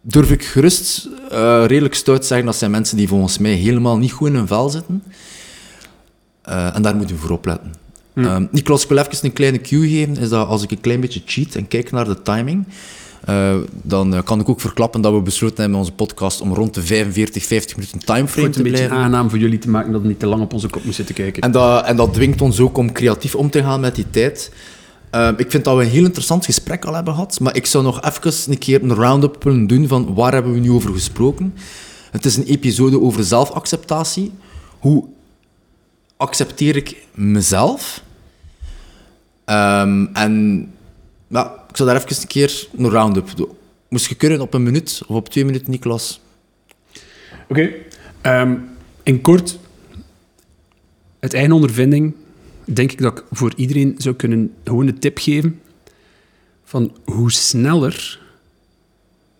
durf 0.06 0.30
ik 0.30 0.44
gerust 0.44 1.08
uh, 1.32 1.64
redelijk 1.66 1.94
stout 1.94 2.24
zeggen, 2.26 2.46
dat 2.46 2.56
zijn 2.56 2.70
mensen 2.70 2.96
die 2.96 3.08
volgens 3.08 3.38
mij 3.38 3.52
helemaal 3.52 3.98
niet 3.98 4.12
goed 4.12 4.28
in 4.28 4.34
hun 4.34 4.46
vel 4.46 4.68
zitten. 4.68 5.02
Uh, 6.48 6.76
en 6.76 6.82
daar 6.82 6.96
moeten 6.96 7.16
we 7.16 7.22
voor 7.22 7.30
opletten. 7.30 7.72
Hm. 8.12 8.24
Um, 8.24 8.48
Niklas, 8.50 8.82
ik 8.82 8.88
wil 8.88 8.98
even 8.98 9.18
een 9.22 9.32
kleine 9.32 9.60
cue 9.60 9.88
geven. 9.88 10.16
Is 10.16 10.28
dat 10.28 10.48
als 10.48 10.62
ik 10.62 10.70
een 10.70 10.80
klein 10.80 11.00
beetje 11.00 11.22
cheat 11.24 11.54
en 11.54 11.68
kijk 11.68 11.90
naar 11.90 12.04
de 12.04 12.22
timing, 12.22 12.66
uh, 13.28 13.54
dan 13.82 14.22
kan 14.24 14.40
ik 14.40 14.48
ook 14.48 14.60
verklappen 14.60 15.00
dat 15.00 15.12
we 15.12 15.20
besloten 15.20 15.56
hebben 15.56 15.74
in 15.74 15.80
onze 15.80 15.92
podcast 15.92 16.40
om 16.40 16.54
rond 16.54 16.74
de 16.74 16.82
45, 16.82 17.44
50 17.44 17.76
minuten 17.76 17.98
timeframe 17.98 18.26
te 18.26 18.34
blijven. 18.34 18.56
Het 18.56 18.56
een 18.56 18.72
beetje 18.72 18.88
aangenaam 18.88 19.30
voor 19.30 19.38
jullie 19.38 19.58
te 19.58 19.70
maken 19.70 19.92
dat 19.92 20.00
we 20.02 20.08
niet 20.08 20.18
te 20.18 20.26
lang 20.26 20.42
op 20.42 20.52
onze 20.52 20.66
kop 20.66 20.84
moeten 20.84 20.94
zitten 20.94 21.14
kijken. 21.14 21.42
En 21.42 21.50
dat, 21.50 21.84
en 21.84 21.96
dat 21.96 22.14
dwingt 22.14 22.40
ons 22.40 22.60
ook 22.60 22.76
om 22.76 22.92
creatief 22.92 23.34
om 23.34 23.50
te 23.50 23.62
gaan 23.62 23.80
met 23.80 23.94
die 23.94 24.10
tijd. 24.10 24.50
Uh, 25.14 25.30
ik 25.36 25.50
vind 25.50 25.64
dat 25.64 25.76
we 25.76 25.82
een 25.82 25.88
heel 25.88 26.04
interessant 26.04 26.44
gesprek 26.44 26.84
al 26.84 26.94
hebben 26.94 27.14
gehad, 27.14 27.40
maar 27.40 27.56
ik 27.56 27.66
zou 27.66 27.84
nog 27.84 28.02
even 28.02 28.52
een 28.52 28.58
keer 28.58 28.82
een 28.82 28.94
round-up 28.94 29.42
willen 29.42 29.66
doen 29.66 29.88
van 29.88 30.14
waar 30.14 30.32
hebben 30.32 30.52
we 30.52 30.58
nu 30.58 30.70
over 30.70 30.92
gesproken. 30.92 31.54
Het 32.10 32.24
is 32.24 32.36
een 32.36 32.44
episode 32.44 33.00
over 33.00 33.24
zelfacceptatie. 33.24 34.32
Hoe 34.78 35.04
accepteer 36.16 36.76
ik 36.76 36.96
mezelf? 37.14 38.02
Um, 39.46 40.10
en 40.12 40.72
ja, 41.28 41.64
ik 41.68 41.76
zou 41.76 41.88
daar 41.88 42.02
even 42.02 42.22
een 42.22 42.26
keer 42.26 42.68
een 42.76 42.90
round-up 42.90 43.36
doen. 43.36 43.48
Moest 43.88 44.06
je 44.06 44.14
kunnen 44.14 44.40
op 44.40 44.54
een 44.54 44.62
minuut 44.62 45.02
of 45.06 45.16
op 45.16 45.28
twee 45.28 45.44
minuten, 45.44 45.70
Niklas? 45.70 46.20
Oké. 47.48 47.70
Um, 48.22 48.68
in 49.02 49.20
kort, 49.20 49.58
uit 51.20 51.34
eigen 51.34 51.52
ondervinding 51.52 52.14
denk 52.64 52.92
ik 52.92 53.00
dat 53.00 53.18
ik 53.18 53.24
voor 53.30 53.52
iedereen 53.56 53.94
zou 53.98 54.14
kunnen 54.14 54.54
gewoon 54.64 54.86
de 54.86 54.98
tip 54.98 55.18
geven 55.18 55.60
van 56.64 56.96
hoe 57.04 57.32
sneller 57.32 58.20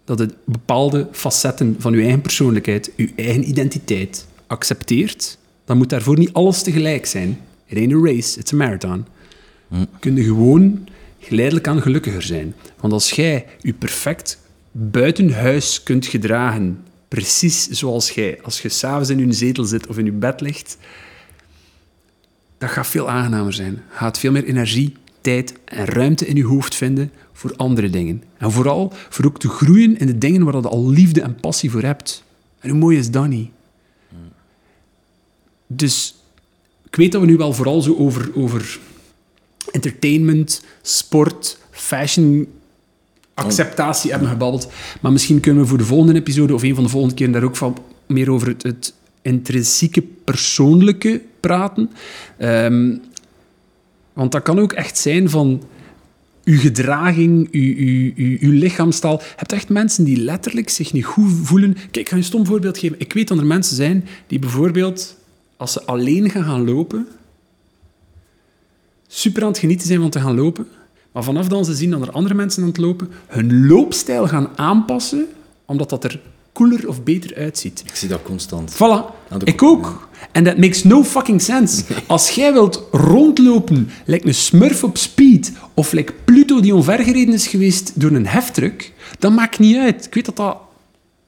dat 0.05 0.19
het 0.19 0.35
bepaalde 0.45 1.09
facetten 1.13 1.77
van 1.79 1.93
uw 1.93 2.01
eigen 2.01 2.21
persoonlijkheid, 2.21 2.93
uw 2.97 3.09
eigen 3.17 3.49
identiteit 3.49 4.27
accepteert, 4.47 5.39
dan 5.65 5.77
moet 5.77 5.91
daarvoor 5.91 6.19
niet 6.19 6.33
alles 6.33 6.63
tegelijk 6.63 7.07
zijn. 7.07 7.41
Het 7.67 7.79
ain't 7.79 7.93
a 7.93 8.13
race, 8.13 8.39
it's 8.39 8.53
a 8.53 8.57
marathon. 8.57 9.07
Hm. 9.69 9.85
Kun 10.01 10.17
je 10.17 10.25
gewoon 10.25 10.89
geleidelijk 11.19 11.69
aan 11.69 11.83
gelukkiger 11.83 12.23
zijn. 12.23 12.55
Want 12.81 12.93
als 12.93 13.11
jij 13.11 13.47
je 13.61 13.73
perfect 13.73 14.39
buiten 14.73 15.33
huis 15.33 15.83
kunt 15.83 16.07
gedragen, 16.07 16.85
precies 17.09 17.69
zoals 17.69 18.11
jij, 18.11 18.39
als 18.43 18.63
je 18.63 18.69
s'avonds 18.69 19.11
in 19.11 19.19
je 19.19 19.33
zetel 19.33 19.65
zit 19.65 19.87
of 19.87 19.99
in 19.99 20.05
je 20.05 20.13
bed 20.13 20.41
ligt, 20.41 20.77
dat 22.65 22.73
gaat 22.73 22.87
veel 22.87 23.11
aangenamer 23.11 23.53
zijn. 23.53 23.83
Gaat 23.89 24.19
veel 24.19 24.33
meer 24.33 24.45
energie, 24.45 24.97
tijd 25.21 25.55
en 25.65 25.85
ruimte 25.85 26.27
in 26.27 26.37
je 26.37 26.45
hoofd 26.45 26.75
vinden 26.75 27.13
voor 27.33 27.57
andere 27.57 27.91
dingen. 27.91 28.23
En 28.37 28.53
vooral 28.53 28.93
voor 29.09 29.25
ook 29.25 29.39
te 29.39 29.49
groeien 29.49 29.99
in 29.99 30.07
de 30.07 30.19
dingen 30.19 30.45
waar 30.45 30.57
je 30.57 30.69
al 30.69 30.89
liefde 30.89 31.21
en 31.21 31.41
passie 31.41 31.71
voor 31.71 31.83
hebt. 31.83 32.25
En 32.61 32.71
hoe 32.71 32.79
mooi 32.79 32.99
is 32.99 33.11
dat 33.11 33.27
niet? 33.27 33.51
Dus 35.67 36.15
ik 36.87 36.97
weet 36.97 37.13
dat 37.13 37.21
we 37.21 37.27
nu 37.27 37.37
wel 37.37 37.53
vooral 37.53 37.81
zo 37.81 37.97
over, 37.97 38.31
over 38.35 38.79
entertainment, 39.73 40.65
sport, 40.83 41.59
fashion, 41.71 42.49
acceptatie 43.35 44.11
hebben 44.11 44.29
gebabbeld. 44.29 44.69
Maar 45.01 45.13
misschien 45.13 45.41
kunnen 45.41 45.63
we 45.63 45.69
voor 45.69 45.79
de 45.79 45.85
volgende 45.85 46.15
episode 46.15 46.55
of 46.55 46.63
een 46.63 46.75
van 46.75 46.85
de 46.85 46.91
volgende 46.91 47.15
keren 47.15 47.33
daar 47.33 47.43
ook 47.43 47.57
van 47.57 47.79
meer 48.07 48.31
over 48.31 48.49
het, 48.49 48.63
het 48.63 48.95
intrinsieke 49.25 50.03
persoonlijke 50.25 51.23
praten. 51.41 51.91
Um, 52.39 53.01
want 54.13 54.33
dat 54.33 54.43
kan 54.43 54.59
ook 54.59 54.73
echt 54.73 54.99
zijn 54.99 55.31
van 55.31 55.63
uw 56.45 56.59
gedraging, 56.59 57.49
uw, 57.53 57.75
uw, 57.77 58.13
uw, 58.41 58.53
lichaamstaal. 58.53 59.19
Je 59.19 59.33
hebt 59.37 59.53
echt 59.53 59.69
mensen 59.69 60.05
die 60.05 60.17
letterlijk 60.17 60.69
zich 60.69 60.93
niet 60.93 61.05
goed 61.05 61.33
voelen. 61.43 61.73
Kijk, 61.75 61.97
ik 61.97 62.09
ga 62.09 62.17
je 62.17 62.21
een 62.21 62.29
stom 62.29 62.47
voorbeeld 62.47 62.79
geven. 62.79 63.01
Ik 63.01 63.13
weet 63.13 63.29
dat 63.29 63.39
er 63.39 63.47
mensen 63.47 63.77
zijn 63.77 64.05
die 64.27 64.39
bijvoorbeeld 64.39 65.17
als 65.57 65.73
ze 65.73 65.85
alleen 65.85 66.31
gaan 66.31 66.45
gaan 66.45 66.65
lopen, 66.65 67.07
super 69.07 69.43
aan 69.43 69.49
het 69.49 69.59
genieten 69.59 69.87
zijn 69.87 70.01
van 70.01 70.11
te 70.11 70.21
gaan 70.21 70.35
lopen, 70.35 70.67
maar 71.13 71.25
vanaf 71.25 71.49
dan 71.49 71.65
ze 71.65 71.75
zien 71.75 71.91
dat 71.91 72.03
er 72.03 72.11
andere 72.11 72.35
mensen 72.35 72.63
aan 72.63 72.69
het 72.69 72.79
lopen, 72.79 73.09
hun 73.27 73.67
loopstijl 73.67 74.29
gaan 74.29 74.49
aanpassen, 74.57 75.27
omdat 75.65 75.91
dat 75.91 76.05
er 76.05 76.21
cooler 76.55 76.89
of 76.89 77.03
beter 77.03 77.37
uitziet. 77.37 77.83
Ik 77.87 77.95
zie 77.95 78.09
dat 78.09 78.23
constant. 78.23 78.75
Voilà, 78.75 79.15
ik 79.45 79.63
ook. 79.63 80.09
En 80.33 80.45
that 80.45 80.57
makes 80.57 80.85
no 80.85 81.05
fucking 81.05 81.43
sense. 81.43 81.85
Als 82.07 82.31
jij 82.31 82.53
wilt 82.53 82.83
rondlopen, 82.91 83.91
lijkt 84.05 84.27
een 84.27 84.35
smurf 84.35 84.85
op 84.85 84.99
speed, 84.99 85.53
of 85.75 85.93
lijkt 85.93 86.25
Pluto 86.25 86.61
die 86.61 86.75
onvergereden 86.75 87.35
is 87.35 87.47
geweest 87.47 87.93
door 87.95 88.11
een 88.11 88.27
heftruck, 88.27 88.93
dat 89.19 89.33
maakt 89.33 89.59
niet 89.59 89.77
uit. 89.77 90.07
Ik 90.07 90.15
weet 90.15 90.25
dat 90.25 90.37
dat... 90.37 90.57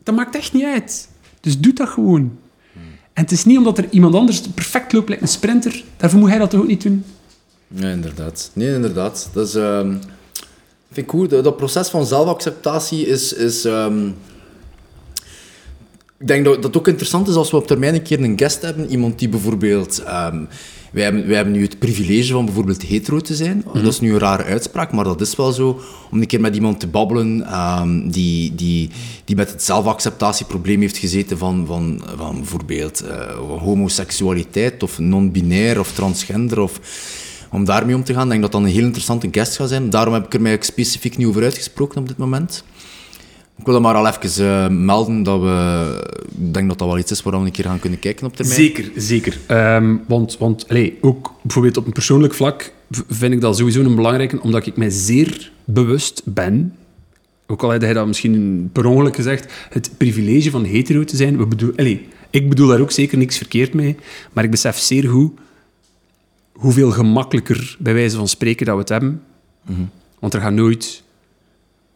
Dat 0.03 0.15
maakt 0.15 0.37
echt 0.37 0.53
niet 0.53 0.65
uit. 0.65 1.09
Dus 1.41 1.59
doe 1.59 1.73
dat 1.73 1.89
gewoon. 1.89 2.39
En 3.13 3.23
het 3.23 3.33
is 3.33 3.45
niet 3.45 3.59
omdat 3.59 3.79
er 3.79 3.87
iemand 3.91 4.15
anders 4.15 4.41
perfect 4.41 4.93
loopt, 4.93 5.09
lijkt 5.09 5.23
een 5.23 5.29
sprinter, 5.29 5.85
daarvoor 5.97 6.19
moet 6.21 6.29
hij 6.29 6.39
dat 6.39 6.51
toch 6.51 6.61
ook 6.61 6.67
niet 6.67 6.83
doen? 6.83 7.05
Ja, 7.69 7.89
inderdaad. 7.89 8.51
Nee, 8.53 8.75
inderdaad. 8.75 9.29
Dat 9.33 9.49
is... 9.49 9.55
ehm, 9.55 9.91
vind 10.93 11.07
ik 11.07 11.11
goed. 11.11 11.31
Dat, 11.31 11.45
dat 11.45 11.57
proces 11.57 11.89
van 11.89 12.07
zelfacceptatie 12.07 13.07
is... 13.07 13.33
is 13.33 13.65
ehm, 13.65 14.09
ik 16.19 16.27
denk 16.27 16.45
dat 16.45 16.55
dat 16.55 16.65
het 16.65 16.77
ook 16.77 16.89
interessant 16.89 17.29
is 17.29 17.35
als 17.35 17.51
we 17.51 17.57
op 17.57 17.67
termijn 17.67 17.95
een 17.95 18.03
keer 18.03 18.23
een 18.23 18.39
guest 18.39 18.63
hebben. 18.63 18.91
Iemand 18.91 19.19
die 19.19 19.29
bijvoorbeeld... 19.29 20.03
ehm, 20.03 20.45
wij, 20.93 21.05
hebben, 21.05 21.27
wij 21.27 21.37
hebben 21.37 21.55
nu 21.55 21.63
het 21.63 21.79
privilege 21.79 22.33
van 22.33 22.45
bijvoorbeeld 22.45 22.83
hetero 22.83 23.21
te 23.21 23.35
zijn. 23.35 23.65
Dat 23.73 23.93
is 23.93 24.01
nu 24.01 24.13
een 24.13 24.19
rare 24.19 24.45
uitspraak, 24.45 24.93
maar 24.93 25.05
dat 25.05 25.21
is 25.21 25.37
wel 25.37 25.53
zo. 25.53 25.81
Om 26.11 26.21
een 26.21 26.27
keer 26.27 26.41
met 26.41 26.55
iemand 26.55 26.81
te 26.81 26.87
babbelen 26.87 27.47
ehm, 27.47 28.09
die, 28.09 28.55
die, 28.55 28.91
die 29.25 29.37
met 29.37 29.51
het 29.51 29.63
zelfacceptatieprobleem 29.63 30.81
heeft 30.81 30.97
gezeten 30.97 31.39
van, 31.39 31.67
van, 31.67 32.03
van 32.17 32.35
bijvoorbeeld 32.35 33.01
eh, 33.01 33.39
homoseksualiteit 33.59 34.83
of 34.83 34.99
non-binair 34.99 35.79
of 35.79 35.93
transgender 35.93 36.61
of 36.61 36.81
om 37.51 37.65
daarmee 37.65 37.95
om 37.95 38.05
te 38.05 38.13
gaan. 38.13 38.25
Ik 38.25 38.31
denk 38.31 38.43
dat 38.43 38.53
dat 38.53 38.61
een 38.61 38.67
heel 38.67 38.85
interessante 38.85 39.29
guest 39.31 39.57
gaat 39.57 39.69
zijn. 39.69 39.91
Daarom 39.91 40.15
heb 40.15 40.25
ik 40.25 40.35
er 40.35 40.41
mij 40.41 40.59
specifiek 40.61 41.17
niet 41.17 41.27
over 41.27 41.43
uitgesproken 41.43 42.01
op 42.01 42.09
dit 42.09 42.17
moment. 42.17 42.65
Ik 43.59 43.67
wil 43.67 43.81
maar 43.81 43.95
al 43.95 44.07
even 44.07 44.47
eh, 44.47 44.69
melden 44.69 45.23
dat 45.23 45.41
we... 45.41 46.09
Ik 46.39 46.55
denk 46.55 46.69
dat 46.69 46.79
dat 46.79 46.89
wel 46.89 46.99
iets 46.99 47.11
is 47.11 47.23
waar 47.23 47.41
we 47.41 47.47
een 47.47 47.53
keer 47.53 47.65
gaan 47.65 47.79
kunnen 47.79 47.99
kijken 47.99 48.27
op 48.27 48.37
termijn. 48.37 48.61
Zeker, 48.61 48.91
zeker. 48.97 49.39
Ehm, 49.47 49.97
want 50.07 50.39
want 50.39 50.69
allee, 50.69 50.99
ook 51.01 51.33
bijvoorbeeld 51.43 51.77
op 51.77 51.87
een 51.87 51.93
persoonlijk 51.93 52.35
vlak 52.35 52.73
vind 53.09 53.33
ik 53.33 53.41
dat 53.41 53.57
sowieso 53.57 53.81
een 53.81 53.95
belangrijke, 53.95 54.41
omdat 54.41 54.67
ik 54.67 54.77
mij 54.77 54.91
zeer 54.91 55.53
bewust 55.65 56.23
ben, 56.25 56.75
ook 57.47 57.63
al 57.63 57.71
had 57.71 57.83
hij 57.83 57.93
dat 57.93 58.07
misschien 58.07 58.69
per 58.73 58.87
ongeluk 58.87 59.17
gezegd, 59.17 59.53
het 59.71 59.91
privilege 59.97 60.51
van 60.51 60.65
hetero 60.65 61.05
te 61.05 61.17
zijn. 61.17 61.37
We 61.37 61.47
bedoel, 61.47 61.73
allee, 61.77 62.09
ik 62.31 62.49
bedoel 62.49 62.69
daar 62.69 62.81
ook 62.81 62.91
zeker 62.91 63.19
niks 63.19 63.37
verkeerd 63.37 63.75
mee, 63.75 63.97
maar 64.33 64.45
ik 64.45 64.51
besef 64.51 64.79
zeer 64.79 65.09
goed 65.09 65.33
hoeveel 66.53 66.91
gemakkelijker, 66.91 67.77
bij 67.79 67.95
wijze 67.95 68.17
van 68.17 68.29
spreken, 68.29 68.67
dat 68.67 68.75
we 68.75 68.81
het 68.81 68.89
hebben. 68.89 69.23
Want 70.19 70.35
er 70.35 70.41
gaan 70.41 70.55
nooit 70.55 71.03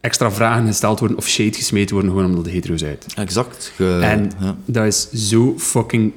extra 0.00 0.30
vragen 0.32 0.66
gesteld 0.66 0.98
worden 0.98 1.16
of 1.16 1.26
shade 1.28 1.52
gesmeten 1.52 1.94
worden 1.94 2.10
gewoon 2.12 2.26
omdat 2.28 2.44
de 2.44 2.50
hetero 2.50 2.76
zijn. 2.76 2.98
Exact. 3.14 3.72
Ge- 3.74 3.98
En 4.02 4.30
ja. 4.40 4.56
dat 4.64 4.84
is 4.86 5.10
zo 5.12 5.54
fucking 5.58 6.12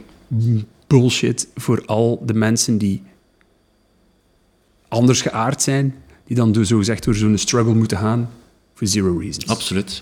bullshit 0.87 1.47
voor 1.55 1.83
al 1.85 2.21
de 2.25 2.33
mensen 2.33 2.77
die 2.77 3.03
anders 4.87 5.21
geaard 5.21 5.61
zijn, 5.61 5.95
die 6.25 6.35
dan 6.35 6.51
dus 6.51 6.67
zo 6.67 6.77
gezegd 6.77 7.03
door 7.03 7.15
zo'n 7.15 7.37
struggle 7.37 7.73
moeten 7.73 7.97
gaan, 7.97 8.29
for 8.73 8.87
zero 8.87 9.17
reasons. 9.17 9.47
Absoluut. 9.47 10.01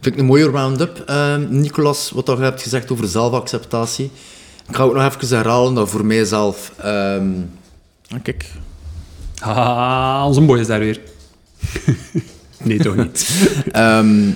Vind 0.00 0.14
ik 0.14 0.20
een 0.20 0.26
mooie 0.26 0.50
round-up, 0.50 0.98
eh, 1.06 1.36
Nicolas, 1.48 2.10
wat 2.10 2.26
je 2.26 2.36
hebt 2.36 2.62
gezegd 2.62 2.90
over 2.90 3.08
zelfacceptatie. 3.08 4.10
Ik 4.68 4.74
ga 4.76 4.82
ook 4.82 4.94
nog 4.94 5.14
even 5.14 5.36
herhalen 5.36 5.74
dat 5.74 5.88
voor 5.88 6.04
mijzelf... 6.04 6.72
ehm, 6.76 7.30
ah, 8.08 8.22
kijk, 8.22 8.50
Haha, 9.38 10.26
onze 10.26 10.40
boy 10.40 10.58
is 10.58 10.66
daar 10.66 10.78
weer. 10.78 11.00
nee, 12.62 12.78
toch 12.78 12.96
niet. 12.96 13.28
Ehm, 13.72 14.30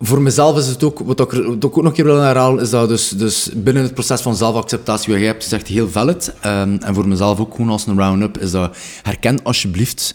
voor 0.00 0.22
mezelf 0.22 0.58
is 0.58 0.66
het 0.66 0.84
ook, 0.84 0.98
wat 0.98 1.20
ik, 1.20 1.30
wat 1.30 1.54
ik 1.54 1.64
ook 1.64 1.76
nog 1.76 1.84
een 1.84 1.92
keer 1.92 2.04
wil 2.04 2.20
herhalen, 2.20 2.62
is 2.62 2.70
dat 2.70 2.88
dus, 2.88 3.08
dus 3.08 3.50
binnen 3.54 3.82
het 3.82 3.94
proces 3.94 4.20
van 4.20 4.36
zelfacceptatie, 4.36 5.10
wat 5.12 5.18
jij 5.20 5.28
hebt 5.30 5.42
gezegd, 5.42 5.66
heel 5.66 5.88
valid. 5.90 6.32
Ehm, 6.40 6.76
en 6.80 6.94
voor 6.94 7.08
mezelf 7.08 7.38
ook 7.40 7.54
gewoon 7.54 7.70
als 7.70 7.86
een 7.86 7.98
round-up, 7.98 8.38
is 8.38 8.50
dat 8.50 8.76
herken 9.02 9.42
alsjeblieft 9.42 10.14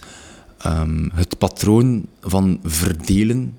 ehm, 0.61 1.09
het 1.13 1.37
patroon 1.37 2.05
van 2.21 2.59
verdelen 2.63 3.57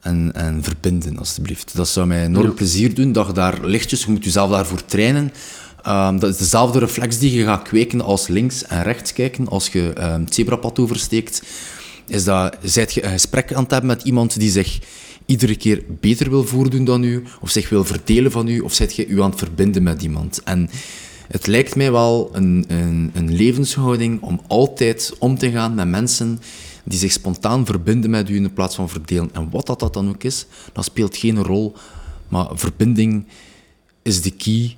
en, 0.00 0.32
en 0.34 0.62
verbinden, 0.62 1.18
alsjeblieft. 1.18 1.76
Dat 1.76 1.88
zou 1.88 2.06
mij 2.06 2.24
enorm 2.24 2.46
Ja. 2.46 2.52
plezier 2.52 2.94
doen, 2.94 3.12
dat 3.12 3.26
je 3.26 3.32
daar 3.32 3.58
lichtjes, 3.62 4.04
je 4.04 4.10
moet 4.10 4.24
jezelf 4.24 4.50
daarvoor 4.50 4.84
trainen. 4.84 5.32
Dat 6.20 6.24
is 6.24 6.36
dezelfde 6.36 6.78
reflex 6.78 7.18
die 7.18 7.32
je 7.34 7.44
gaat 7.44 7.62
kweken 7.62 8.00
als 8.00 8.28
links 8.28 8.64
en 8.64 8.82
rechts 8.82 9.12
kijken, 9.12 9.48
als 9.48 9.68
je 9.68 9.92
ehm, 9.92 10.20
het 10.20 10.34
zebrapad 10.34 10.78
oversteekt 10.78 11.42
is 12.06 12.24
dat, 12.24 12.56
zijt 12.62 12.92
je 12.92 13.04
een 13.04 13.10
gesprek 13.10 13.52
aan 13.52 13.62
het 13.62 13.70
hebben 13.70 13.90
met 13.90 14.02
iemand 14.02 14.38
die 14.38 14.50
zich 14.50 14.78
iedere 15.26 15.56
keer 15.56 15.84
beter 16.00 16.30
wil 16.30 16.44
voordoen 16.44 16.84
dan 16.84 17.02
u, 17.04 17.22
of 17.40 17.50
zich 17.50 17.68
wil 17.68 17.84
verdelen 17.84 18.30
van 18.30 18.48
u, 18.48 18.60
of 18.60 18.72
zijt 18.72 18.94
je 18.96 19.06
u 19.06 19.22
aan 19.22 19.30
het 19.30 19.38
verbinden 19.38 19.82
met 19.82 20.02
iemand. 20.02 20.42
En 20.44 20.70
het 21.28 21.46
lijkt 21.46 21.76
mij 21.76 21.92
wel 21.92 22.30
een, 22.32 22.64
een, 22.68 23.10
een 23.14 23.34
levenshouding 23.34 24.22
om 24.22 24.40
altijd 24.46 25.12
om 25.18 25.38
te 25.38 25.50
gaan 25.50 25.74
met 25.74 25.88
mensen 25.88 26.40
die 26.84 26.98
zich 26.98 27.12
spontaan 27.12 27.66
verbinden 27.66 28.10
met 28.10 28.28
u 28.28 28.36
in 28.36 28.52
plaats 28.52 28.74
van 28.74 28.88
verdelen. 28.88 29.30
En 29.32 29.50
wat 29.50 29.66
dat, 29.66 29.80
dat 29.80 29.94
dan 29.94 30.08
ook 30.08 30.24
is, 30.24 30.46
dat 30.72 30.84
speelt 30.84 31.16
geen 31.16 31.42
rol, 31.42 31.74
maar 32.28 32.46
verbinding 32.52 33.24
is 34.02 34.22
de 34.22 34.30
key 34.30 34.76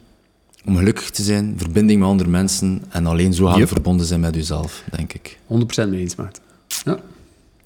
om 0.65 0.77
gelukkig 0.77 1.11
te 1.11 1.23
zijn, 1.23 1.55
verbinding 1.57 2.01
met 2.01 2.09
andere 2.09 2.29
mensen, 2.29 2.83
en 2.89 3.07
alleen 3.07 3.35
zo 3.35 3.47
gaan 3.47 3.59
Yep. 3.59 3.69
verbonden 3.69 4.07
zijn 4.07 4.21
met 4.21 4.37
uzelf, 4.37 4.83
denk 4.97 5.13
ik. 5.13 5.39
100% 5.47 5.89
mee 5.89 6.01
eens, 6.01 6.15
Maarten. 6.17 6.43
Ja, 6.85 6.99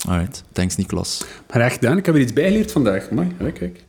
Alright, 0.09 0.45
thanks 0.53 0.77
Nicolas. 0.77 1.25
maar 1.53 1.61
echt 1.61 1.75
gedaan. 1.75 1.99
Ik 1.99 2.07
heb 2.07 2.15
er 2.15 2.21
iets 2.21 2.33
bijgeleerd 2.33 2.73
vandaag. 2.73 3.11
Mooi, 3.11 3.53
kijk. 3.53 3.85